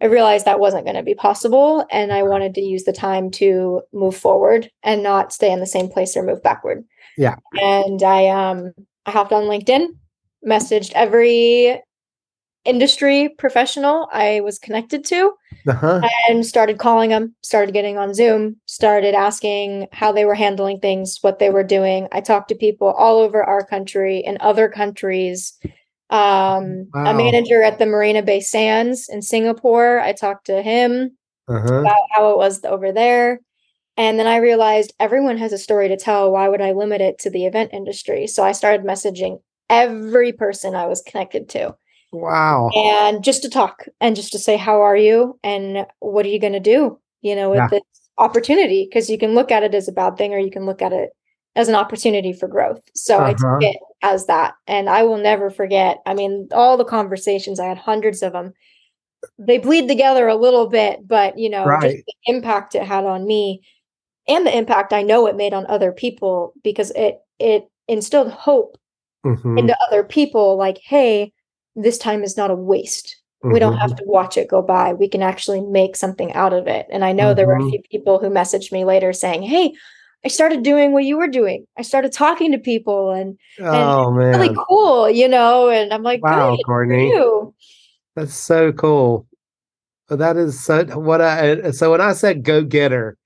I 0.00 0.06
realized 0.06 0.44
that 0.44 0.60
wasn't 0.60 0.84
going 0.84 0.96
to 0.96 1.02
be 1.02 1.14
possible. 1.14 1.86
And 1.90 2.12
I 2.12 2.22
wanted 2.22 2.54
to 2.54 2.60
use 2.60 2.84
the 2.84 2.92
time 2.92 3.30
to 3.32 3.82
move 3.92 4.16
forward 4.16 4.70
and 4.82 5.02
not 5.02 5.32
stay 5.32 5.52
in 5.52 5.60
the 5.60 5.66
same 5.66 5.88
place 5.88 6.16
or 6.16 6.22
move 6.22 6.42
backward. 6.42 6.84
Yeah. 7.16 7.36
And 7.60 8.02
I 8.02 8.28
um 8.28 8.72
I 9.06 9.10
hopped 9.10 9.32
on 9.32 9.44
LinkedIn, 9.44 9.88
messaged 10.46 10.92
every 10.94 11.80
industry 12.68 13.30
professional 13.38 14.08
I 14.12 14.40
was 14.40 14.58
connected 14.58 15.04
to 15.06 15.32
Uh-huh. 15.66 16.00
and 16.28 16.46
started 16.46 16.78
calling 16.78 17.10
them, 17.10 17.34
started 17.42 17.72
getting 17.72 17.98
on 17.98 18.14
Zoom, 18.14 18.56
started 18.66 19.14
asking 19.14 19.88
how 19.92 20.12
they 20.12 20.24
were 20.24 20.34
handling 20.34 20.78
things, 20.80 21.18
what 21.22 21.38
they 21.38 21.50
were 21.50 21.64
doing. 21.64 22.08
I 22.12 22.20
talked 22.20 22.48
to 22.50 22.54
people 22.54 22.88
all 22.88 23.18
over 23.18 23.42
our 23.42 23.64
country 23.64 24.22
and 24.24 24.36
other 24.38 24.68
countries. 24.68 25.58
Um, 26.10 26.88
Wow. 26.94 27.10
A 27.10 27.14
manager 27.14 27.62
at 27.62 27.78
the 27.78 27.86
Marina 27.86 28.22
Bay 28.22 28.40
Sands 28.40 29.08
in 29.08 29.20
Singapore, 29.22 30.00
I 30.00 30.12
talked 30.12 30.46
to 30.46 30.62
him 30.62 31.16
Uh-huh. 31.48 31.80
about 31.80 32.06
how 32.12 32.30
it 32.32 32.36
was 32.36 32.64
over 32.64 32.92
there. 32.92 33.40
And 33.96 34.18
then 34.18 34.26
I 34.26 34.36
realized 34.36 34.92
everyone 35.00 35.38
has 35.38 35.52
a 35.52 35.58
story 35.58 35.88
to 35.88 35.96
tell. 35.96 36.30
Why 36.30 36.48
would 36.48 36.60
I 36.60 36.72
limit 36.72 37.00
it 37.00 37.18
to 37.20 37.30
the 37.30 37.46
event 37.46 37.70
industry? 37.72 38.26
So 38.26 38.44
I 38.44 38.52
started 38.52 38.86
messaging 38.86 39.40
every 39.68 40.32
person 40.32 40.74
I 40.74 40.86
was 40.86 41.02
connected 41.02 41.48
to 41.50 41.74
Wow. 42.12 42.70
and 42.74 43.22
just 43.22 43.42
to 43.42 43.50
talk 43.50 43.84
and 44.00 44.16
just 44.16 44.32
to 44.32 44.38
say 44.38 44.56
how 44.56 44.80
are 44.80 44.96
you 44.96 45.38
and 45.42 45.86
what 46.00 46.24
are 46.24 46.30
you 46.30 46.40
going 46.40 46.52
to 46.54 46.60
do 46.60 46.98
you 47.20 47.34
know 47.36 47.50
with 47.50 47.58
Yeah. 47.58 47.68
this 47.68 47.82
opportunity 48.18 48.86
because 48.88 49.10
you 49.10 49.18
can 49.18 49.34
look 49.34 49.50
at 49.50 49.62
it 49.62 49.74
as 49.74 49.88
a 49.88 49.92
bad 49.92 50.16
thing 50.16 50.32
or 50.32 50.38
you 50.38 50.50
can 50.50 50.64
look 50.66 50.80
at 50.82 50.92
it 50.92 51.10
as 51.54 51.68
an 51.68 51.74
opportunity 51.74 52.32
for 52.32 52.48
growth 52.48 52.80
so 52.94 53.18
i 53.18 53.32
Uh-huh. 53.32 53.58
took 53.60 53.62
it 53.70 53.76
as 54.02 54.26
that 54.26 54.54
and 54.66 54.88
i 54.88 55.02
will 55.02 55.18
never 55.18 55.50
forget 55.50 55.98
i 56.06 56.14
mean 56.14 56.48
all 56.52 56.76
the 56.76 56.84
conversations 56.84 57.60
i 57.60 57.66
had 57.66 57.78
hundreds 57.78 58.22
of 58.22 58.32
them 58.32 58.52
they 59.38 59.58
bleed 59.58 59.86
together 59.88 60.28
a 60.28 60.36
little 60.36 60.68
bit 60.68 61.06
but 61.06 61.38
you 61.38 61.50
know 61.50 61.64
just 61.64 61.82
Right. 61.82 62.04
the 62.06 62.14
impact 62.26 62.74
it 62.74 62.82
had 62.84 63.04
on 63.04 63.26
me 63.26 63.60
and 64.28 64.46
the 64.46 64.56
impact 64.56 64.92
i 64.92 65.02
know 65.02 65.26
it 65.26 65.36
made 65.36 65.52
on 65.52 65.66
other 65.68 65.92
people 65.92 66.54
because 66.64 66.90
it 66.92 67.20
it 67.38 67.68
instilled 67.88 68.30
hope 68.30 68.78
Mhm. 69.26 69.58
into 69.58 69.76
other 69.88 70.04
people 70.04 70.56
like 70.56 70.78
hey 70.78 71.32
this 71.84 71.98
time 71.98 72.22
is 72.22 72.36
not 72.36 72.50
a 72.50 72.54
waste 72.54 73.16
we 73.44 73.58
don't 73.60 73.76
have 73.78 73.94
to 73.96 74.02
watch 74.04 74.36
it 74.36 74.48
go 74.48 74.60
by 74.60 74.92
we 74.92 75.08
can 75.08 75.22
actually 75.22 75.60
make 75.60 75.96
something 75.96 76.32
out 76.34 76.52
of 76.52 76.66
it 76.66 76.86
and 76.90 77.04
i 77.04 77.12
know 77.12 77.32
there 77.34 77.46
were 77.46 77.56
a 77.56 77.60
Mhm. 77.62 77.70
few 77.70 77.82
people 77.90 78.18
who 78.18 78.28
messaged 78.28 78.72
me 78.72 78.84
later 78.84 79.12
saying 79.12 79.42
hey 79.42 79.72
i 80.24 80.28
started 80.28 80.62
doing 80.62 80.92
what 80.92 81.04
you 81.04 81.16
were 81.16 81.28
doing 81.28 81.66
i 81.76 81.82
started 81.82 82.12
talking 82.12 82.52
to 82.52 82.58
people 82.58 83.10
and 83.12 83.38
Oh 83.60 84.10
really 84.10 84.48
man. 84.48 84.56
cool 84.68 85.08
you 85.10 85.28
know 85.28 85.68
and 85.68 85.92
i'm 85.92 86.02
like 86.02 86.20
Wow, 86.22 86.56
Courtney. 86.64 87.12
That's 88.16 88.34
so 88.34 88.72
cool. 88.72 89.26
But 90.08 90.18
That 90.20 90.36
is 90.38 90.58
so 90.64 90.84
what 90.98 91.20
I 91.20 91.70
so 91.72 91.90
when 91.90 92.00
I 92.00 92.14
said 92.14 92.42
go 92.42 92.64
getter, 92.64 93.17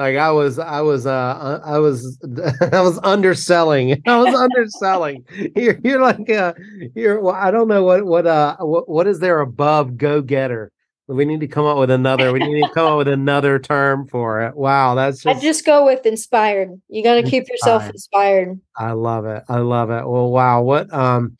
like 0.00 0.16
I 0.16 0.30
was 0.30 0.58
I 0.58 0.80
was 0.80 1.04
uh 1.06 1.60
I 1.62 1.78
was 1.78 2.18
I 2.72 2.80
was 2.80 2.98
underselling. 3.02 4.02
I 4.06 4.16
was 4.18 4.34
underselling. 4.34 5.26
You're 5.54 5.78
you're 5.84 6.00
like 6.00 6.30
uh 6.30 6.54
you're 6.94 7.20
well, 7.20 7.34
I 7.34 7.50
don't 7.50 7.68
know 7.68 7.84
what 7.84 8.06
what 8.06 8.26
uh 8.26 8.56
what, 8.60 8.88
what 8.88 9.06
is 9.06 9.18
there 9.18 9.40
above 9.40 9.98
go 9.98 10.22
getter? 10.22 10.72
We 11.06 11.26
need 11.26 11.40
to 11.40 11.48
come 11.48 11.66
up 11.66 11.76
with 11.76 11.90
another. 11.90 12.32
We 12.32 12.38
need 12.38 12.62
to 12.66 12.72
come 12.72 12.86
up 12.86 12.96
with 12.96 13.08
another 13.08 13.58
term 13.58 14.06
for 14.06 14.40
it. 14.40 14.56
Wow, 14.56 14.94
that's 14.94 15.26
i 15.26 15.32
just 15.34 15.44
just 15.44 15.66
go 15.66 15.84
with 15.84 16.06
inspired 16.06 16.70
you 16.88 17.02
got 17.02 17.16
to 17.16 17.22
keep 17.22 17.46
yourself 17.48 17.82
Inspired. 17.82 18.48
inspired 18.48 18.60
I 18.78 18.92
love 18.92 19.26
it. 19.26 19.42
I 19.50 19.58
love 19.58 19.90
it. 19.90 20.08
Well, 20.08 20.30
wow, 20.30 20.62
what 20.62 20.90
um 20.94 21.36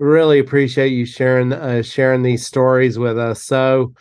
really 0.00 0.40
appreciate 0.40 0.88
you 0.88 1.06
sharing 1.06 1.52
uh, 1.52 1.82
sharing 1.82 2.22
these 2.22 2.44
stories 2.44 2.98
with 2.98 3.16
us. 3.16 3.44
So 3.44 3.94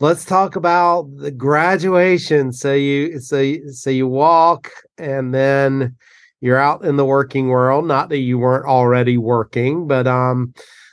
let's 0.00 0.24
talk 0.24 0.56
about 0.56 1.08
the 1.16 1.30
graduation. 1.30 2.52
So 2.52 2.72
you 2.72 3.20
so 3.20 3.40
you, 3.40 3.72
so 3.72 3.90
you 3.90 4.06
walk 4.06 4.70
and 4.98 5.34
then 5.34 5.96
you're 6.40 6.58
out 6.58 6.84
in 6.84 6.96
the 6.96 7.04
working 7.04 7.48
world. 7.48 7.86
Not 7.86 8.08
that 8.10 8.18
you 8.18 8.38
weren't 8.38 8.66
already 8.66 9.16
working, 9.18 9.86
but 9.86 10.06
um 10.06 10.52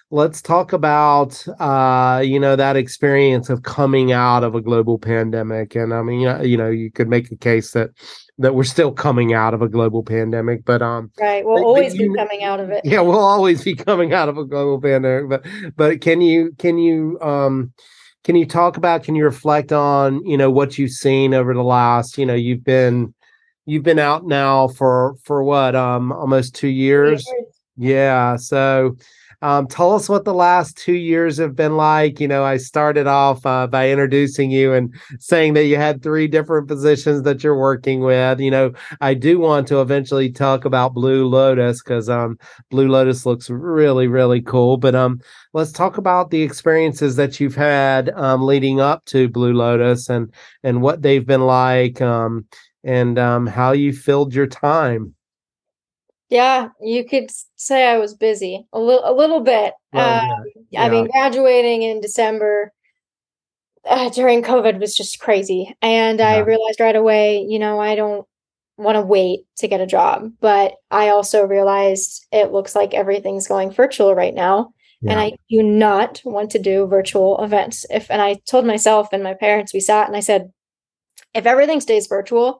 let's 0.10 0.44
talk 0.44 0.74
about 0.74 1.44
uh, 1.60 2.22
you 2.24 2.40
know 2.40 2.56
that 2.56 2.76
experience 2.76 3.50
of 3.50 3.64
coming 3.64 4.12
out 4.12 4.44
of 4.44 4.56
a 4.56 4.62
global 4.62 5.00
pandemic. 5.00 5.76
And 5.76 5.94
I 5.94 6.02
mean, 6.04 6.22
you 6.22 6.28
know, 6.28 6.42
you 6.42 6.58
know, 6.58 6.70
you 6.70 6.92
could 6.92 7.10
make 7.10 7.32
a 7.32 7.36
case 7.36 7.72
that 7.72 7.90
that 8.40 8.56
we're 8.56 8.64
still 8.64 8.92
coming 8.92 9.34
out 9.34 9.54
of 9.54 9.62
a 9.62 9.70
global 9.70 10.02
pandemic, 10.04 10.66
but 10.66 10.82
um, 10.82 11.12
right, 11.20 11.46
we'll 11.46 11.56
but- 11.56 11.62
but 11.62 11.68
always 11.68 11.96
you- 11.96 12.10
be 12.12 12.16
coming 12.18 12.44
out 12.44 12.60
of 12.60 12.70
it. 12.70 12.82
yeah, 12.84 13.00
we'll 13.02 13.20
always 13.20 13.64
be 13.64 13.76
coming 13.76 14.14
out 14.14 14.30
of 14.30 14.38
a 14.38 14.46
global 14.46 14.80
pandemic. 14.82 15.30
But 15.30 15.46
but 15.76 16.02
can 16.02 16.22
you 16.22 16.52
can 16.58 16.78
you 16.78 17.18
um 17.22 17.74
can 18.24 18.36
you 18.36 18.46
talk 18.46 18.78
about 18.78 19.04
can 19.04 19.16
you 19.16 19.24
reflect 19.24 19.72
on 19.72 20.26
you 20.26 20.38
know 20.38 20.50
what 20.50 20.78
you've 20.78 20.92
seen 20.92 21.34
over 21.34 21.54
the 21.54 21.64
last 21.64 22.18
you 22.18 22.26
know 22.26 22.34
you've 22.34 22.64
been 22.64 23.14
you've 23.66 23.84
been 23.84 24.00
out 24.00 24.26
now 24.26 24.68
for 24.68 25.16
for 25.24 25.44
what 25.44 25.76
um 25.76 26.12
almost 26.12 26.56
two 26.56 26.68
years. 26.68 27.26
Yeah 27.78 28.36
so 28.36 28.96
um 29.44 29.68
tell 29.68 29.94
us 29.94 30.08
what 30.08 30.24
the 30.24 30.34
last 30.34 30.78
two 30.78 30.94
years 30.94 31.38
have 31.38 31.56
been 31.56 31.76
like. 31.78 32.20
You 32.20 32.28
know 32.28 32.44
i 32.44 32.58
started 32.58 33.06
off 33.08 33.46
uh, 33.46 33.68
by 33.68 33.90
introducing 33.92 34.50
you 34.50 34.74
and 34.74 34.94
saying 35.20 35.54
that 35.54 35.66
you 35.66 35.76
had 35.76 36.02
three 36.02 36.28
different 36.28 36.68
positions 36.68 37.24
that 37.24 37.44
you're 37.44 37.58
working 37.58 38.00
with. 38.00 38.40
You 38.40 38.50
know 38.52 38.74
i 39.02 39.14
do 39.14 39.40
want 39.40 39.68
to 39.68 39.82
eventually 39.82 40.32
talk 40.32 40.66
about 40.66 40.94
blue 40.94 41.28
lotus 41.28 41.84
because 41.84 42.10
um 42.10 42.38
blue 42.72 42.88
lotus 42.88 43.26
looks 43.26 43.50
really 43.50 44.08
really 44.08 44.42
cool. 44.42 44.78
But 44.78 44.96
um 44.96 45.20
let's 45.54 45.72
talk 45.72 45.98
about 45.98 46.32
the 46.32 46.42
experiences 46.42 47.18
that 47.18 47.40
you've 47.40 47.56
had 47.56 48.10
um 48.12 48.44
leading 48.44 48.80
up 48.80 49.06
to 49.06 49.28
blue 49.28 49.54
lotus 49.54 50.10
and 50.10 50.34
and 50.64 50.82
what 50.82 51.02
they've 51.02 51.26
been 51.26 51.46
like 51.46 52.02
um 52.02 52.46
and 52.84 53.20
um 53.20 53.46
how 53.48 53.74
you 53.74 53.92
filled 53.94 54.34
your 54.34 54.48
time 54.48 55.14
Yeah, 56.34 56.70
you 56.82 57.06
could 57.06 57.30
say 57.58 57.86
I 57.86 58.00
was 58.00 58.16
busy 58.16 58.66
a 58.74 58.80
little, 58.80 59.08
a 59.08 59.14
little 59.14 59.42
bit. 59.42 59.76
Well, 59.94 60.32
Um, 60.32 60.46
yeah, 60.72 60.82
I 60.82 60.90
mean, 60.90 61.08
graduating 61.12 61.84
in 61.84 62.02
December 62.02 62.74
uh, 63.86 64.10
during 64.10 64.42
COVID 64.42 64.80
was 64.80 64.96
just 64.96 65.20
crazy, 65.20 65.76
and 65.84 66.20
I 66.20 66.40
realized 66.40 66.80
right 66.80 66.96
away, 66.96 67.46
you 67.48 67.60
know, 67.60 67.80
I 67.80 67.94
don't 67.94 68.26
want 68.78 68.96
to 68.96 69.02
wait 69.04 69.42
to 69.58 69.68
get 69.68 69.80
a 69.80 69.86
job, 69.86 70.32
but 70.42 70.74
I 70.90 71.10
also 71.10 71.44
realized 71.46 72.26
it 72.32 72.52
looks 72.52 72.76
like 72.76 72.96
everything's 72.96 73.48
going 73.48 73.70
virtual 73.72 74.16
right 74.16 74.34
now, 74.34 74.74
and 75.06 75.20
I 75.20 75.34
do 75.52 75.62
not 75.62 76.20
want 76.26 76.50
to 76.52 76.60
do 76.60 76.88
virtual 76.88 77.44
events. 77.44 77.86
If 77.92 78.10
and 78.10 78.24
I 78.24 78.40
told 78.48 78.66
myself 78.66 79.10
and 79.14 79.22
my 79.22 79.36
parents, 79.36 79.72
we 79.72 79.82
sat 79.82 80.08
and 80.08 80.18
I 80.18 80.22
said, 80.22 80.52
if 81.36 81.46
everything 81.46 81.80
stays 81.80 82.08
virtual, 82.08 82.60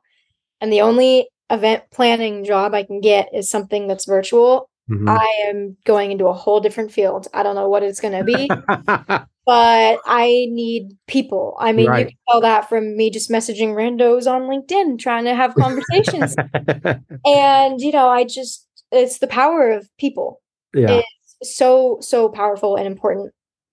and 0.62 0.72
the 0.72 0.82
only 0.82 1.28
event 1.54 1.84
planning 1.92 2.44
job 2.44 2.74
I 2.74 2.84
can 2.84 3.00
get 3.02 3.30
is 3.34 3.50
something 3.50 3.88
that's 3.88 4.06
virtual, 4.06 4.70
Mhm. 4.90 5.10
I 5.10 5.48
am 5.48 5.78
going 5.86 6.12
into 6.12 6.28
a 6.28 6.34
whole 6.34 6.60
different 6.60 6.92
field. 6.92 7.28
I 7.34 7.42
don't 7.44 7.56
know 7.56 7.70
what 7.70 7.84
it's 7.84 8.02
going 8.02 8.18
to 8.18 8.24
be, 8.26 8.50
but 9.46 10.00
I 10.06 10.48
need 10.50 10.98
people. 11.08 11.56
I 11.60 11.72
mean, 11.72 11.86
you 12.00 12.06
can 12.08 12.18
tell 12.30 12.42
that 12.42 12.68
from 12.68 12.98
me 12.98 13.10
just 13.10 13.30
messaging 13.30 13.76
randos 13.76 14.30
on 14.30 14.44
LinkedIn 14.44 15.00
trying 15.00 15.24
to 15.26 15.36
have 15.36 15.56
conversations. 15.56 16.36
and, 17.26 17.80
you 17.80 17.92
know, 17.94 18.10
I 18.10 18.26
just, 18.26 18.68
it's 18.92 19.20
the 19.20 19.28
power 19.28 19.72
of 19.72 19.88
people. 19.98 20.42
yeah 20.74 21.02
It's 21.40 21.56
so, 21.56 21.98
so 22.02 22.28
powerful 22.30 22.76
and 22.76 22.86
important. 22.88 23.32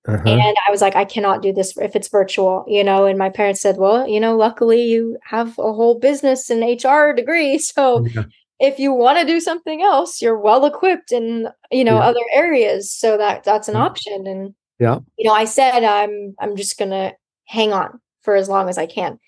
Uh-huh. 0.09 0.29
And 0.29 0.57
I 0.67 0.71
was 0.71 0.81
like, 0.81 0.97
I 0.97 1.05
cannot 1.05 1.43
do 1.43 1.53
this 1.53 1.77
if 1.77 1.95
it's 1.95 2.09
virtual, 2.09 2.65
you 2.67 2.83
know. 2.83 3.05
And 3.07 3.19
my 3.19 3.29
parents 3.31 3.61
said, 3.61 3.77
Well, 3.77 4.09
you 4.09 4.19
know, 4.21 4.37
luckily 4.37 4.83
you 4.83 5.19
have 5.25 5.59
a 5.59 5.73
whole 5.73 5.99
business 5.99 6.51
and 6.51 6.63
HR 6.63 7.13
degree. 7.13 7.59
So 7.75 8.07
Yeah. 8.07 8.25
if 8.59 8.79
you 8.79 8.93
want 8.93 9.19
to 9.19 9.27
do 9.27 9.41
something 9.41 9.83
else, 9.83 10.21
you're 10.23 10.39
well 10.39 10.65
equipped 10.67 11.13
in, 11.13 11.49
you 11.71 11.85
know, 11.85 11.97
Yeah. 11.99 12.07
other 12.09 12.21
areas. 12.33 12.91
So 12.93 13.17
that 13.19 13.45
that's 13.45 13.69
an 13.69 13.77
option. 13.77 14.27
And 14.27 14.55
Yeah. 14.79 15.01
you 15.19 15.29
know, 15.29 15.35
I 15.35 15.45
said 15.45 15.85
I'm 15.85 16.35
I'm 16.41 16.57
just 16.57 16.79
gonna 16.79 17.13
hang 17.47 17.73
on 17.73 18.01
for 18.23 18.35
as 18.37 18.49
long 18.49 18.69
as 18.69 18.79
I 18.79 18.87
can. 18.87 19.19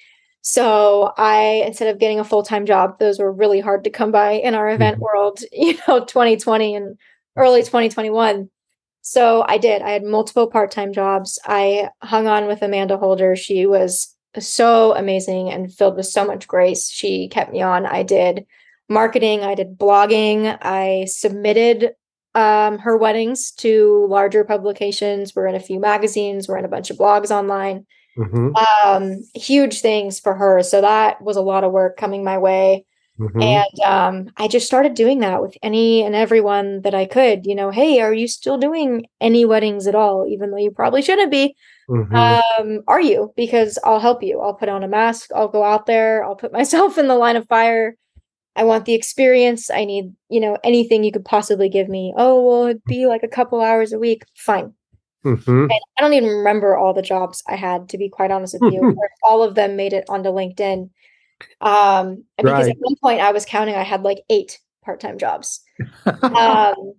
So 0.41 1.13
I 1.19 1.63
instead 1.67 1.89
of 1.89 1.99
getting 2.01 2.19
a 2.19 2.25
full-time 2.25 2.67
job, 2.67 2.99
those 2.99 3.19
were 3.19 3.33
really 3.33 3.61
hard 3.61 3.85
to 3.85 3.91
come 3.91 4.11
by 4.11 4.33
in 4.33 4.55
our 4.55 4.69
event 4.71 4.99
Mhm. 4.99 5.03
world, 5.03 5.41
you 5.53 5.75
know, 5.87 6.05
2020 6.05 6.75
and 6.75 6.97
early 7.37 7.63
2021. 7.63 8.49
So 9.03 9.45
I 9.47 9.59
did. 9.59 9.83
I 9.83 9.91
had 9.91 10.05
multiple 10.05 10.47
part-time 10.47 10.93
jobs. 10.93 11.39
I 11.45 11.91
hung 12.03 12.27
on 12.29 12.47
with 12.47 12.63
Amanda 12.63 12.97
Holder. 12.97 13.37
She 13.37 13.67
was 13.67 14.17
so 14.39 14.95
amazing 14.95 15.51
and 15.51 15.73
filled 15.73 15.97
with 15.97 16.07
so 16.07 16.25
much 16.25 16.49
grace. 16.49 16.89
She 16.89 17.29
kept 17.29 17.53
me 17.53 17.61
on. 17.61 17.85
I 17.85 18.03
did 18.05 18.47
marketing, 18.89 19.43
I 19.43 19.55
did 19.55 19.79
blogging, 19.79 20.57
I 20.61 21.07
submitted 21.07 21.93
um, 22.35 22.79
her 22.79 22.97
weddings 22.97 23.51
to 23.53 24.07
larger 24.09 24.45
publications. 24.45 25.35
We're 25.35 25.47
in 25.47 25.55
a 25.55 25.61
few 25.61 25.81
magazines, 25.81 26.49
we're 26.49 26.59
in 26.59 26.65
a 26.65 26.69
bunch 26.69 26.91
of 26.91 26.97
blogs 26.97 27.31
online. 27.31 27.87
Mhm, 28.19 28.53
Um, 28.85 29.23
huge 29.35 29.81
things 29.81 30.21
for 30.21 30.35
her. 30.35 30.63
So 30.63 30.83
that 30.83 31.23
was 31.23 31.37
a 31.37 31.43
lot 31.43 31.65
of 31.65 31.73
work 31.73 31.97
coming 31.97 32.23
my 32.25 32.39
way. 32.39 32.85
Mhm. 33.19 33.43
And 33.43 33.81
um, 33.85 34.33
I 34.37 34.49
just 34.49 34.67
started 34.67 34.95
doing 34.95 35.21
that 35.21 35.43
with 35.43 35.57
any 35.63 36.03
and 36.03 36.15
everyone 36.15 36.83
that 36.83 36.95
I 36.95 37.07
could. 37.07 37.47
You 37.47 37.55
know, 37.55 37.71
hey, 37.71 38.01
are 38.01 38.15
you 38.15 38.29
still 38.29 38.59
doing 38.59 39.07
any 39.21 39.45
weddings 39.45 39.87
at 39.87 39.95
all? 39.95 40.27
Even 40.29 40.51
though 40.51 40.59
you 40.59 40.71
probably 40.71 41.03
shouldn't 41.03 41.31
be. 41.31 41.55
Mhm. 41.89 42.15
Um, 42.15 42.83
are 42.87 43.01
you? 43.01 43.33
Because 43.37 43.79
I'll 43.85 44.01
help 44.01 44.23
you. 44.23 44.41
I'll 44.41 44.55
put 44.55 44.69
on 44.69 44.85
a 44.85 44.89
mask. 44.89 45.31
I'll 45.35 45.49
go 45.49 45.65
out 45.65 45.87
there. 45.87 46.25
I'll 46.25 46.37
put 46.37 46.53
myself 46.61 46.99
in 46.99 47.09
the 47.09 47.17
line 47.17 47.37
of 47.37 47.47
fire. 47.49 47.97
I 48.55 48.65
want 48.65 48.85
the 48.85 48.95
experience. 48.95 49.71
I 49.71 49.85
need, 49.85 50.13
you 50.29 50.41
know, 50.41 50.59
anything 50.63 51.05
you 51.05 51.13
could 51.13 51.25
possibly 51.25 51.69
give 51.69 51.89
me. 51.89 52.13
Oh, 52.17 52.43
well, 52.47 52.65
it'd 52.67 52.85
be 52.85 53.07
like 53.07 53.23
a 53.23 53.29
couple 53.29 53.63
hours 53.63 53.93
a 53.93 53.99
week. 53.99 54.25
Fine. 54.37 54.75
Mhm. 55.25 55.63
And 55.65 55.73
I 55.99 56.03
don't 56.03 56.15
even 56.15 56.29
remember 56.29 56.77
all 56.77 56.93
the 56.93 57.03
jobs 57.03 57.43
I 57.49 57.57
had, 57.57 57.89
to 57.91 57.99
be 57.99 58.09
quite 58.09 58.31
honest 58.31 58.57
with 58.61 58.73
you. 58.73 58.81
all 59.23 59.43
of 59.43 59.55
them 59.55 59.77
made 59.77 59.93
it 59.93 60.05
onto 60.09 60.31
LinkedIn. 60.31 60.91
Um, 61.61 62.25
because 62.37 62.53
Right. 62.53 62.71
at 62.71 62.77
one 62.79 62.97
point 63.03 63.21
I 63.21 63.33
was 63.33 63.45
counting, 63.45 63.75
I 63.75 63.83
had 63.83 64.03
like 64.03 64.23
eight 64.31 64.59
part-time 64.85 65.19
jobs. 65.19 65.61
Um, 66.23 66.95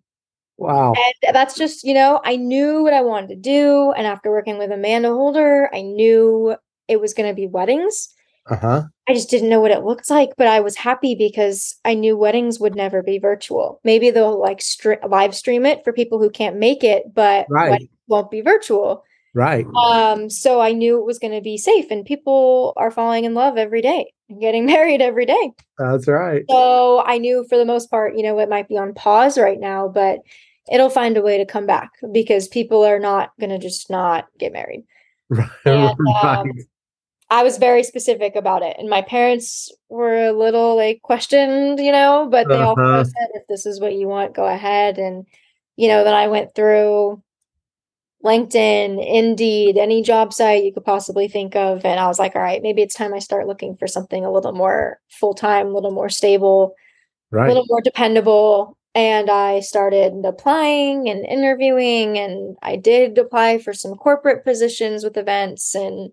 wow 0.58 0.94
and 0.94 1.36
that's 1.36 1.56
just, 1.56 1.84
you 1.84 1.94
know, 1.94 2.22
I 2.24 2.36
knew 2.36 2.84
what 2.84 2.94
I 2.94 3.02
wanted 3.02 3.30
to 3.30 3.36
do. 3.36 3.92
And 3.92 4.06
after 4.06 4.30
working 4.30 4.58
with 4.58 4.72
Amanda 4.72 5.10
Holder, 5.10 5.70
I 5.74 5.82
knew 5.82 6.56
it 6.88 7.02
was 7.02 7.14
going 7.14 7.30
to 7.30 7.36
be 7.36 7.48
weddings. 7.48 8.10
uh-huh 8.50 8.84
I 9.08 9.14
just 9.14 9.30
didn't 9.30 9.50
know 9.50 9.60
what 9.60 9.72
it 9.72 9.84
looked 9.84 10.10
like, 10.10 10.30
but 10.38 10.48
I 10.48 10.62
was 10.62 10.78
happy 10.78 11.14
because 11.14 11.76
I 11.84 11.94
knew 11.94 12.18
weddings 12.18 12.60
would 12.60 12.76
never 12.76 13.04
be 13.04 13.20
virtual. 13.20 13.82
Maybe 13.84 14.12
they'll 14.12 14.40
like 14.40 14.60
stri- 14.60 15.06
live 15.10 15.36
stream 15.36 15.66
it 15.66 15.84
for 15.84 15.92
people 15.92 16.20
who 16.20 16.30
can't 16.30 16.56
make 16.56 16.84
it, 16.86 17.14
but 17.14 17.46
Right. 17.50 17.90
won't 18.08 18.32
be 18.32 18.40
virtual. 18.42 19.04
right 19.34 19.66
Um, 19.66 20.30
so 20.30 20.62
I 20.62 20.72
knew 20.72 21.00
it 21.00 21.06
was 21.06 21.20
going 21.20 21.34
to 21.34 21.42
be 21.42 21.58
safe, 21.58 21.92
and 21.92 22.06
people 22.06 22.74
are 22.78 22.92
falling 22.92 23.26
in 23.26 23.34
love 23.34 23.58
every 23.58 23.82
day 23.82 24.14
getting 24.40 24.66
married 24.74 25.02
every 25.02 25.26
day. 25.26 25.52
that's 25.78 26.08
right 26.08 26.46
So 26.50 27.04
I 27.06 27.18
knew 27.18 27.46
for 27.50 27.58
the 27.58 27.66
most 27.66 27.90
part, 27.90 28.16
you 28.16 28.24
know, 28.24 28.40
it 28.40 28.50
might 28.50 28.68
be 28.68 28.78
on 28.78 28.94
pause 28.94 29.38
right 29.38 29.60
now, 29.60 29.88
but 29.88 30.20
it'll 30.72 30.90
find 30.90 31.18
a 31.18 31.22
way 31.22 31.38
to 31.38 31.46
come 31.46 31.66
back 31.66 31.92
because 32.12 32.48
people 32.48 32.84
are 32.86 33.00
not 33.00 33.32
going 33.40 33.50
to 33.50 33.58
just 33.60 33.90
not 33.90 34.28
get 34.40 34.54
married. 34.54 34.86
right, 35.30 35.50
And, 35.66 35.90
um, 36.24 36.52
I 37.30 37.44
was 37.44 37.58
very 37.58 37.84
specific 37.84 38.36
about 38.36 38.62
it, 38.62 38.76
and 38.78 38.90
my 38.90 39.02
parents 39.02 39.72
were 39.90 40.28
a 40.28 40.32
little 40.34 40.76
like 40.76 41.02
questioned, 41.02 41.80
you 41.80 41.92
know, 41.92 42.28
but 42.30 42.48
they 42.48 42.62
all 42.62 42.78
Uh-huh. 42.78 43.04
said, 43.04 43.28
if 43.34 43.48
this 43.48 43.66
is 43.66 43.80
what 43.80 43.96
you 43.96 44.08
want, 44.08 44.36
go 44.36 44.46
ahead. 44.46 45.00
And, 45.00 45.26
you 45.76 45.88
know, 45.88 46.04
then 46.04 46.14
I 46.14 46.28
went 46.28 46.54
through 46.54 47.24
LinkedIn, 48.24 49.06
Indeed, 49.06 49.78
any 49.78 50.02
job 50.02 50.34
site 50.34 50.64
you 50.64 50.74
could 50.74 50.86
possibly 50.86 51.28
think 51.28 51.56
of. 51.56 51.84
And 51.84 52.00
I 52.00 52.08
was 52.08 52.20
like, 52.20 52.36
all 52.36 52.42
right, 52.42 52.62
maybe 52.62 52.82
it's 52.82 52.96
time 52.96 53.14
I 53.14 53.20
start 53.20 53.48
looking 53.48 53.76
for 53.76 53.88
something 53.88 54.24
a 54.24 54.32
little 54.32 54.54
more 54.54 55.00
full 55.10 55.34
time, 55.34 55.68
a 55.68 55.74
little 55.74 55.92
more 55.92 56.10
stable, 56.10 56.74
a 57.34 57.48
little 57.48 57.66
more 57.68 57.82
dependable. 57.82 58.78
And 58.96 59.30
I 59.30 59.60
started 59.60 60.14
applying 60.24 61.10
and 61.10 61.26
interviewing, 61.26 62.18
and 62.18 62.56
I 62.62 62.76
did 62.76 63.18
apply 63.18 63.58
for 63.58 63.74
some 63.74 63.96
corporate 63.96 64.46
positions 64.46 65.04
with 65.04 65.18
events. 65.18 65.74
And, 65.76 66.12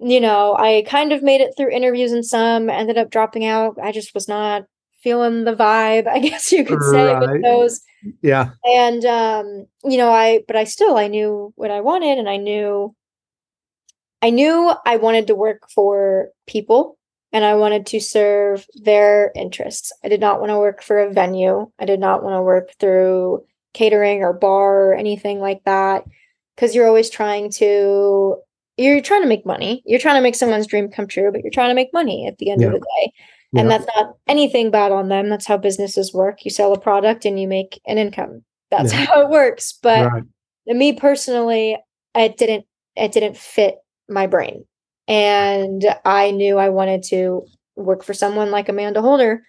you 0.00 0.20
know, 0.20 0.56
I 0.58 0.84
kind 0.86 1.12
of 1.12 1.22
made 1.22 1.40
it 1.40 1.54
through 1.56 1.70
interviews 1.70 2.12
and 2.12 2.26
some 2.26 2.68
ended 2.68 2.98
up 2.98 3.10
dropping 3.10 3.44
out. 3.46 3.78
I 3.82 3.92
just 3.92 4.14
was 4.14 4.28
not 4.28 4.64
feeling 5.02 5.44
the 5.44 5.54
vibe, 5.54 6.06
I 6.06 6.18
guess 6.28 6.52
you 6.52 6.64
could 6.64 6.82
say, 6.82 7.12
Right. 7.12 7.32
with 7.32 7.42
those. 7.42 7.80
Yeah. 8.22 8.50
And 8.64 9.04
um 9.04 9.66
you 9.84 9.96
know 9.98 10.10
i 10.10 10.42
but 10.46 10.54
i 10.56 10.64
still 10.64 10.96
i 10.96 11.08
knew 11.08 11.52
what 11.56 11.70
i 11.72 11.80
wanted 11.80 12.18
and 12.18 12.28
i 12.28 12.36
knew 12.36 12.94
i 14.22 14.30
knew 14.30 14.72
i 14.86 14.96
wanted 14.96 15.26
to 15.26 15.34
work 15.34 15.68
for 15.68 16.28
people 16.46 16.96
and 17.32 17.44
i 17.44 17.54
wanted 17.56 17.86
to 17.86 18.00
serve 18.00 18.66
their 18.74 19.32
interests. 19.34 19.92
I 20.04 20.08
did 20.08 20.20
not 20.20 20.40
want 20.40 20.50
to 20.50 20.58
work 20.58 20.80
for 20.82 21.00
a 21.00 21.12
venue. 21.12 21.70
I 21.78 21.84
did 21.86 21.98
not 22.00 22.22
want 22.22 22.34
to 22.36 22.42
work 22.42 22.70
through 22.78 23.44
catering 23.74 24.22
or 24.22 24.32
bar 24.32 24.90
or 24.90 24.94
anything 24.94 25.40
like 25.40 25.62
that 25.64 26.04
because 26.54 26.74
you're 26.74 26.86
always 26.86 27.10
trying 27.10 27.50
to 27.52 28.36
you're 28.76 29.00
trying 29.00 29.22
to 29.22 29.28
make 29.28 29.44
money. 29.44 29.82
You're 29.86 29.98
trying 29.98 30.18
to 30.18 30.22
make 30.22 30.36
someone's 30.36 30.68
dream 30.68 30.88
come 30.88 31.08
true 31.08 31.30
but 31.32 31.42
you're 31.42 31.50
trying 31.50 31.70
to 31.70 31.74
make 31.74 31.92
money 31.92 32.26
at 32.28 32.38
the 32.38 32.50
end 32.50 32.62
of 32.62 32.72
the 32.72 32.78
day 32.78 33.12
and 33.54 33.70
that's 33.70 33.86
not 33.96 34.14
anything 34.26 34.70
bad 34.70 34.92
on 34.92 35.08
them 35.08 35.28
that's 35.28 35.46
how 35.46 35.56
businesses 35.56 36.12
work 36.12 36.44
you 36.44 36.50
sell 36.50 36.72
a 36.72 36.78
product 36.78 37.24
and 37.24 37.40
you 37.40 37.48
make 37.48 37.80
an 37.86 37.98
income 37.98 38.42
that's 38.70 38.92
Yeah. 38.92 39.04
how 39.06 39.22
it 39.22 39.28
works 39.28 39.78
but 39.82 40.10
right 40.10 40.22
me 40.74 40.92
personally, 40.92 41.76
it 42.14 42.36
didn't 42.36 42.66
it 42.96 43.12
didn't 43.12 43.36
fit 43.36 43.76
my 44.08 44.26
brain. 44.26 44.64
And 45.06 45.84
I 46.04 46.30
knew 46.30 46.58
I 46.58 46.68
wanted 46.68 47.02
to 47.04 47.44
work 47.76 48.04
for 48.04 48.12
someone 48.12 48.50
like 48.50 48.68
Amanda 48.68 49.00
Holder, 49.00 49.42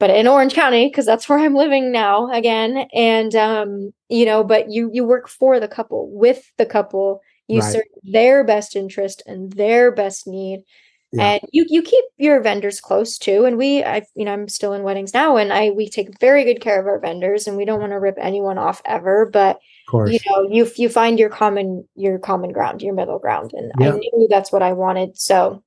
but 0.00 0.10
in 0.10 0.26
Orange 0.26 0.54
County, 0.54 0.88
because 0.88 1.06
that's 1.06 1.28
where 1.28 1.38
I'm 1.38 1.54
living 1.54 1.92
now 1.92 2.30
again. 2.32 2.88
And 2.92 3.34
um, 3.34 3.92
you 4.08 4.24
know, 4.24 4.42
but 4.42 4.70
you 4.70 4.90
you 4.92 5.04
work 5.04 5.28
for 5.28 5.60
the 5.60 5.68
couple, 5.68 6.10
with 6.12 6.44
the 6.58 6.66
couple, 6.66 7.20
you 7.48 7.60
right. 7.60 7.72
serve 7.72 7.84
their 8.02 8.42
best 8.44 8.74
interest 8.74 9.22
and 9.26 9.52
their 9.52 9.92
best 9.92 10.26
need. 10.26 10.64
Yeah. 11.12 11.32
And 11.32 11.42
you 11.52 11.66
you 11.68 11.82
keep 11.82 12.04
your 12.16 12.40
vendors 12.40 12.80
close 12.80 13.18
too. 13.18 13.44
And 13.44 13.58
we 13.58 13.84
I 13.84 14.02
you 14.14 14.24
know, 14.24 14.32
I'm 14.32 14.48
still 14.48 14.72
in 14.72 14.82
weddings 14.82 15.12
now 15.12 15.36
and 15.36 15.52
I 15.52 15.70
we 15.70 15.88
take 15.88 16.18
very 16.20 16.44
good 16.44 16.60
care 16.60 16.80
of 16.80 16.86
our 16.86 16.98
vendors 16.98 17.46
and 17.46 17.56
we 17.56 17.66
don't 17.66 17.80
want 17.80 17.92
to 17.92 18.00
rip 18.00 18.16
anyone 18.18 18.56
off 18.56 18.80
ever, 18.86 19.26
but 19.26 19.60
you 19.92 20.18
know, 20.26 20.48
you 20.50 20.70
you 20.76 20.88
find 20.88 21.18
your 21.18 21.28
common 21.28 21.86
your 21.96 22.18
common 22.18 22.52
ground, 22.52 22.80
your 22.80 22.94
middle 22.94 23.18
ground. 23.18 23.52
And 23.52 23.70
yeah. 23.78 23.92
I 23.92 23.98
knew 23.98 24.26
that's 24.30 24.50
what 24.50 24.62
I 24.62 24.72
wanted. 24.72 25.18
So, 25.18 25.62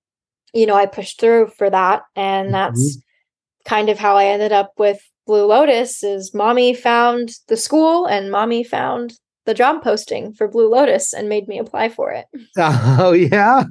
you 0.54 0.66
know, 0.66 0.76
I 0.76 0.88
pushed 0.88 1.20
through 1.20 1.50
for 1.50 1.70
that. 1.70 2.04
And 2.16 2.52
that's 2.52 2.98
mm-hmm. 2.98 3.70
kind 3.70 3.90
of 3.90 4.00
how 4.00 4.18
I 4.18 4.26
ended 4.26 4.52
up 4.52 4.74
with 4.80 5.00
Blue 5.28 5.46
Lotus 5.46 6.04
is 6.04 6.34
mommy 6.34 6.74
found 6.74 7.34
the 7.48 7.58
school 7.58 8.06
and 8.08 8.32
mommy 8.32 8.64
found 8.64 9.14
the 9.46 9.54
job 9.54 9.84
posting 9.84 10.34
for 10.34 10.48
Blue 10.48 10.70
Lotus 10.70 11.14
and 11.14 11.30
made 11.30 11.48
me 11.48 11.60
apply 11.60 11.90
for 11.90 12.12
it. 12.12 12.26
Oh 12.58 13.12
yeah. 13.12 13.64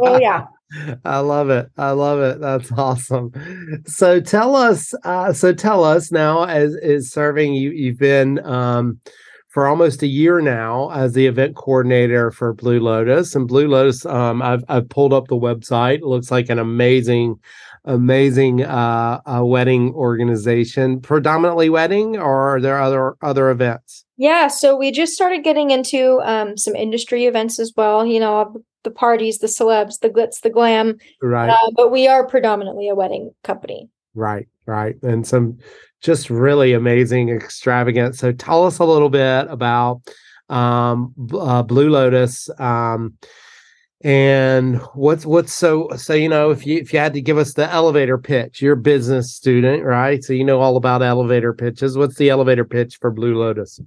oh 0.00 0.18
yeah. 0.20 0.46
I 1.04 1.18
love 1.18 1.50
it. 1.50 1.70
I 1.76 1.90
love 1.92 2.20
it. 2.20 2.40
That's 2.40 2.72
awesome. 2.72 3.32
So 3.86 4.20
tell 4.20 4.56
us, 4.56 4.94
uh, 5.04 5.32
so 5.32 5.52
tell 5.52 5.84
us 5.84 6.10
now 6.10 6.44
as 6.44 6.74
is 6.74 7.10
serving 7.10 7.54
you 7.54 7.70
you've 7.70 7.98
been 7.98 8.44
um 8.44 9.00
for 9.56 9.66
almost 9.66 10.02
a 10.02 10.06
year 10.06 10.42
now 10.42 10.90
as 10.90 11.14
the 11.14 11.26
event 11.26 11.56
coordinator 11.56 12.30
for 12.30 12.52
Blue 12.52 12.78
Lotus. 12.78 13.34
And 13.34 13.48
Blue 13.48 13.66
Lotus, 13.66 14.04
um, 14.04 14.42
I've 14.42 14.62
I've 14.68 14.86
pulled 14.90 15.14
up 15.14 15.28
the 15.28 15.36
website. 15.36 16.00
It 16.00 16.02
looks 16.02 16.30
like 16.30 16.50
an 16.50 16.58
amazing, 16.58 17.36
amazing 17.86 18.64
uh, 18.64 19.22
wedding 19.42 19.94
organization. 19.94 21.00
Predominantly 21.00 21.70
wedding, 21.70 22.18
or 22.18 22.56
are 22.56 22.60
there 22.60 22.78
other 22.78 23.14
other 23.22 23.48
events? 23.48 24.04
Yeah, 24.18 24.48
so 24.48 24.76
we 24.76 24.90
just 24.90 25.14
started 25.14 25.42
getting 25.42 25.70
into 25.70 26.20
um, 26.22 26.58
some 26.58 26.76
industry 26.76 27.24
events 27.24 27.58
as 27.58 27.72
well. 27.74 28.04
You 28.04 28.20
know, 28.20 28.62
the 28.86 28.90
parties, 28.92 29.38
the 29.38 29.48
celebs, 29.48 29.98
the 29.98 30.08
glitz, 30.08 30.40
the 30.40 30.48
glam. 30.48 30.96
Right. 31.20 31.50
Uh, 31.50 31.70
but 31.74 31.90
we 31.90 32.06
are 32.06 32.24
predominantly 32.24 32.88
a 32.88 32.94
wedding 32.94 33.32
company. 33.42 33.90
Right, 34.14 34.48
right, 34.64 34.94
and 35.02 35.26
some 35.26 35.58
just 36.00 36.30
really 36.30 36.72
amazing, 36.72 37.28
extravagant. 37.28 38.14
So 38.14 38.32
tell 38.32 38.64
us 38.64 38.78
a 38.78 38.84
little 38.84 39.10
bit 39.10 39.46
about 39.50 40.02
um, 40.48 41.12
uh, 41.34 41.64
Blue 41.64 41.90
Lotus. 41.90 42.48
Um, 42.58 43.18
and 44.02 44.76
what's 44.94 45.26
what's 45.26 45.52
so 45.52 45.88
so 45.96 46.12
you 46.12 46.28
know 46.28 46.50
if 46.50 46.64
you 46.64 46.78
if 46.78 46.92
you 46.92 46.98
had 46.98 47.14
to 47.14 47.20
give 47.20 47.38
us 47.38 47.54
the 47.54 47.68
elevator 47.72 48.18
pitch 48.18 48.60
you're 48.60 48.74
a 48.74 48.76
business 48.76 49.34
student 49.34 49.82
right 49.82 50.22
so 50.22 50.32
you 50.34 50.44
know 50.44 50.60
all 50.60 50.76
about 50.76 51.02
elevator 51.02 51.54
pitches 51.54 51.96
what's 51.96 52.16
the 52.16 52.28
elevator 52.28 52.64
pitch 52.64 52.98
for 53.00 53.10
blue 53.10 53.34
lotus 53.34 53.80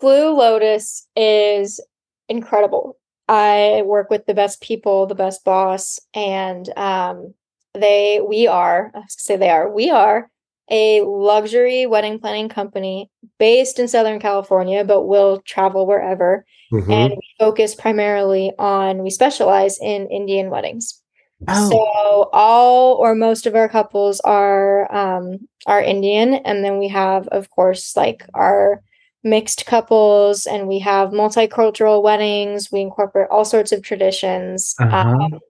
blue 0.00 0.34
lotus 0.34 1.06
is 1.14 1.80
incredible 2.28 2.97
i 3.28 3.82
work 3.84 4.10
with 4.10 4.26
the 4.26 4.34
best 4.34 4.60
people 4.60 5.06
the 5.06 5.14
best 5.14 5.44
boss 5.44 5.98
and 6.14 6.68
um 6.76 7.34
they 7.74 8.20
we 8.26 8.46
are 8.46 8.90
i 8.94 9.02
say 9.08 9.36
they 9.36 9.50
are 9.50 9.70
we 9.70 9.90
are 9.90 10.30
a 10.70 11.02
luxury 11.02 11.86
wedding 11.86 12.18
planning 12.18 12.48
company 12.48 13.10
based 13.38 13.78
in 13.78 13.88
Southern 13.88 14.20
California, 14.20 14.84
but 14.84 15.04
will 15.04 15.40
travel 15.46 15.86
wherever. 15.86 16.44
Mm-hmm. 16.72 16.90
And 16.90 17.10
we 17.12 17.34
focus 17.38 17.74
primarily 17.74 18.52
on, 18.58 19.02
we 19.02 19.10
specialize 19.10 19.78
in 19.80 20.08
Indian 20.08 20.50
weddings. 20.50 21.00
Oh. 21.46 21.70
So 21.70 22.30
all 22.32 22.94
or 22.94 23.14
most 23.14 23.46
of 23.46 23.54
our 23.54 23.68
couples 23.68 24.20
are 24.20 24.92
um, 24.92 25.38
are 25.66 25.80
Indian, 25.80 26.34
and 26.34 26.64
then 26.64 26.78
we 26.78 26.88
have, 26.88 27.28
of 27.28 27.48
course, 27.50 27.96
like 27.96 28.26
our 28.34 28.82
mixed 29.28 29.66
couples, 29.66 30.46
and 30.46 30.68
we 30.68 30.78
have 30.80 31.10
multicultural 31.10 32.02
weddings. 32.02 32.70
We 32.72 32.80
incorporate 32.80 33.28
all 33.30 33.44
sorts 33.44 33.72
of 33.72 33.82
traditions, 33.82 34.74
uh-huh. 34.78 34.96
um, 34.96 35.40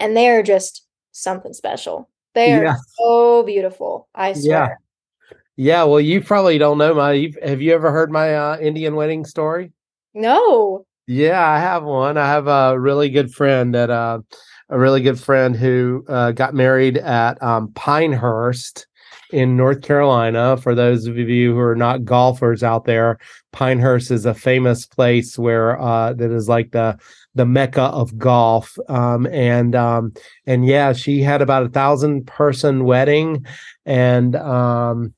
and 0.00 0.16
they 0.16 0.28
are 0.28 0.42
just 0.42 0.86
something 1.12 1.52
special. 1.52 2.08
They 2.34 2.52
are 2.52 2.64
yeah. 2.64 2.76
so 2.96 3.42
beautiful. 3.42 4.08
I 4.14 4.32
swear. 4.32 4.78
Yeah. 5.26 5.34
yeah. 5.56 5.84
Well, 5.84 6.00
you 6.00 6.20
probably 6.20 6.58
don't 6.58 6.78
know 6.78 6.94
my. 6.94 7.32
Have 7.42 7.62
you 7.62 7.74
ever 7.74 7.90
heard 7.90 8.10
my 8.10 8.34
uh, 8.34 8.58
Indian 8.58 8.94
wedding 8.94 9.24
story? 9.24 9.72
No. 10.14 10.84
Yeah, 11.06 11.42
I 11.42 11.58
have 11.58 11.84
one. 11.84 12.18
I 12.18 12.26
have 12.26 12.48
a 12.48 12.78
really 12.78 13.08
good 13.08 13.32
friend 13.32 13.74
that 13.74 13.88
uh, 13.88 14.20
a 14.68 14.78
really 14.78 15.00
good 15.00 15.18
friend 15.18 15.56
who 15.56 16.04
uh, 16.06 16.32
got 16.32 16.54
married 16.54 16.98
at 16.98 17.42
um, 17.42 17.72
Pinehurst 17.72 18.86
in 19.32 19.56
North 19.56 19.82
Carolina. 19.82 20.56
For 20.56 20.74
those 20.74 21.06
of 21.06 21.18
you 21.18 21.52
who 21.52 21.60
are 21.60 21.76
not 21.76 22.04
golfers 22.04 22.62
out 22.62 22.84
there, 22.84 23.18
Pinehurst 23.52 24.10
is 24.10 24.26
a 24.26 24.34
famous 24.34 24.86
place 24.86 25.38
where 25.38 25.80
uh, 25.80 26.12
that 26.14 26.30
is 26.30 26.48
like 26.48 26.70
the 26.70 26.98
the 27.34 27.46
mecca 27.46 27.82
of 27.82 28.18
golf. 28.18 28.76
Um, 28.88 29.26
and 29.26 29.74
um, 29.74 30.12
and 30.46 30.66
yeah, 30.66 30.92
she 30.92 31.20
had 31.20 31.42
about 31.42 31.64
a 31.64 31.70
thousand 31.70 32.26
person 32.26 32.84
wedding, 32.84 33.46
and 33.86 34.36
um, 34.36 35.14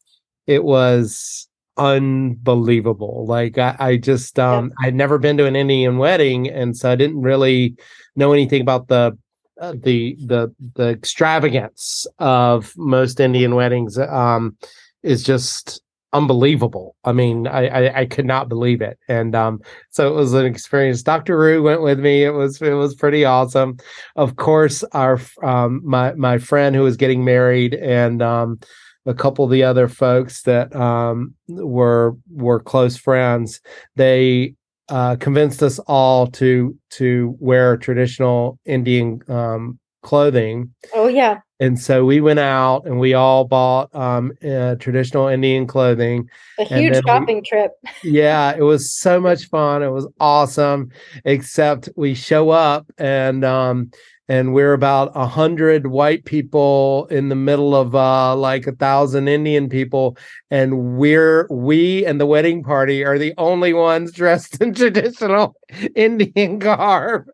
it 0.46 0.64
was 0.64 1.48
unbelievable. 1.76 3.24
Like 3.26 3.58
I, 3.58 3.76
I 3.78 3.96
just 3.96 4.38
um, 4.38 4.72
I'd 4.80 4.94
never 4.94 5.18
been 5.18 5.36
to 5.38 5.46
an 5.46 5.56
Indian 5.56 5.98
wedding, 5.98 6.48
and 6.48 6.76
so 6.76 6.90
I 6.90 6.96
didn't 6.96 7.22
really 7.22 7.76
know 8.16 8.32
anything 8.32 8.60
about 8.60 8.88
the 8.88 9.16
the 9.60 10.16
the 10.26 10.54
the 10.74 10.88
extravagance 10.90 12.06
of 12.18 12.72
most 12.76 13.20
Indian 13.20 13.54
weddings. 13.54 13.98
Um, 13.98 14.56
is 15.02 15.22
just 15.22 15.80
unbelievable. 16.12 16.96
I 17.04 17.12
mean, 17.12 17.46
I, 17.46 17.66
I, 17.68 18.00
I 18.00 18.06
could 18.06 18.26
not 18.26 18.48
believe 18.48 18.80
it, 18.80 18.98
and 19.08 19.34
um, 19.34 19.60
so 19.90 20.08
it 20.08 20.14
was 20.14 20.34
an 20.34 20.44
experience. 20.44 21.02
Dr. 21.02 21.38
Rue 21.38 21.62
went 21.62 21.82
with 21.82 22.00
me. 22.00 22.24
It 22.24 22.30
was 22.30 22.60
it 22.60 22.72
was 22.72 22.94
pretty 22.94 23.24
awesome. 23.24 23.78
Of 24.16 24.36
course, 24.36 24.82
our 24.92 25.20
um 25.42 25.80
my 25.84 26.12
my 26.14 26.38
friend 26.38 26.74
who 26.74 26.82
was 26.82 26.96
getting 26.96 27.24
married 27.24 27.74
and 27.74 28.22
um 28.22 28.60
a 29.06 29.14
couple 29.14 29.44
of 29.44 29.50
the 29.50 29.62
other 29.62 29.88
folks 29.88 30.42
that 30.42 30.74
um 30.74 31.34
were 31.48 32.16
were 32.30 32.60
close 32.60 32.96
friends. 32.96 33.60
They 33.96 34.54
uh, 34.90 35.16
convinced 35.16 35.62
us 35.62 35.78
all 35.80 36.26
to 36.26 36.76
to 36.90 37.36
wear 37.38 37.76
traditional 37.76 38.58
Indian 38.64 39.20
um, 39.28 39.78
clothing. 40.02 40.74
Oh 40.94 41.08
yeah. 41.08 41.40
And 41.60 41.78
so 41.78 42.06
we 42.06 42.22
went 42.22 42.38
out 42.38 42.86
and 42.86 42.98
we 42.98 43.12
all 43.12 43.44
bought 43.44 43.94
um, 43.94 44.32
uh, 44.42 44.76
traditional 44.76 45.28
Indian 45.28 45.66
clothing. 45.66 46.28
A 46.58 46.64
huge 46.64 47.02
shopping 47.04 47.36
we, 47.36 47.42
trip. 47.42 47.72
yeah, 48.02 48.52
it 48.56 48.62
was 48.62 48.90
so 48.90 49.20
much 49.20 49.44
fun. 49.48 49.82
It 49.82 49.90
was 49.90 50.08
awesome. 50.18 50.90
Except 51.24 51.90
we 51.96 52.14
show 52.14 52.48
up 52.48 52.90
and 52.96 53.44
um, 53.44 53.90
and 54.30 54.54
we're 54.54 54.74
about 54.74 55.10
a 55.16 55.26
hundred 55.26 55.88
white 55.88 56.24
people 56.24 57.08
in 57.10 57.30
the 57.30 57.34
middle 57.34 57.74
of 57.74 57.96
uh, 57.96 58.36
like 58.36 58.64
a 58.64 58.72
thousand 58.72 59.26
Indian 59.26 59.68
people, 59.68 60.16
and 60.52 60.96
we're 60.96 61.48
we 61.50 62.06
and 62.06 62.20
the 62.20 62.26
wedding 62.26 62.62
party 62.62 63.04
are 63.04 63.18
the 63.18 63.34
only 63.38 63.72
ones 63.72 64.12
dressed 64.20 64.62
in 64.62 64.72
traditional 64.72 65.56
Indian 65.96 66.60
garb, 66.60 67.26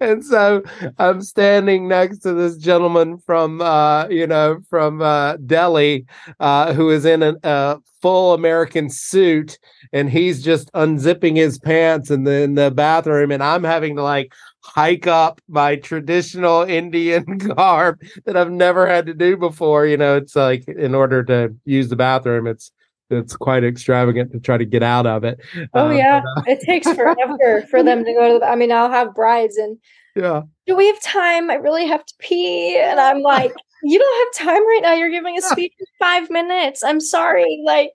and 0.00 0.24
so 0.24 0.64
I'm 0.98 1.22
standing 1.22 1.86
next 1.86 2.18
to 2.20 2.32
this 2.32 2.56
gentleman 2.56 3.18
from 3.18 3.60
uh, 3.60 4.08
you 4.08 4.26
know 4.26 4.58
from 4.68 5.02
uh, 5.02 5.36
Delhi 5.36 6.04
uh, 6.40 6.72
who 6.72 6.90
is 6.90 7.04
in 7.04 7.22
a, 7.22 7.36
a 7.44 7.78
full 8.02 8.34
American 8.34 8.90
suit, 8.90 9.56
and 9.92 10.10
he's 10.10 10.42
just 10.42 10.72
unzipping 10.72 11.36
his 11.36 11.60
pants 11.60 12.10
in 12.10 12.24
the 12.24 12.42
in 12.42 12.56
the 12.56 12.72
bathroom, 12.72 13.30
and 13.30 13.40
I'm 13.40 13.62
having 13.62 13.94
to 13.94 14.02
like 14.02 14.32
hike 14.62 15.06
up 15.06 15.40
my 15.48 15.76
traditional 15.76 16.62
Indian 16.62 17.24
garb 17.38 18.00
that 18.24 18.36
I've 18.36 18.50
never 18.50 18.86
had 18.86 19.06
to 19.06 19.14
do 19.14 19.36
before. 19.36 19.86
You 19.86 19.96
know, 19.96 20.16
it's 20.16 20.36
like 20.36 20.66
in 20.68 20.94
order 20.94 21.24
to 21.24 21.54
use 21.64 21.88
the 21.88 21.96
bathroom, 21.96 22.46
it's 22.46 22.72
it's 23.10 23.36
quite 23.36 23.64
extravagant 23.64 24.30
to 24.32 24.38
try 24.38 24.56
to 24.56 24.64
get 24.64 24.82
out 24.82 25.06
of 25.06 25.24
it. 25.24 25.40
Oh 25.74 25.88
um, 25.88 25.96
yeah, 25.96 26.22
but, 26.36 26.48
uh, 26.48 26.52
it 26.52 26.60
takes 26.60 26.90
forever 26.94 27.66
for 27.70 27.82
them 27.82 28.04
to 28.04 28.12
go 28.12 28.34
to 28.34 28.38
the. 28.38 28.46
I 28.46 28.56
mean, 28.56 28.72
I'll 28.72 28.90
have 28.90 29.14
brides 29.14 29.56
and 29.56 29.78
yeah. 30.16 30.42
Do 30.66 30.76
we 30.76 30.86
have 30.86 31.02
time? 31.02 31.50
I 31.50 31.54
really 31.54 31.86
have 31.86 32.04
to 32.04 32.14
pee, 32.18 32.78
and 32.78 33.00
I'm 33.00 33.22
like, 33.22 33.52
you 33.82 33.98
don't 33.98 34.36
have 34.36 34.46
time 34.46 34.66
right 34.66 34.80
now. 34.82 34.92
You're 34.94 35.10
giving 35.10 35.36
a 35.36 35.42
speech 35.42 35.72
in 35.78 35.86
five 35.98 36.30
minutes. 36.30 36.82
I'm 36.84 37.00
sorry, 37.00 37.62
like. 37.64 37.90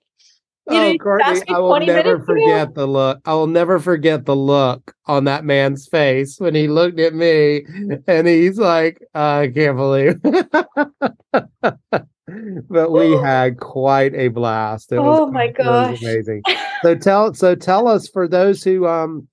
You 0.68 0.76
oh, 0.76 0.92
know, 0.92 0.98
Courtney, 0.98 1.42
I 1.48 1.58
will 1.60 1.78
never 1.78 2.18
forget 2.18 2.70
ago. 2.70 2.72
the 2.74 2.86
look. 2.86 3.20
I 3.24 3.34
will 3.34 3.46
never 3.46 3.78
forget 3.78 4.24
the 4.24 4.34
look 4.34 4.96
on 5.06 5.22
that 5.24 5.44
man's 5.44 5.86
face 5.86 6.40
when 6.40 6.56
he 6.56 6.66
looked 6.66 6.98
at 6.98 7.14
me 7.14 7.64
and 8.08 8.26
he's 8.26 8.58
like, 8.58 9.00
I 9.14 9.52
can't 9.54 9.76
believe. 9.76 10.20
but 12.68 12.90
we 12.90 13.12
had 13.12 13.60
quite 13.60 14.12
a 14.16 14.26
blast. 14.28 14.90
It 14.90 14.98
Oh 14.98 15.26
was, 15.26 15.32
my 15.32 15.44
it 15.44 15.56
was 15.58 15.88
gosh. 15.88 16.02
amazing. 16.02 16.42
So 16.82 16.96
tell 16.96 17.32
so 17.34 17.54
tell 17.54 17.86
us 17.86 18.08
for 18.08 18.26
those 18.26 18.64
who 18.64 18.88
um 18.88 19.28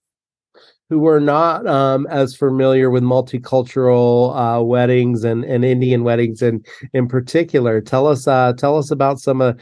who 0.91 0.99
were 0.99 1.19
not 1.19 1.65
um 1.65 2.05
as 2.11 2.35
familiar 2.35 2.91
with 2.91 3.01
multicultural 3.01 4.35
uh 4.35 4.63
weddings 4.63 5.23
and 5.23 5.43
and 5.45 5.65
Indian 5.65 6.03
weddings 6.03 6.43
and 6.43 6.63
in 6.93 7.07
particular, 7.07 7.81
tell 7.81 8.05
us 8.05 8.27
uh 8.27 8.53
tell 8.53 8.77
us 8.77 8.91
about 8.91 9.19
some 9.19 9.41
uh 9.41 9.53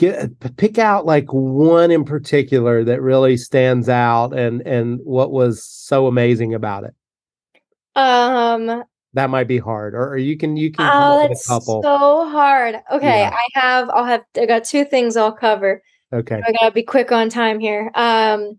get 0.00 0.56
pick 0.56 0.78
out 0.78 1.04
like 1.04 1.26
one 1.30 1.90
in 1.90 2.04
particular 2.04 2.82
that 2.84 3.02
really 3.02 3.36
stands 3.36 3.86
out 3.88 4.32
and 4.32 4.62
and 4.66 4.98
what 5.04 5.30
was 5.30 5.62
so 5.62 6.06
amazing 6.06 6.54
about 6.54 6.84
it. 6.84 6.94
Um, 7.94 8.82
That 9.12 9.28
might 9.28 9.46
be 9.48 9.58
hard, 9.58 9.94
or, 9.94 10.08
or 10.12 10.16
you 10.16 10.38
can 10.38 10.56
you 10.56 10.72
can 10.72 10.88
oh, 10.90 11.28
that's 11.28 11.44
a 11.46 11.48
couple. 11.48 11.82
so 11.82 12.28
hard. 12.28 12.76
Okay, 12.90 13.20
Yeah. 13.20 13.34
I 13.34 13.60
have, 13.60 13.90
I'll 13.90 14.04
have, 14.06 14.22
I 14.36 14.46
got 14.46 14.64
two 14.64 14.84
things 14.84 15.16
I'll 15.16 15.32
cover. 15.36 15.82
okay. 16.12 16.40
I 16.46 16.52
gotta 16.52 16.72
be 16.72 16.82
quick 16.82 17.12
on 17.12 17.28
time 17.28 17.60
here. 17.60 17.90
Um, 17.94 18.58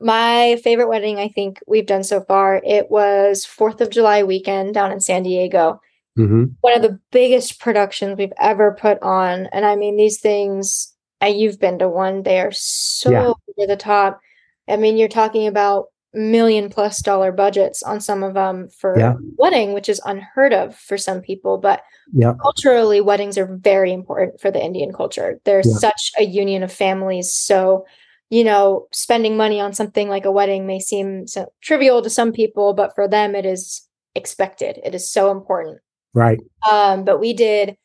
my 0.00 0.60
favorite 0.62 0.88
wedding 0.88 1.18
I 1.18 1.28
think 1.28 1.60
we've 1.66 1.86
done 1.86 2.04
so 2.04 2.20
far. 2.20 2.60
It 2.64 2.90
was 2.90 3.46
Fourth 3.46 3.80
of 3.80 3.90
July 3.90 4.22
weekend 4.22 4.74
down 4.74 4.92
in 4.92 5.00
San 5.00 5.22
Diego. 5.22 5.80
Hmm 6.16 6.44
One 6.60 6.74
of 6.76 6.82
the 6.82 6.98
biggest 7.10 7.60
productions 7.60 8.16
we've 8.16 8.32
ever 8.40 8.76
put 8.80 9.02
on, 9.02 9.46
and 9.52 9.64
I 9.66 9.76
mean 9.76 9.96
these 9.96 10.20
things. 10.20 10.90
You've 11.26 11.58
been 11.58 11.78
to 11.78 11.88
one; 11.88 12.22
they 12.22 12.38
are 12.40 12.52
so 12.52 13.10
Yeah. 13.10 13.20
over 13.28 13.66
the 13.66 13.76
top. 13.76 14.20
I 14.68 14.76
mean, 14.76 14.96
you're 14.98 15.08
talking 15.08 15.46
about 15.46 15.86
million 16.12 16.68
plus 16.68 17.00
dollar 17.02 17.32
budgets 17.32 17.82
on 17.82 18.00
some 18.00 18.22
of 18.22 18.34
them 18.34 18.68
for 18.68 18.98
Yeah. 18.98 19.14
wedding, 19.38 19.72
which 19.72 19.88
is 19.88 20.00
unheard 20.04 20.52
of 20.52 20.76
for 20.76 20.98
some 20.98 21.20
people, 21.22 21.56
but 21.58 21.82
Yeah. 22.12 22.34
culturally 22.40 23.00
weddings 23.00 23.38
are 23.38 23.46
very 23.56 23.92
important 23.92 24.38
for 24.40 24.50
the 24.50 24.62
indian 24.62 24.92
culture 24.92 25.40
they're 25.44 25.62
Yeah. 25.64 25.72
such 25.78 26.12
a 26.18 26.24
union 26.24 26.62
of 26.62 26.70
families 26.72 27.32
so 27.32 27.84
you 28.30 28.44
know 28.44 28.86
spending 28.92 29.36
money 29.36 29.58
on 29.60 29.72
something 29.72 30.08
like 30.10 30.24
a 30.26 30.30
wedding 30.32 30.66
may 30.66 30.78
seem 30.80 31.26
so 31.26 31.46
trivial 31.62 32.02
to 32.02 32.10
some 32.10 32.32
people 32.32 32.74
but 32.74 32.94
for 32.94 33.08
them 33.08 33.34
it 33.34 33.46
is 33.46 33.88
expected 34.14 34.78
it 34.84 34.94
is 34.94 35.10
so 35.10 35.30
important 35.30 35.78
Right. 36.14 36.38
um 36.70 37.04
but 37.04 37.18
we 37.20 37.32
did 37.32 37.76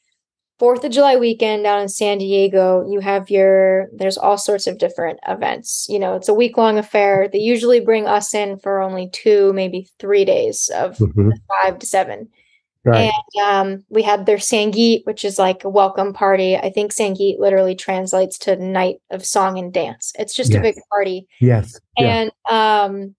fourth 0.59 0.83
of 0.83 0.91
july 0.91 1.15
weekend 1.15 1.63
down 1.63 1.81
in 1.81 1.89
san 1.89 2.17
diego 2.17 2.85
you 2.89 2.99
have 2.99 3.29
your 3.29 3.87
there's 3.95 4.17
all 4.17 4.37
sorts 4.37 4.67
of 4.67 4.77
different 4.77 5.19
events 5.27 5.85
you 5.89 5.97
know 5.99 6.15
it's 6.15 6.27
a 6.29 6.33
week 6.33 6.57
long 6.57 6.77
affair 6.77 7.27
they 7.31 7.39
usually 7.39 7.79
bring 7.79 8.07
us 8.07 8.33
in 8.33 8.57
for 8.59 8.81
only 8.81 9.09
two 9.11 9.51
maybe 9.53 9.87
three 9.99 10.25
days 10.25 10.69
of 10.75 10.97
Mhm. 10.97 11.31
five 11.47 11.79
to 11.79 11.85
seven 11.85 12.29
Right. 12.85 13.11
and 13.35 13.43
um, 13.77 13.85
we 13.89 14.03
had 14.03 14.25
their 14.25 14.37
Sangeet, 14.37 15.05
which 15.05 15.25
is 15.25 15.37
like 15.37 15.65
a 15.65 15.69
welcome 15.69 16.13
party. 16.13 16.55
I 16.55 16.69
think 16.71 16.93
Sangeet 16.93 17.37
literally 17.37 17.75
translates 17.75 18.37
to 18.39 18.55
night 18.55 19.01
of 19.11 19.25
song 19.25 19.59
and 19.59 19.71
dance. 19.73 20.13
It's 20.17 20.33
just 20.33 20.53
a 20.53 20.61
big 20.61 20.75
party. 20.89 21.27
yes. 21.41 21.77
Yeah. 21.97 22.07
And 22.07 22.31
um, 22.49 23.15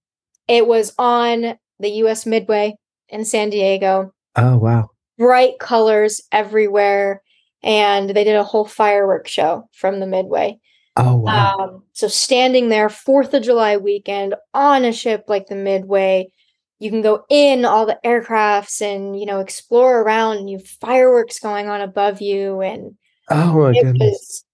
it 0.48 0.66
was 0.66 0.94
on 0.98 1.58
the 1.78 1.90
US 2.04 2.24
Midway 2.24 2.74
in 3.10 3.24
San 3.26 3.50
Diego, 3.50 4.12
Oh 4.34 4.56
wow. 4.56 4.89
Bright 5.20 5.58
colors 5.60 6.22
everywhere. 6.32 7.22
And 7.62 8.08
they 8.10 8.24
did 8.24 8.36
a 8.36 8.42
whole 8.42 8.64
fireworks 8.64 9.30
show 9.30 9.68
from 9.72 10.00
the 10.00 10.06
Midway. 10.06 10.58
Oh 10.96 11.16
wow. 11.16 11.56
Um, 11.58 11.82
so 11.92 12.08
standing 12.08 12.70
there, 12.70 12.88
Fourth 12.88 13.34
of 13.34 13.42
July 13.42 13.76
weekend 13.76 14.34
on 14.54 14.84
a 14.84 14.92
ship 14.92 15.24
like 15.28 15.46
the 15.46 15.54
Midway, 15.54 16.32
you 16.78 16.90
can 16.90 17.02
go 17.02 17.24
in 17.28 17.66
all 17.66 17.84
the 17.84 18.00
aircrafts 18.02 18.80
and 18.80 19.20
you 19.20 19.26
know 19.26 19.40
explore 19.40 20.00
around. 20.00 20.38
And 20.38 20.50
you 20.50 20.56
have 20.56 20.66
fireworks 20.66 21.38
going 21.38 21.68
on 21.68 21.82
above 21.82 22.22
you, 22.22 22.62
and 22.62 22.96
oh 23.28 23.52
my 23.52 23.72
goodness. 23.72 24.00
was. 24.00 24.44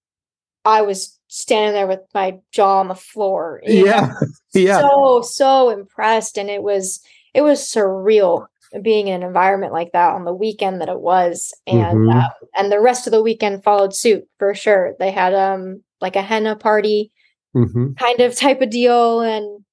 I 0.64 0.82
was 0.82 1.18
standing 1.28 1.74
there 1.74 1.86
with 1.86 2.00
my 2.12 2.38
jaw 2.50 2.80
on 2.80 2.88
the 2.88 2.96
floor. 2.96 3.60
you 3.64 3.84
know, 3.84 3.86
Yeah. 3.86 4.14
yeah. 4.54 4.80
so 4.80 5.22
so 5.22 5.70
impressed, 5.70 6.36
and 6.36 6.50
it 6.50 6.62
was 6.62 7.00
it 7.34 7.42
was 7.42 7.60
surreal 7.60 8.46
being 8.82 9.08
in 9.08 9.22
an 9.22 9.28
environment 9.28 9.72
like 9.72 9.92
that 9.92 10.12
on 10.12 10.24
the 10.24 10.34
weekend 10.34 10.80
that 10.80 10.88
it 10.88 11.00
was, 11.00 11.52
and 11.66 11.98
Mhm. 11.98 12.16
uh, 12.24 12.28
and 12.58 12.70
the 12.72 12.80
rest 12.80 13.06
of 13.06 13.10
the 13.12 13.22
weekend 13.22 13.62
followed 13.64 13.94
suit 13.94 14.24
for 14.38 14.54
sure. 14.54 14.94
They 14.98 15.10
had 15.10 15.34
um 15.34 15.82
like 16.00 16.16
a 16.16 16.22
henna 16.22 16.56
party 16.56 17.10
hmm 17.54 17.92
kind 17.98 18.20
of 18.20 18.34
type 18.36 18.60
of 18.60 18.70
deal. 18.70 19.20
And 19.20 19.64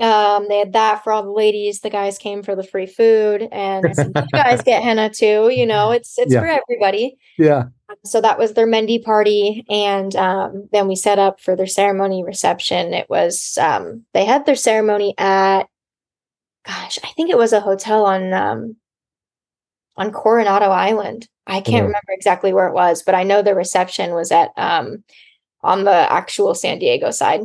um 0.00 0.46
they 0.48 0.58
had 0.58 0.72
that 0.74 1.02
for 1.04 1.12
all 1.12 1.22
the 1.22 1.30
ladies. 1.30 1.80
The 1.80 1.90
guys 1.90 2.18
came 2.18 2.42
for 2.42 2.54
the 2.54 2.62
free 2.62 2.86
food. 2.86 3.48
And 3.52 3.94
said, 3.96 4.06
you 4.16 4.28
guys 4.34 4.62
get 4.62 4.82
henna 4.82 5.10
too 5.10 5.48
you 5.50 5.66
know 5.66 5.90
it's 5.92 6.18
it's 6.18 6.32
Yeah. 6.34 6.40
for 6.40 6.46
everybody. 6.46 7.16
Yeah. 7.38 7.64
so 8.04 8.20
that 8.20 8.38
was 8.38 8.52
their 8.54 8.66
Mehndi 8.66 9.02
party. 9.02 9.64
And 9.70 10.14
um 10.16 10.68
then 10.72 10.88
we 10.88 10.96
set 10.96 11.18
up 11.18 11.40
for 11.40 11.56
their 11.56 11.66
ceremony 11.66 12.22
reception. 12.24 12.92
It 12.94 13.08
was 13.08 13.58
um 13.60 14.04
they 14.14 14.24
had 14.24 14.44
their 14.46 14.56
ceremony 14.56 15.14
at 15.18 15.64
gosh 16.66 16.98
i 17.04 17.08
think 17.16 17.30
it 17.30 17.38
was 17.38 17.52
a 17.52 17.60
hotel 17.60 18.04
on 18.04 18.32
um 18.32 18.76
on 19.96 20.10
coronado 20.12 20.66
island 20.66 21.26
i 21.46 21.56
can't 21.60 21.66
Yeah. 21.74 21.80
remember 21.80 22.10
exactly 22.12 22.52
where 22.52 22.66
it 22.68 22.74
was 22.74 23.02
but 23.02 23.14
i 23.14 23.22
know 23.22 23.42
the 23.42 23.54
reception 23.54 24.12
was 24.14 24.30
at 24.32 24.50
um 24.56 25.02
on 25.62 25.84
the 25.84 26.12
actual 26.12 26.54
san 26.54 26.78
diego 26.78 27.10
side 27.10 27.40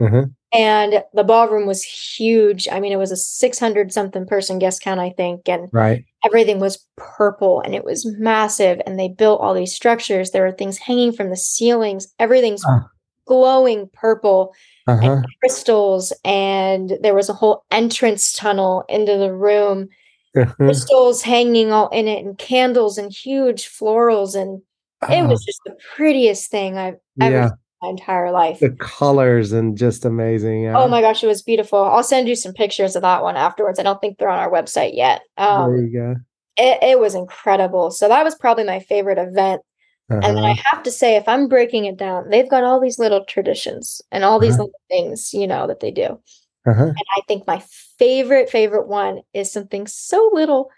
Uh-huh. 0.00 0.26
and 0.52 1.02
the 1.14 1.24
ballroom 1.24 1.66
was 1.66 1.82
huge. 1.82 2.68
I 2.70 2.80
mean, 2.80 2.92
it 2.92 2.98
was 2.98 3.10
a 3.10 3.16
600 3.16 3.92
something 3.92 4.26
person 4.26 4.58
guest 4.58 4.80
count, 4.82 5.00
I 5.00 5.10
think, 5.10 5.48
and 5.48 5.68
Right. 5.72 6.04
everything 6.24 6.60
was 6.60 6.86
purple 6.96 7.60
and 7.62 7.74
it 7.74 7.82
was 7.84 8.06
massive. 8.18 8.80
And 8.86 8.98
they 8.98 9.08
built 9.08 9.40
all 9.40 9.54
these 9.54 9.74
structures. 9.74 10.30
There 10.30 10.44
were 10.44 10.52
things 10.52 10.78
hanging 10.78 11.12
from 11.12 11.30
the 11.30 11.36
ceilings, 11.36 12.08
everything's 12.18 12.62
Ah. 12.66 12.86
Glowing 13.26 13.88
purple 13.92 14.54
Uh-huh. 14.86 15.00
and 15.12 15.26
crystals. 15.40 16.12
And 16.24 16.96
there 17.02 17.14
was 17.14 17.28
a 17.28 17.32
whole 17.34 17.64
entrance 17.70 18.32
tunnel 18.32 18.84
into 18.88 19.16
the 19.18 19.32
room, 19.34 19.88
Uh-huh. 20.36 20.52
crystals 20.56 21.22
hanging 21.22 21.72
all 21.72 21.88
in 21.88 22.08
it, 22.08 22.24
and 22.24 22.38
candles 22.38 22.96
and 22.98 23.12
huge 23.12 23.66
florals. 23.68 24.34
And 24.34 24.62
it 25.10 25.28
was 25.28 25.44
just 25.44 25.60
the 25.66 25.76
prettiest 25.94 26.50
thing 26.50 26.78
I've 26.78 26.96
ever 27.20 27.34
yeah. 27.36 27.48
seen 27.48 27.56
my 27.82 27.88
entire 27.90 28.30
life. 28.32 28.60
The 28.60 28.70
colors 28.70 29.52
and 29.52 29.76
just 29.76 30.04
amazing. 30.04 30.62
Yeah. 30.64 30.78
Oh 30.78 30.88
my 30.88 31.00
gosh, 31.02 31.22
it 31.22 31.26
was 31.26 31.42
beautiful. 31.42 31.78
I'll 31.84 32.02
send 32.02 32.28
you 32.28 32.34
some 32.36 32.52
pictures 32.54 32.96
of 32.96 33.02
that 33.02 33.22
one 33.22 33.36
afterwards. 33.36 33.78
I 33.78 33.82
don't 33.82 34.00
think 34.00 34.18
they're 34.18 34.28
on 34.30 34.38
our 34.38 34.50
website 34.50 34.94
yet. 34.94 35.20
there 35.36 35.46
Um, 35.48 35.76
you 35.76 35.92
go. 35.92 36.14
it, 36.56 36.78
it 36.82 37.00
was 37.00 37.14
incredible. 37.14 37.90
So 37.90 38.08
that 38.08 38.24
was 38.24 38.34
probably 38.34 38.64
my 38.64 38.80
favorite 38.80 39.18
event. 39.18 39.60
And 40.08 40.22
then 40.22 40.38
I 40.44 40.50
Uh-huh. 40.52 40.62
have 40.72 40.82
to 40.84 40.90
say, 40.90 41.16
if 41.16 41.28
I'm 41.28 41.48
breaking 41.48 41.84
it 41.86 41.96
down, 41.96 42.30
they've 42.30 42.48
got 42.48 42.64
all 42.64 42.80
these 42.80 42.98
little 42.98 43.24
traditions 43.24 44.00
and 44.12 44.24
all 44.24 44.38
these 44.38 44.54
Uh-huh. 44.54 44.64
little 44.64 44.80
things, 44.88 45.34
you 45.34 45.46
know, 45.46 45.66
that 45.66 45.80
they 45.80 45.90
do. 45.90 46.20
Uh-huh. 46.66 46.84
And 46.84 47.04
I 47.16 47.20
think 47.28 47.46
my 47.46 47.62
favorite, 47.98 48.48
favorite 48.50 48.86
one 48.88 49.22
is 49.34 49.50
something 49.50 49.86
so 49.86 50.30
little. 50.32 50.70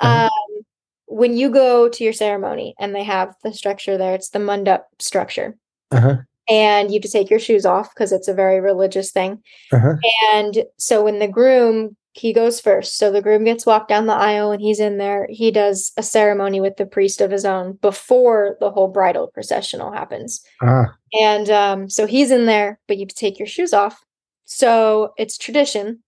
Uh-huh. 0.00 0.28
Um, 0.28 0.62
when 1.06 1.36
you 1.36 1.50
go 1.50 1.88
to 1.88 2.04
your 2.04 2.12
ceremony 2.12 2.74
and 2.78 2.94
they 2.94 3.04
have 3.04 3.34
the 3.44 3.52
structure 3.52 3.98
there, 3.98 4.14
it's 4.14 4.30
the 4.30 4.38
mandap 4.38 4.82
structure. 4.98 5.56
Uh-huh. 5.90 6.16
And 6.48 6.90
you 6.90 6.96
have 6.96 7.02
to 7.02 7.08
take 7.08 7.30
your 7.30 7.38
shoes 7.38 7.64
off 7.64 7.94
because 7.94 8.12
it's 8.12 8.28
a 8.28 8.34
very 8.34 8.60
religious 8.60 9.12
thing. 9.12 9.42
Uh-huh. 9.72 9.94
And 10.32 10.64
so 10.78 11.04
when 11.04 11.18
the 11.20 11.28
groom 11.28 11.96
he 12.14 12.32
goes 12.32 12.60
first, 12.60 12.98
so 12.98 13.10
the 13.10 13.22
groom 13.22 13.44
gets 13.44 13.64
walked 13.64 13.88
down 13.88 14.06
the 14.06 14.12
aisle 14.12 14.52
and 14.52 14.60
he's 14.60 14.80
in 14.80 14.98
there. 14.98 15.26
He 15.30 15.50
does 15.50 15.92
a 15.96 16.02
ceremony 16.02 16.60
with 16.60 16.76
the 16.76 16.86
priest 16.86 17.20
of 17.20 17.30
his 17.30 17.44
own 17.44 17.72
before 17.80 18.56
the 18.60 18.70
whole 18.70 18.88
bridal 18.88 19.28
processional 19.28 19.92
happens. 19.92 20.44
Ah. 20.60 20.94
And 21.18 21.48
um, 21.50 21.88
so 21.88 22.06
he's 22.06 22.30
in 22.30 22.46
there, 22.46 22.78
but 22.86 22.98
you 22.98 23.06
take 23.06 23.38
your 23.38 23.48
shoes 23.48 23.72
off. 23.72 24.04
So 24.44 25.14
it's 25.16 25.38
tradition 25.38 26.02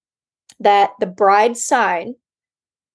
that 0.61 0.90
the 1.00 1.07
bride's 1.07 1.64
side 1.64 2.09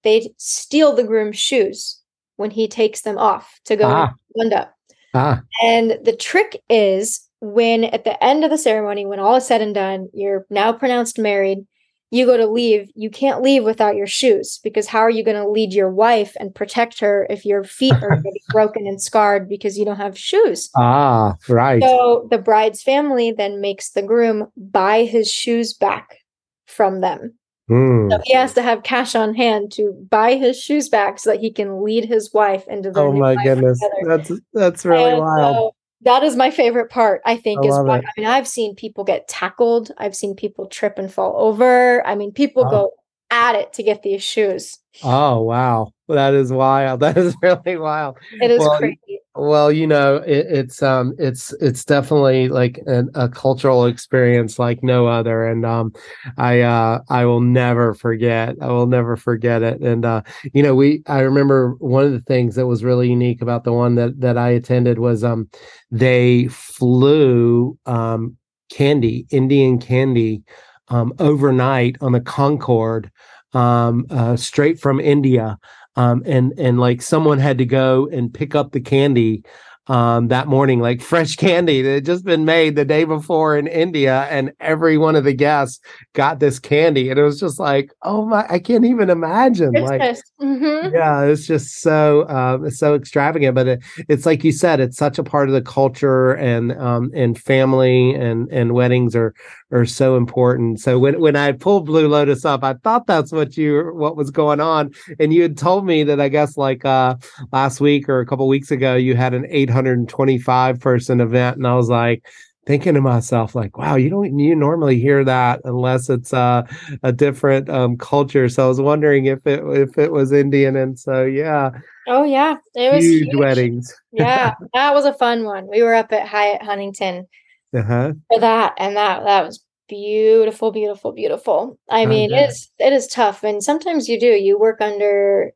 they 0.04 0.30
steal 0.38 0.96
the 0.96 1.04
groom's 1.04 1.38
shoes 1.38 2.00
when 2.38 2.52
he 2.52 2.68
takes 2.70 3.02
them 3.02 3.18
off 3.18 3.60
to 3.66 3.76
go 3.76 3.86
Ah. 3.86 4.14
up. 4.54 4.74
Ah. 5.14 5.42
And 5.62 5.98
the 6.04 6.16
trick 6.16 6.62
is 6.70 7.20
when 7.42 7.84
at 7.86 8.06
the 8.06 8.24
end 8.24 8.44
of 8.46 8.50
the 8.50 8.58
ceremony, 8.58 9.06
when 9.06 9.20
all 9.20 9.36
is 9.36 9.46
said 9.46 9.62
and 9.62 9.74
done, 9.76 10.10
you're 10.14 10.46
now 10.50 10.72
pronounced 10.72 11.18
married, 11.20 11.66
you 12.12 12.26
go 12.26 12.38
to 12.38 12.48
leave, 12.48 12.90
you 12.96 13.10
can't 13.10 13.42
leave 13.42 13.64
without 13.64 13.96
your 13.96 14.08
shoes 14.08 14.60
because 14.64 14.88
how 14.88 15.00
are 15.00 15.10
you 15.10 15.24
going 15.24 15.38
to 15.38 15.48
lead 15.48 15.74
your 15.74 15.92
wife 15.92 16.36
and 16.40 16.56
protect 16.56 17.00
her 17.00 17.28
if 17.30 17.46
your 17.46 17.64
feet 17.64 17.94
are 18.02 18.18
be 18.24 18.42
broken 18.52 18.88
and 18.88 19.02
scarred 19.02 19.48
because 19.48 19.78
you 19.78 19.86
don't 19.86 19.98
have 19.98 20.18
shoes? 20.18 20.70
Ah. 20.76 21.36
Right. 21.48 21.84
So 21.84 22.28
the 22.32 22.40
bride's 22.40 22.82
family 22.82 23.32
then 23.32 23.62
makes 23.62 23.92
the 23.92 24.02
groom 24.02 24.48
buy 24.58 25.04
his 25.04 25.32
shoes 25.32 25.74
back 25.74 26.18
from 26.66 27.02
them. 27.02 27.36
Mm. 27.70 28.12
So 28.12 28.20
he 28.24 28.34
has 28.34 28.54
to 28.54 28.64
have 28.64 28.82
cash 28.82 29.14
on 29.14 29.36
hand 29.36 29.72
to 29.74 29.92
buy 30.10 30.36
his 30.36 30.60
shoes 30.60 30.90
back 30.90 31.20
so 31.20 31.30
that 31.32 31.40
he 31.40 31.52
can 31.52 31.84
lead 31.84 32.06
his 32.06 32.34
wife 32.34 32.68
into 32.68 32.90
the 32.90 33.00
Oh 33.02 33.12
my 33.12 33.36
goodness. 33.36 33.80
together. 33.80 34.18
That's 34.18 34.42
that's 34.54 34.86
really 34.86 35.12
And 35.12 35.20
wild. 35.20 35.56
so 35.56 35.76
that 36.02 36.24
is 36.24 36.36
my 36.36 36.52
favorite 36.52 36.90
part, 36.90 37.22
I 37.26 37.36
think, 37.38 37.64
I 37.66 37.68
is 37.68 37.76
why. 37.80 37.98
I 38.00 38.02
mean 38.18 38.28
I've 38.28 38.48
seen 38.48 38.76
people 38.76 39.04
get 39.04 39.28
tackled, 39.28 39.92
I've 39.98 40.16
seen 40.16 40.36
people 40.36 40.68
trip 40.68 40.98
and 40.98 41.12
fall 41.12 41.36
over. 41.38 42.06
I 42.06 42.16
mean, 42.16 42.32
people 42.32 42.64
Wow. 42.64 42.70
go 42.70 42.92
at 43.32 43.56
it 43.56 43.74
to 43.74 43.84
get 43.84 44.02
these 44.04 44.24
shoes. 44.24 44.80
Oh 45.04 45.42
wow. 45.42 45.92
That 46.08 46.34
is 46.34 46.52
wild. 46.52 47.00
That 47.02 47.18
is 47.18 47.36
really 47.42 47.78
wild. 47.78 48.18
It 48.42 48.52
is 48.52 48.60
Well, 48.60 48.78
crazy. 48.78 49.09
Well, 49.40 49.72
you 49.72 49.88
know, 49.88 50.18
it, 50.18 50.46
it's 50.50 50.84
um, 50.84 51.14
it's 51.18 51.54
it's 51.62 51.86
definitely 51.86 52.50
like 52.50 52.80
an, 52.86 53.10
a 53.16 53.30
cultural 53.30 53.86
experience 53.86 54.60
like 54.60 54.84
no 54.84 55.08
other, 55.08 55.46
and 55.46 55.66
um, 55.66 55.94
I 56.38 56.62
uh, 56.62 57.00
I 57.10 57.26
will 57.26 57.42
never 57.42 57.94
forget. 57.94 58.56
I 58.62 58.68
will 58.68 58.88
never 58.88 59.16
forget 59.16 59.64
it. 59.64 59.82
And 59.82 60.06
uh, 60.06 60.22
you 60.54 60.62
know, 60.64 60.76
we 60.76 61.04
I 61.08 61.20
remember 61.22 61.76
one 61.80 62.04
of 62.06 62.12
the 62.12 62.22
things 62.22 62.56
that 62.56 62.68
was 62.68 62.84
really 62.84 63.10
unique 63.10 63.42
about 63.42 63.64
the 63.64 63.74
one 63.74 63.96
that 63.96 64.20
that 64.20 64.38
I 64.38 64.50
attended 64.50 65.00
was 65.00 65.24
um, 65.24 65.50
they 65.92 66.48
flew 66.48 67.78
um, 67.86 68.36
candy, 68.70 69.26
Indian 69.32 69.80
candy, 69.80 70.44
um, 70.90 71.14
overnight 71.20 71.96
on 72.02 72.12
the 72.12 72.22
Concorde, 72.22 73.12
um, 73.54 74.06
uh, 74.10 74.36
straight 74.36 74.80
from 74.80 75.00
India 75.00 75.58
um, 75.96 76.24
and 76.26 76.54
and 76.58 76.80
like 76.80 77.02
someone 77.02 77.40
had 77.40 77.58
to 77.58 77.66
go 77.66 78.08
and 78.08 78.34
pick 78.34 78.56
up 78.56 78.72
the 78.72 78.82
candy 78.82 79.44
um, 79.90 80.28
that 80.28 80.48
morning, 80.48 80.80
like 80.80 81.02
fresh 81.02 81.36
candy 81.36 81.82
that 81.82 81.90
had 81.90 82.06
just 82.06 82.24
been 82.24 82.46
made 82.46 82.76
the 82.76 82.86
day 82.86 83.04
before 83.04 83.58
in 83.58 83.66
India, 83.66 84.28
and 84.30 84.52
every 84.60 84.98
one 84.98 85.16
of 85.16 85.24
the 85.24 85.34
guests 85.34 85.80
got 86.14 86.40
this 86.40 86.60
candy, 86.60 87.10
and 87.10 87.20
it 87.20 87.24
was 87.24 87.40
just 87.40 87.60
like, 87.60 87.92
oh 88.04 88.24
my, 88.26 88.46
I 88.48 88.60
can't 88.60 88.86
even 88.86 89.10
imagine. 89.10 89.74
Like, 89.74 90.02
mm-hmm. 90.40 90.94
yeah, 90.94 91.24
it's 91.24 91.48
just 91.48 91.82
so 91.82 92.28
um, 92.30 92.70
so 92.70 92.94
extravagant, 92.94 93.56
but 93.56 93.68
it, 93.68 93.84
it's 94.08 94.28
like 94.28 94.44
you 94.44 94.52
said, 94.52 94.80
it's 94.80 94.98
such 94.98 95.18
a 95.18 95.24
part 95.24 95.50
of 95.50 95.56
the 95.56 95.62
culture, 95.62 96.34
and 96.34 96.72
um, 96.74 97.10
and 97.16 97.40
family 97.40 98.14
and 98.14 98.48
and 98.52 98.74
weddings 98.74 99.16
are 99.16 99.34
are 99.72 99.86
so 99.86 100.16
important. 100.16 100.80
So 100.80 101.00
when 101.00 101.20
when 101.20 101.36
I 101.36 101.52
pulled 101.54 101.88
Blue 101.88 102.08
Lotus 102.08 102.46
up, 102.46 102.64
I 102.64 102.76
thought 102.76 103.08
that's 103.08 103.32
what 103.32 103.58
you 103.58 103.92
what 103.96 104.16
was 104.16 104.30
going 104.30 104.62
on, 104.62 104.92
and 105.20 105.34
you 105.34 105.42
had 105.42 105.58
told 105.58 105.86
me 105.86 106.04
that 106.04 106.22
I 106.22 106.30
guess 106.30 106.58
like 106.58 106.86
uh, 106.86 107.16
last 107.52 107.82
week 107.82 108.08
or 108.08 108.20
a 108.20 108.26
couple 108.26 108.48
weeks 108.48 108.70
ago 108.70 108.96
you 108.96 109.16
had 109.16 109.34
an 109.34 109.46
825 109.88 110.80
person 110.80 111.22
event, 111.22 111.58
and 111.58 111.68
I 111.68 111.76
was 111.76 111.90
like 111.90 112.26
thinking 112.70 112.94
to 112.94 113.02
myself 113.02 113.56
like 113.56 113.80
wow 113.80 113.96
you 113.96 114.12
don't 114.12 114.38
you 114.38 114.56
normally 114.56 115.00
hear 115.00 115.24
that 115.24 115.60
unless 115.64 116.08
it's 116.08 116.32
uh, 116.34 116.62
a 117.02 117.12
different 117.12 117.68
um, 117.68 117.98
culture. 117.98 118.48
So 118.48 118.66
i 118.66 118.68
was 118.68 118.80
wondering 118.80 119.26
if 119.26 119.46
it 119.48 119.64
if 119.66 119.98
it 119.98 120.12
was 120.12 120.32
indian. 120.32 120.76
And 120.76 120.98
so 120.98 121.26
yeah. 121.26 121.72
Oh 122.08 122.24
yeah. 122.24 122.58
It 122.76 122.94
was 122.94 123.04
huge, 123.04 123.24
huge. 123.30 123.36
weddings. 123.36 123.94
Yeah 124.12 124.54
that 124.76 124.94
was 124.94 125.06
a 125.06 125.16
fun 125.16 125.46
one. 125.46 125.68
We 125.68 125.82
were 125.82 125.96
up 125.96 126.14
at 126.14 126.28
hyatt 126.28 126.62
huntington 126.62 127.28
uh-huh. 127.76 128.14
for 128.28 128.40
that 128.40 128.74
and 128.78 128.96
that 128.96 129.24
that 129.24 129.46
was 129.48 129.64
beautiful 129.88 130.72
beautiful 130.72 131.12
beautiful. 131.12 131.80
I 131.90 132.06
mean 132.06 132.32
it 132.32 132.50
is 132.50 132.70
it 132.78 132.94
is 132.94 133.08
tough 133.08 133.44
and 133.44 133.64
sometimes 133.64 134.08
you 134.08 134.20
do. 134.20 134.28
You 134.28 134.60
work 134.60 134.80
under 134.80 135.54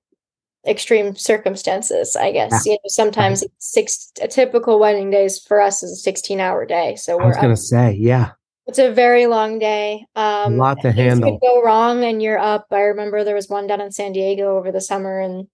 extreme 0.68 1.16
circumstances 1.16 2.16
i 2.16 2.32
guess. 2.32 2.64
Yeah. 2.66 2.74
you 2.74 2.78
know 2.78 2.88
sometimes 2.88 3.43
six 3.59 4.11
a 4.22 4.28
typical 4.28 4.80
wedding 4.80 5.09
days 5.09 5.39
for 5.39 5.59
us 5.59 5.84
is 5.84 5.91
a 5.91 5.95
16 5.95 6.39
hour 6.39 6.66
day. 6.66 6.95
So 6.95 7.18
we're 7.18 7.24
i 7.24 7.28
was 7.28 7.38
gonna 7.38 7.57
say 7.57 7.93
yeah. 7.93 8.32
It's 8.66 8.80
a 8.80 8.93
very 8.93 9.26
long 9.28 9.59
day. 9.59 10.05
Um 10.16 10.53
a 10.53 10.57
lot 10.57 10.78
to 10.84 10.91
handle 10.93 11.32
could 11.32 11.41
go 11.41 11.61
wrong 11.61 12.05
and 12.05 12.24
you're 12.24 12.39
up. 12.39 12.68
I 12.72 12.80
remember 12.80 13.26
there 13.26 13.36
was 13.36 13.49
one 13.49 13.68
down 13.68 13.82
in 13.82 13.91
san 13.91 14.14
diego 14.14 14.57
over 14.57 14.72
the 14.72 14.82
summer 14.82 15.20
and 15.20 15.47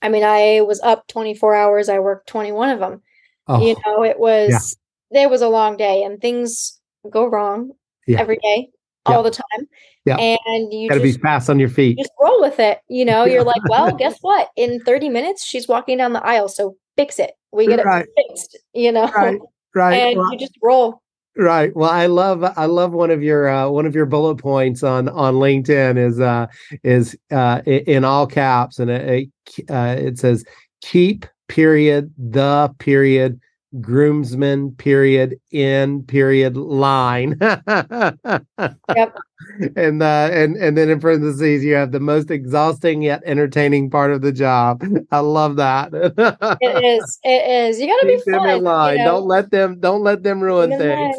i 0.00 0.08
mean 0.08 0.24
i 0.24 0.62
was 0.62 0.80
up 0.80 1.06
24 1.08 1.54
hours. 1.54 1.88
I 1.88 1.98
worked 1.98 2.28
21 2.28 2.70
of 2.70 2.80
them 2.80 3.02
oh, 3.48 3.60
you 3.60 3.76
know 3.84 4.02
it 4.02 4.18
was 4.18 4.78
yeah. 5.10 5.24
it 5.24 5.30
was 5.30 5.42
a 5.42 5.48
long 5.48 5.76
day 5.76 6.02
and 6.02 6.20
things 6.20 6.78
go 7.10 7.26
wrong 7.26 7.72
yeah. 8.06 8.20
every 8.20 8.38
day, 8.42 8.70
all 9.06 9.22
the 9.22 9.30
time. 9.30 9.68
Yeah. 10.04 10.16
And 10.16 10.72
you 10.72 10.88
gotta 10.88 11.00
be 11.00 11.12
fast 11.12 11.50
on 11.50 11.58
your 11.58 11.68
feet. 11.68 11.98
Just 11.98 12.12
roll 12.20 12.40
with 12.40 12.58
it. 12.58 12.80
You 12.88 13.04
know, 13.04 13.24
you're 13.26 13.44
like, 13.44 13.62
well, 13.68 13.94
guess 13.94 14.16
what? 14.20 14.50
In 14.56 14.80
30 14.80 15.08
minutes, 15.08 15.44
she's 15.44 15.68
walking 15.68 15.98
down 15.98 16.12
the 16.12 16.24
aisle. 16.24 16.48
So 16.48 16.76
fix 16.96 17.18
it. 17.18 17.32
We 17.52 17.66
get 17.66 17.84
right. 17.84 18.06
it 18.06 18.28
fixed, 18.28 18.58
you 18.74 18.92
know. 18.92 19.08
Right. 19.08 19.40
Right. 19.74 19.94
And 19.94 20.18
well, 20.18 20.32
you 20.32 20.38
just 20.38 20.56
roll. 20.62 21.02
Right. 21.36 21.74
Well, 21.76 21.90
I 21.90 22.06
love 22.06 22.42
I 22.42 22.64
love 22.64 22.92
one 22.92 23.12
of 23.12 23.22
your 23.22 23.48
uh, 23.48 23.68
one 23.68 23.86
of 23.86 23.94
your 23.94 24.06
bullet 24.06 24.36
points 24.36 24.82
on 24.82 25.08
on 25.08 25.34
LinkedIn 25.34 25.96
is 25.96 26.18
uh 26.18 26.48
is 26.82 27.16
uh 27.30 27.62
in 27.64 28.04
all 28.04 28.26
caps 28.26 28.80
and 28.80 28.90
it 28.90 29.28
uh, 29.70 29.94
it 29.96 30.18
says 30.18 30.44
keep 30.80 31.26
period 31.46 32.12
the 32.18 32.74
period 32.78 33.40
groomsman 33.80 34.72
period 34.72 35.38
in 35.50 36.02
period 36.04 36.56
line. 36.56 37.36
Yep. 37.40 39.18
And 39.76 40.02
uh 40.02 40.28
and 40.32 40.56
and 40.56 40.76
then 40.76 40.90
in 40.90 40.98
parentheses 40.98 41.64
you 41.64 41.74
have 41.74 41.92
the 41.92 42.00
most 42.00 42.28
exhausting 42.28 43.02
yet 43.02 43.22
entertaining 43.24 43.88
part 43.88 44.10
of 44.12 44.20
the 44.20 44.32
job. 44.32 44.82
I 45.12 45.20
love 45.20 45.54
that. 45.56 45.90
It 46.60 46.84
is. 46.84 47.18
It 47.22 47.68
is. 47.68 47.80
You 47.80 47.86
gotta 47.86 48.06
Keep 48.06 48.24
be 48.26 48.32
fun, 48.32 48.48
in 48.48 48.64
line. 48.64 48.98
You 48.98 49.04
know? 49.04 49.12
don't 49.12 49.26
let 49.28 49.50
them 49.52 49.78
don't 49.78 50.02
let 50.02 50.24
them 50.24 50.40
ruin 50.40 50.76
things. 50.76 51.16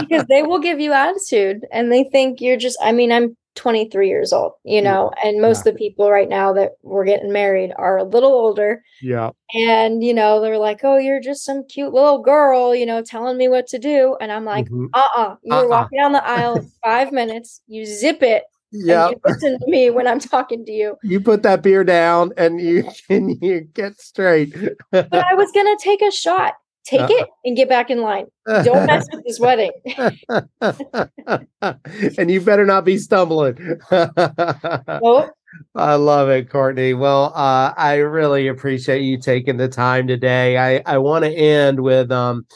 because 0.00 0.24
they 0.28 0.42
will 0.42 0.58
give 0.58 0.80
you 0.80 0.92
attitude 0.92 1.64
and 1.72 1.92
they 1.92 2.04
think 2.04 2.40
you're 2.40 2.56
just 2.56 2.76
i 2.82 2.90
mean 2.90 3.12
i'm 3.12 3.36
23 3.60 4.08
years 4.08 4.32
old, 4.32 4.52
you 4.64 4.80
know, 4.80 5.12
yeah. 5.16 5.28
and 5.28 5.42
most 5.42 5.58
yeah. 5.58 5.70
of 5.70 5.74
the 5.74 5.78
people 5.78 6.10
right 6.10 6.30
now 6.30 6.50
that 6.54 6.72
we're 6.82 7.04
getting 7.04 7.30
married 7.30 7.72
are 7.76 7.98
a 7.98 8.04
little 8.04 8.32
older. 8.32 8.82
Yeah. 9.02 9.32
And, 9.52 10.02
you 10.02 10.14
know, 10.14 10.40
they're 10.40 10.56
like, 10.56 10.80
oh, 10.82 10.96
you're 10.96 11.20
just 11.20 11.44
some 11.44 11.64
cute 11.66 11.92
little 11.92 12.22
girl, 12.22 12.74
you 12.74 12.86
know, 12.86 13.02
telling 13.02 13.36
me 13.36 13.48
what 13.48 13.66
to 13.66 13.78
do. 13.78 14.16
And 14.18 14.32
I'm 14.32 14.46
like, 14.46 14.64
mm-hmm. 14.64 14.86
uh 14.94 14.98
uh-uh. 14.98 15.22
uh. 15.22 15.36
You 15.42 15.54
uh-uh. 15.54 15.68
walking 15.68 15.98
down 15.98 16.12
the 16.12 16.26
aisle 16.26 16.56
in 16.56 16.72
five 16.84 17.12
minutes, 17.12 17.60
you 17.66 17.84
zip 17.84 18.22
it. 18.22 18.44
Yeah. 18.72 19.10
You 19.10 19.20
listen 19.26 19.58
to 19.58 19.70
me 19.70 19.90
when 19.90 20.06
I'm 20.06 20.20
talking 20.20 20.64
to 20.64 20.72
you. 20.72 20.96
You 21.02 21.20
put 21.20 21.42
that 21.42 21.62
beer 21.62 21.84
down 21.84 22.32
and 22.38 22.62
you 22.62 22.88
and 23.10 23.36
you 23.42 23.60
get 23.60 24.00
straight. 24.00 24.56
but 24.90 25.12
I 25.12 25.34
was 25.34 25.52
gonna 25.52 25.76
take 25.82 26.00
a 26.00 26.10
shot 26.10 26.54
take 26.90 27.10
it 27.10 27.28
and 27.44 27.56
get 27.56 27.68
back 27.68 27.90
in 27.90 28.00
line. 28.00 28.26
Don't 28.46 28.86
mess 28.86 29.06
with 29.12 29.24
this 29.24 29.38
wedding. 29.38 29.70
and 32.18 32.30
you 32.30 32.40
better 32.40 32.66
not 32.66 32.84
be 32.84 32.98
stumbling. 32.98 33.78
nope. 33.92 35.30
I 35.74 35.94
love 35.94 36.28
it, 36.28 36.50
Courtney. 36.50 36.94
Well, 36.94 37.32
uh, 37.34 37.72
I 37.76 37.96
really 37.96 38.48
appreciate 38.48 39.02
you 39.02 39.18
taking 39.18 39.56
the 39.56 39.68
time 39.68 40.06
today. 40.06 40.56
I, 40.56 40.82
I 40.86 40.98
want 40.98 41.24
to 41.24 41.32
end 41.32 41.80
with 41.80 42.12
um 42.12 42.46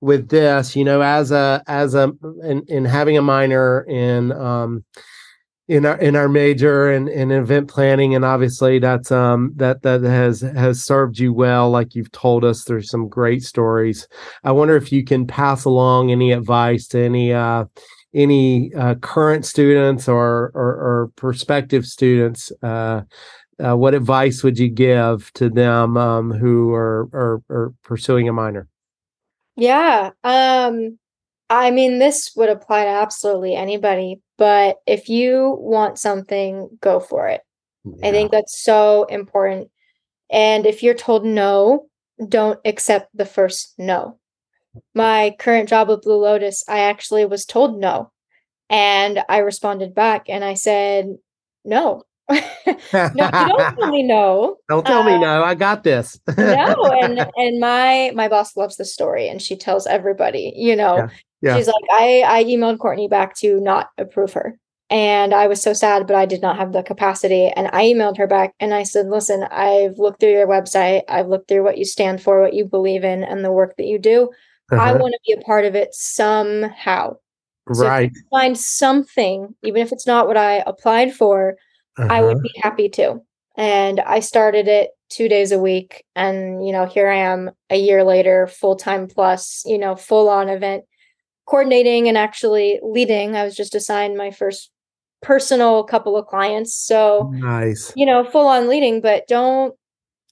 with 0.00 0.28
this, 0.28 0.76
you 0.76 0.84
know, 0.84 1.00
as 1.00 1.30
a 1.30 1.62
as 1.66 1.94
a 1.94 2.12
in, 2.42 2.62
in 2.68 2.84
having 2.84 3.16
a 3.16 3.22
minor 3.22 3.82
in 3.82 4.32
um 4.32 4.84
in 5.68 5.86
our 5.86 5.96
in 5.98 6.16
our 6.16 6.28
major 6.28 6.90
and 6.90 7.08
in 7.08 7.30
event 7.30 7.68
planning. 7.68 8.14
And 8.14 8.24
obviously 8.24 8.78
that's 8.78 9.12
um 9.12 9.52
that 9.56 9.82
that 9.82 10.02
has 10.02 10.40
has 10.40 10.84
served 10.84 11.18
you 11.18 11.32
well. 11.32 11.70
Like 11.70 11.94
you've 11.94 12.12
told 12.12 12.44
us 12.44 12.64
there's 12.64 12.90
some 12.90 13.08
great 13.08 13.42
stories. 13.42 14.08
I 14.44 14.52
wonder 14.52 14.76
if 14.76 14.92
you 14.92 15.04
can 15.04 15.26
pass 15.26 15.64
along 15.64 16.10
any 16.10 16.32
advice 16.32 16.88
to 16.88 17.00
any 17.00 17.32
uh 17.32 17.66
any 18.14 18.74
uh, 18.74 18.94
current 18.96 19.46
students 19.46 20.06
or, 20.06 20.52
or, 20.54 20.74
or 20.74 21.10
prospective 21.16 21.86
students 21.86 22.52
uh, 22.62 23.00
uh, 23.58 23.74
what 23.74 23.94
advice 23.94 24.42
would 24.42 24.58
you 24.58 24.68
give 24.68 25.32
to 25.32 25.48
them 25.48 25.96
um, 25.96 26.30
who 26.30 26.74
are, 26.74 27.08
are, 27.14 27.42
are 27.48 27.74
pursuing 27.84 28.28
a 28.28 28.32
minor? 28.32 28.68
Yeah 29.56 30.10
um 30.24 30.98
I 31.52 31.70
mean, 31.70 31.98
this 31.98 32.32
would 32.34 32.48
apply 32.48 32.84
to 32.84 32.90
absolutely 32.90 33.54
anybody, 33.54 34.22
but 34.38 34.78
if 34.86 35.10
you 35.10 35.58
want 35.60 35.98
something, 35.98 36.70
go 36.80 36.98
for 36.98 37.28
it. 37.28 37.42
Yeah. 37.84 38.08
I 38.08 38.10
think 38.10 38.30
that's 38.30 38.58
so 38.64 39.04
important. 39.04 39.68
And 40.30 40.64
if 40.64 40.82
you're 40.82 40.94
told 40.94 41.26
no, 41.26 41.88
don't 42.26 42.58
accept 42.64 43.14
the 43.14 43.26
first 43.26 43.74
no. 43.76 44.18
My 44.94 45.36
current 45.38 45.68
job 45.68 45.90
with 45.90 46.00
Blue 46.00 46.22
Lotus, 46.22 46.64
I 46.68 46.78
actually 46.78 47.26
was 47.26 47.44
told 47.44 47.78
no. 47.78 48.10
And 48.70 49.22
I 49.28 49.38
responded 49.38 49.94
back 49.94 50.30
and 50.30 50.42
I 50.42 50.54
said, 50.54 51.18
no. 51.66 52.04
no, 52.30 52.38
you 52.94 53.12
don't 53.14 53.76
tell 53.76 53.90
me 53.90 54.02
no. 54.02 54.56
Don't 54.70 54.86
tell 54.86 55.02
uh, 55.02 55.04
me 55.04 55.18
no. 55.18 55.42
I 55.44 55.54
got 55.54 55.84
this. 55.84 56.18
no, 56.38 56.84
and 57.02 57.18
and 57.36 57.60
my 57.60 58.10
my 58.14 58.28
boss 58.28 58.56
loves 58.56 58.76
the 58.76 58.86
story, 58.86 59.28
and 59.28 59.42
she 59.42 59.54
tells 59.54 59.86
everybody, 59.86 60.54
you 60.56 60.74
know, 60.74 60.96
yeah. 60.96 61.08
Yeah. 61.42 61.56
She's 61.56 61.66
like, 61.66 61.84
I, 61.92 62.22
I 62.26 62.44
emailed 62.44 62.78
Courtney 62.78 63.08
back 63.08 63.36
to 63.38 63.60
not 63.60 63.90
approve 63.98 64.32
her. 64.32 64.56
And 64.90 65.34
I 65.34 65.46
was 65.46 65.62
so 65.62 65.72
sad, 65.72 66.06
but 66.06 66.16
I 66.16 66.26
did 66.26 66.42
not 66.42 66.58
have 66.58 66.72
the 66.72 66.82
capacity. 66.82 67.48
And 67.48 67.68
I 67.72 67.84
emailed 67.84 68.18
her 68.18 68.26
back 68.26 68.54
and 68.60 68.74
I 68.74 68.82
said, 68.82 69.08
Listen, 69.08 69.44
I've 69.50 69.98
looked 69.98 70.20
through 70.20 70.32
your 70.32 70.46
website. 70.46 71.02
I've 71.08 71.28
looked 71.28 71.48
through 71.48 71.64
what 71.64 71.78
you 71.78 71.84
stand 71.84 72.22
for, 72.22 72.42
what 72.42 72.52
you 72.52 72.64
believe 72.66 73.02
in, 73.02 73.24
and 73.24 73.44
the 73.44 73.52
work 73.52 73.76
that 73.78 73.86
you 73.86 73.98
do. 73.98 74.30
Uh-huh. 74.70 74.80
I 74.82 74.92
want 74.92 75.14
to 75.14 75.20
be 75.26 75.32
a 75.32 75.44
part 75.44 75.64
of 75.64 75.74
it 75.74 75.94
somehow. 75.94 77.16
Right. 77.66 78.12
So 78.14 78.20
find 78.30 78.58
something, 78.58 79.54
even 79.62 79.80
if 79.80 79.92
it's 79.92 80.06
not 80.06 80.26
what 80.26 80.36
I 80.36 80.62
applied 80.66 81.14
for, 81.14 81.56
uh-huh. 81.98 82.08
I 82.12 82.20
would 82.20 82.36
uh-huh. 82.36 82.42
be 82.42 82.60
happy 82.62 82.88
to. 82.90 83.20
And 83.56 83.98
I 84.00 84.20
started 84.20 84.68
it 84.68 84.90
two 85.08 85.28
days 85.28 85.52
a 85.52 85.58
week. 85.58 86.04
And, 86.14 86.66
you 86.66 86.72
know, 86.72 86.84
here 86.84 87.08
I 87.08 87.16
am 87.16 87.50
a 87.70 87.76
year 87.76 88.04
later, 88.04 88.46
full 88.46 88.76
time 88.76 89.08
plus, 89.08 89.62
you 89.64 89.78
know, 89.78 89.96
full 89.96 90.28
on 90.28 90.48
event 90.50 90.84
coordinating 91.46 92.08
and 92.08 92.16
actually 92.16 92.80
leading. 92.82 93.36
I 93.36 93.44
was 93.44 93.56
just 93.56 93.74
assigned 93.74 94.16
my 94.16 94.30
first 94.30 94.70
personal 95.22 95.84
couple 95.84 96.16
of 96.16 96.26
clients. 96.26 96.74
So 96.74 97.30
nice. 97.34 97.92
You 97.96 98.06
know, 98.06 98.24
full 98.24 98.46
on 98.46 98.68
leading, 98.68 99.00
but 99.00 99.26
don't 99.28 99.74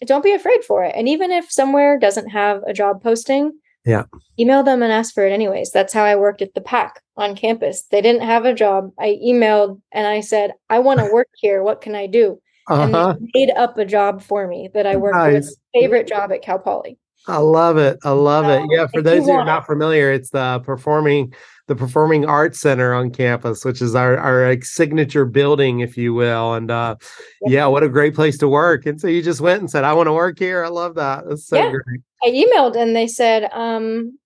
don't 0.07 0.25
be 0.25 0.33
afraid 0.33 0.65
for 0.65 0.83
it. 0.85 0.95
And 0.97 1.09
even 1.09 1.31
if 1.31 1.51
somewhere 1.51 1.99
doesn't 1.99 2.31
have 2.31 2.63
a 2.67 2.73
job 2.73 3.03
posting, 3.03 3.53
yeah, 3.85 4.05
email 4.39 4.63
them 4.63 4.83
and 4.83 4.93
ask 4.93 5.15
for 5.15 5.27
it 5.27 5.33
anyways. 5.33 5.71
That's 5.73 5.93
how 5.93 6.05
I 6.05 6.17
worked 6.17 6.43
at 6.43 6.55
the 6.55 6.61
PAC 6.61 7.01
on 7.17 7.37
campus. 7.37 7.83
They 7.91 8.01
didn't 8.01 8.23
have 8.23 8.45
a 8.45 8.55
job. 8.55 8.91
I 8.99 9.19
emailed 9.25 9.81
and 9.93 10.07
I 10.07 10.21
said, 10.21 10.53
I 10.69 10.79
want 10.79 11.01
to 11.01 11.13
work 11.13 11.29
here. 11.37 11.63
What 11.63 11.81
can 11.81 11.95
I 11.95 12.07
do? 12.07 12.41
Uh-huh. 12.69 13.15
And 13.17 13.29
they 13.35 13.47
made 13.47 13.51
up 13.57 13.79
a 13.79 13.85
job 13.85 14.23
for 14.23 14.47
me 14.47 14.71
that 14.75 14.87
I 14.87 14.97
worked 14.97 15.17
Nice. 15.17 15.33
with. 15.33 15.57
Favorite 15.75 16.07
job 16.07 16.31
at 16.33 16.43
Cal 16.43 16.59
Poly. 16.59 16.99
I 17.27 17.37
love 17.39 17.77
it. 17.77 17.99
I 18.03 18.11
love 18.11 18.49
it. 18.49 18.63
Yeah, 18.71 18.87
for 18.87 19.03
those 19.03 19.27
you 19.27 19.35
who 19.35 19.39
are 19.39 19.45
not 19.45 19.67
familiar, 19.67 20.11
it's 20.11 20.31
the 20.31 20.61
performing 20.65 21.33
the 21.67 21.77
Performing 21.77 22.25
Arts 22.25 22.59
Center 22.59 22.93
on 22.95 23.11
campus, 23.11 23.65
which 23.65 23.81
is 23.81 23.95
our 23.95 24.17
our 24.19 24.49
like, 24.49 24.65
signature 24.65 25.25
building, 25.25 25.81
if 25.81 25.97
you 25.97 26.13
will. 26.15 26.55
And 26.55 26.71
uh 26.71 26.97
Yep. 27.43 27.53
yeah, 27.53 27.67
what 27.67 27.83
a 27.83 27.89
great 27.89 28.15
place 28.15 28.37
to 28.39 28.49
work. 28.49 28.87
And 28.87 29.01
so 29.01 29.07
you 29.07 29.23
just 29.23 29.41
went 29.41 29.61
and 29.61 29.71
said, 29.71 29.85
I 29.85 29.93
want 29.93 30.09
to 30.09 30.13
work 30.13 30.39
here. 30.39 30.65
I 30.65 30.69
love 30.69 30.95
that. 30.97 31.25
That's 31.29 31.47
so 31.47 31.57
Yeah. 31.57 31.71
great. 31.71 32.01
I 32.23 32.29
emailed 32.31 32.77
and 32.77 32.95
they 32.97 33.07
said, 33.07 33.49
um, 33.53 34.19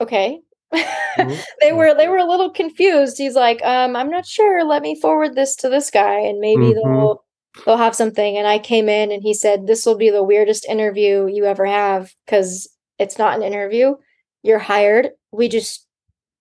okay. 0.00 0.40
Mhm. 0.72 1.42
they 1.60 1.72
were 1.72 1.94
they 1.94 2.08
were 2.08 2.18
a 2.18 2.24
little 2.24 2.50
confused. 2.50 3.18
He's 3.18 3.34
like, 3.34 3.62
um, 3.64 3.96
I'm 3.96 4.10
not 4.10 4.26
sure. 4.26 4.64
Let 4.64 4.82
me 4.82 4.98
forward 5.00 5.34
this 5.34 5.56
to 5.56 5.68
this 5.68 5.90
guy 5.90 6.18
and 6.20 6.38
maybe 6.38 6.72
Mhm. 6.72 6.74
they'll 6.76 7.24
they'll 7.64 7.76
have 7.76 7.94
something. 7.94 8.36
And 8.36 8.46
I 8.46 8.58
came 8.58 8.88
in 8.88 9.10
and 9.12 9.22
he 9.22 9.34
said, 9.34 9.66
This 9.66 9.86
will 9.86 9.96
be 9.96 10.10
the 10.10 10.22
weirdest 10.22 10.66
interview 10.68 11.26
you 11.26 11.44
ever 11.44 11.64
have 11.66 12.12
because 12.26 12.68
it's 12.98 13.18
not 13.18 13.36
an 13.36 13.42
interview. 13.42 13.94
You're 14.42 14.58
hired. 14.58 15.10
We 15.32 15.48
just 15.48 15.86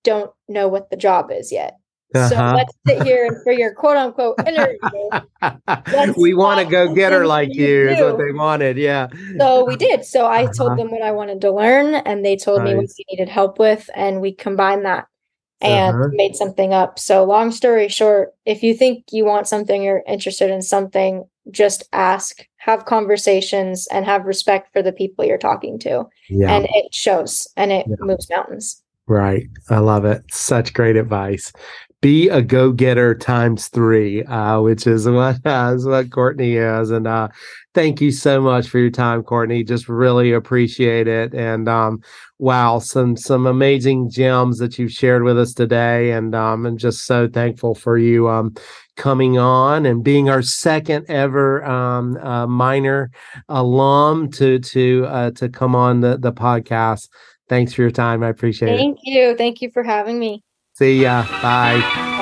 don't 0.04 0.32
know 0.48 0.68
what 0.68 0.90
the 0.90 0.98
job 0.98 1.32
is 1.32 1.52
yet. 1.52 1.78
So 2.14 2.20
Uh-huh. 2.22 2.56
let's 2.56 2.74
sit 2.88 3.04
here 3.04 3.26
and 3.26 3.36
for 3.44 3.52
your 3.52 3.74
quote 3.74 3.98
unquote 3.98 4.40
interview. 4.48 6.14
we 6.18 6.34
want 6.34 6.60
to 6.60 6.66
go 6.66 6.94
get 6.94 7.12
her 7.12 7.26
like 7.26 7.54
you 7.54 7.90
is 7.90 8.00
what 8.02 8.18
they 8.18 8.32
wanted. 8.32 8.78
Yeah. 8.78 9.08
So 9.40 9.66
we 9.66 9.76
did. 9.76 10.06
So 10.06 10.26
I 10.26 10.44
Uh-huh. 10.44 10.54
told 10.54 10.78
them 10.80 10.92
what 10.92 11.02
I 11.02 11.12
wanted 11.12 11.42
to 11.42 11.52
learn, 11.52 11.96
and 11.96 12.24
they 12.24 12.38
told 12.38 12.64
me 12.64 12.76
what 12.76 12.86
we 12.98 13.06
needed 13.12 13.28
help 13.30 13.60
with, 13.60 13.90
and 13.96 14.22
we 14.22 14.34
combined 14.34 14.86
that 14.86 15.08
and 15.66 15.96
Uh-huh. 15.96 16.10
made 16.14 16.36
something 16.36 16.74
up. 16.74 17.00
So 17.00 17.24
long 17.24 17.52
story 17.52 17.88
short, 17.90 18.34
if 18.46 18.64
you 18.64 18.74
think 18.74 19.06
you 19.12 19.26
want 19.26 19.48
something, 19.48 19.82
you're 19.84 20.04
interested 20.08 20.50
in 20.52 20.62
something, 20.62 21.26
just 21.52 21.84
ask, 21.94 22.46
have 22.58 22.86
conversations, 22.86 23.88
and 23.92 24.06
have 24.06 24.26
respect 24.26 24.72
for 24.74 24.82
the 24.82 24.92
people 24.92 25.26
you're 25.26 25.38
talking 25.38 25.78
to, 25.80 26.06
Yeah. 26.30 26.52
and 26.56 26.66
it 26.74 26.94
shows 26.94 27.48
and 27.58 27.72
it 27.72 27.86
Yeah. 27.88 27.96
moves 28.00 28.30
mountains. 28.30 28.82
Right. 29.08 29.44
I 29.70 29.78
love 29.80 30.06
it. 30.06 30.24
Such 30.32 30.74
great 30.74 30.96
advice. 30.96 31.52
Be 32.02 32.28
a 32.30 32.42
go 32.42 32.72
getter 32.72 33.16
times 33.16 33.68
three, 33.68 34.24
uh, 34.24 34.62
which 34.62 34.88
is 34.88 35.08
what, 35.08 35.38
uh, 35.46 35.72
is 35.76 35.86
what 35.86 36.12
Courtney 36.12 36.56
is. 36.56 36.90
And 36.92 37.08
uh, 37.08 37.28
thank 37.76 38.02
you 38.02 38.10
so 38.10 38.42
much 38.42 38.70
for 38.70 38.80
your 38.80 38.90
time, 38.90 39.22
Courtney. 39.22 39.64
Just 39.64 39.88
really 39.88 40.32
appreciate 40.32 41.08
it. 41.08 41.36
And 41.36 41.68
um, 41.68 42.02
wow, 42.40 42.80
some 42.80 43.16
some 43.16 43.46
amazing 43.46 44.10
gems 44.10 44.58
that 44.58 44.80
you've 44.80 44.92
shared 44.92 45.24
with 45.24 45.38
us 45.38 45.54
today. 45.54 46.12
And 46.12 46.34
um, 46.34 46.66
I'm 46.66 46.78
just 46.78 47.06
so 47.06 47.28
thankful 47.28 47.76
for 47.76 48.00
you 48.00 48.28
um, 48.28 48.56
coming 48.96 49.38
on 49.38 49.86
and 49.86 50.04
being 50.04 50.30
our 50.30 50.42
second 50.42 51.06
ever 51.10 51.64
um, 51.66 52.18
uh, 52.18 52.48
minor 52.48 53.12
alum 53.50 54.32
to 54.32 54.58
to 54.60 55.06
uh, 55.08 55.32
to 55.32 55.50
come 55.50 55.76
on 55.76 56.00
the 56.00 56.18
the 56.18 56.34
podcast. 56.34 57.10
Thanks 57.48 57.74
for 57.74 57.84
your 57.84 57.92
time. 57.92 58.24
I 58.24 58.30
appreciate 58.30 58.74
it. 58.74 58.78
Thank 58.78 59.00
you. 59.04 59.36
Thank 59.36 59.62
you 59.62 59.70
for 59.72 59.84
having 59.84 60.18
me. 60.18 60.42
See 60.74 61.04
ya. 61.04 61.24
Bye. 61.42 61.80
Bye. 61.82 62.15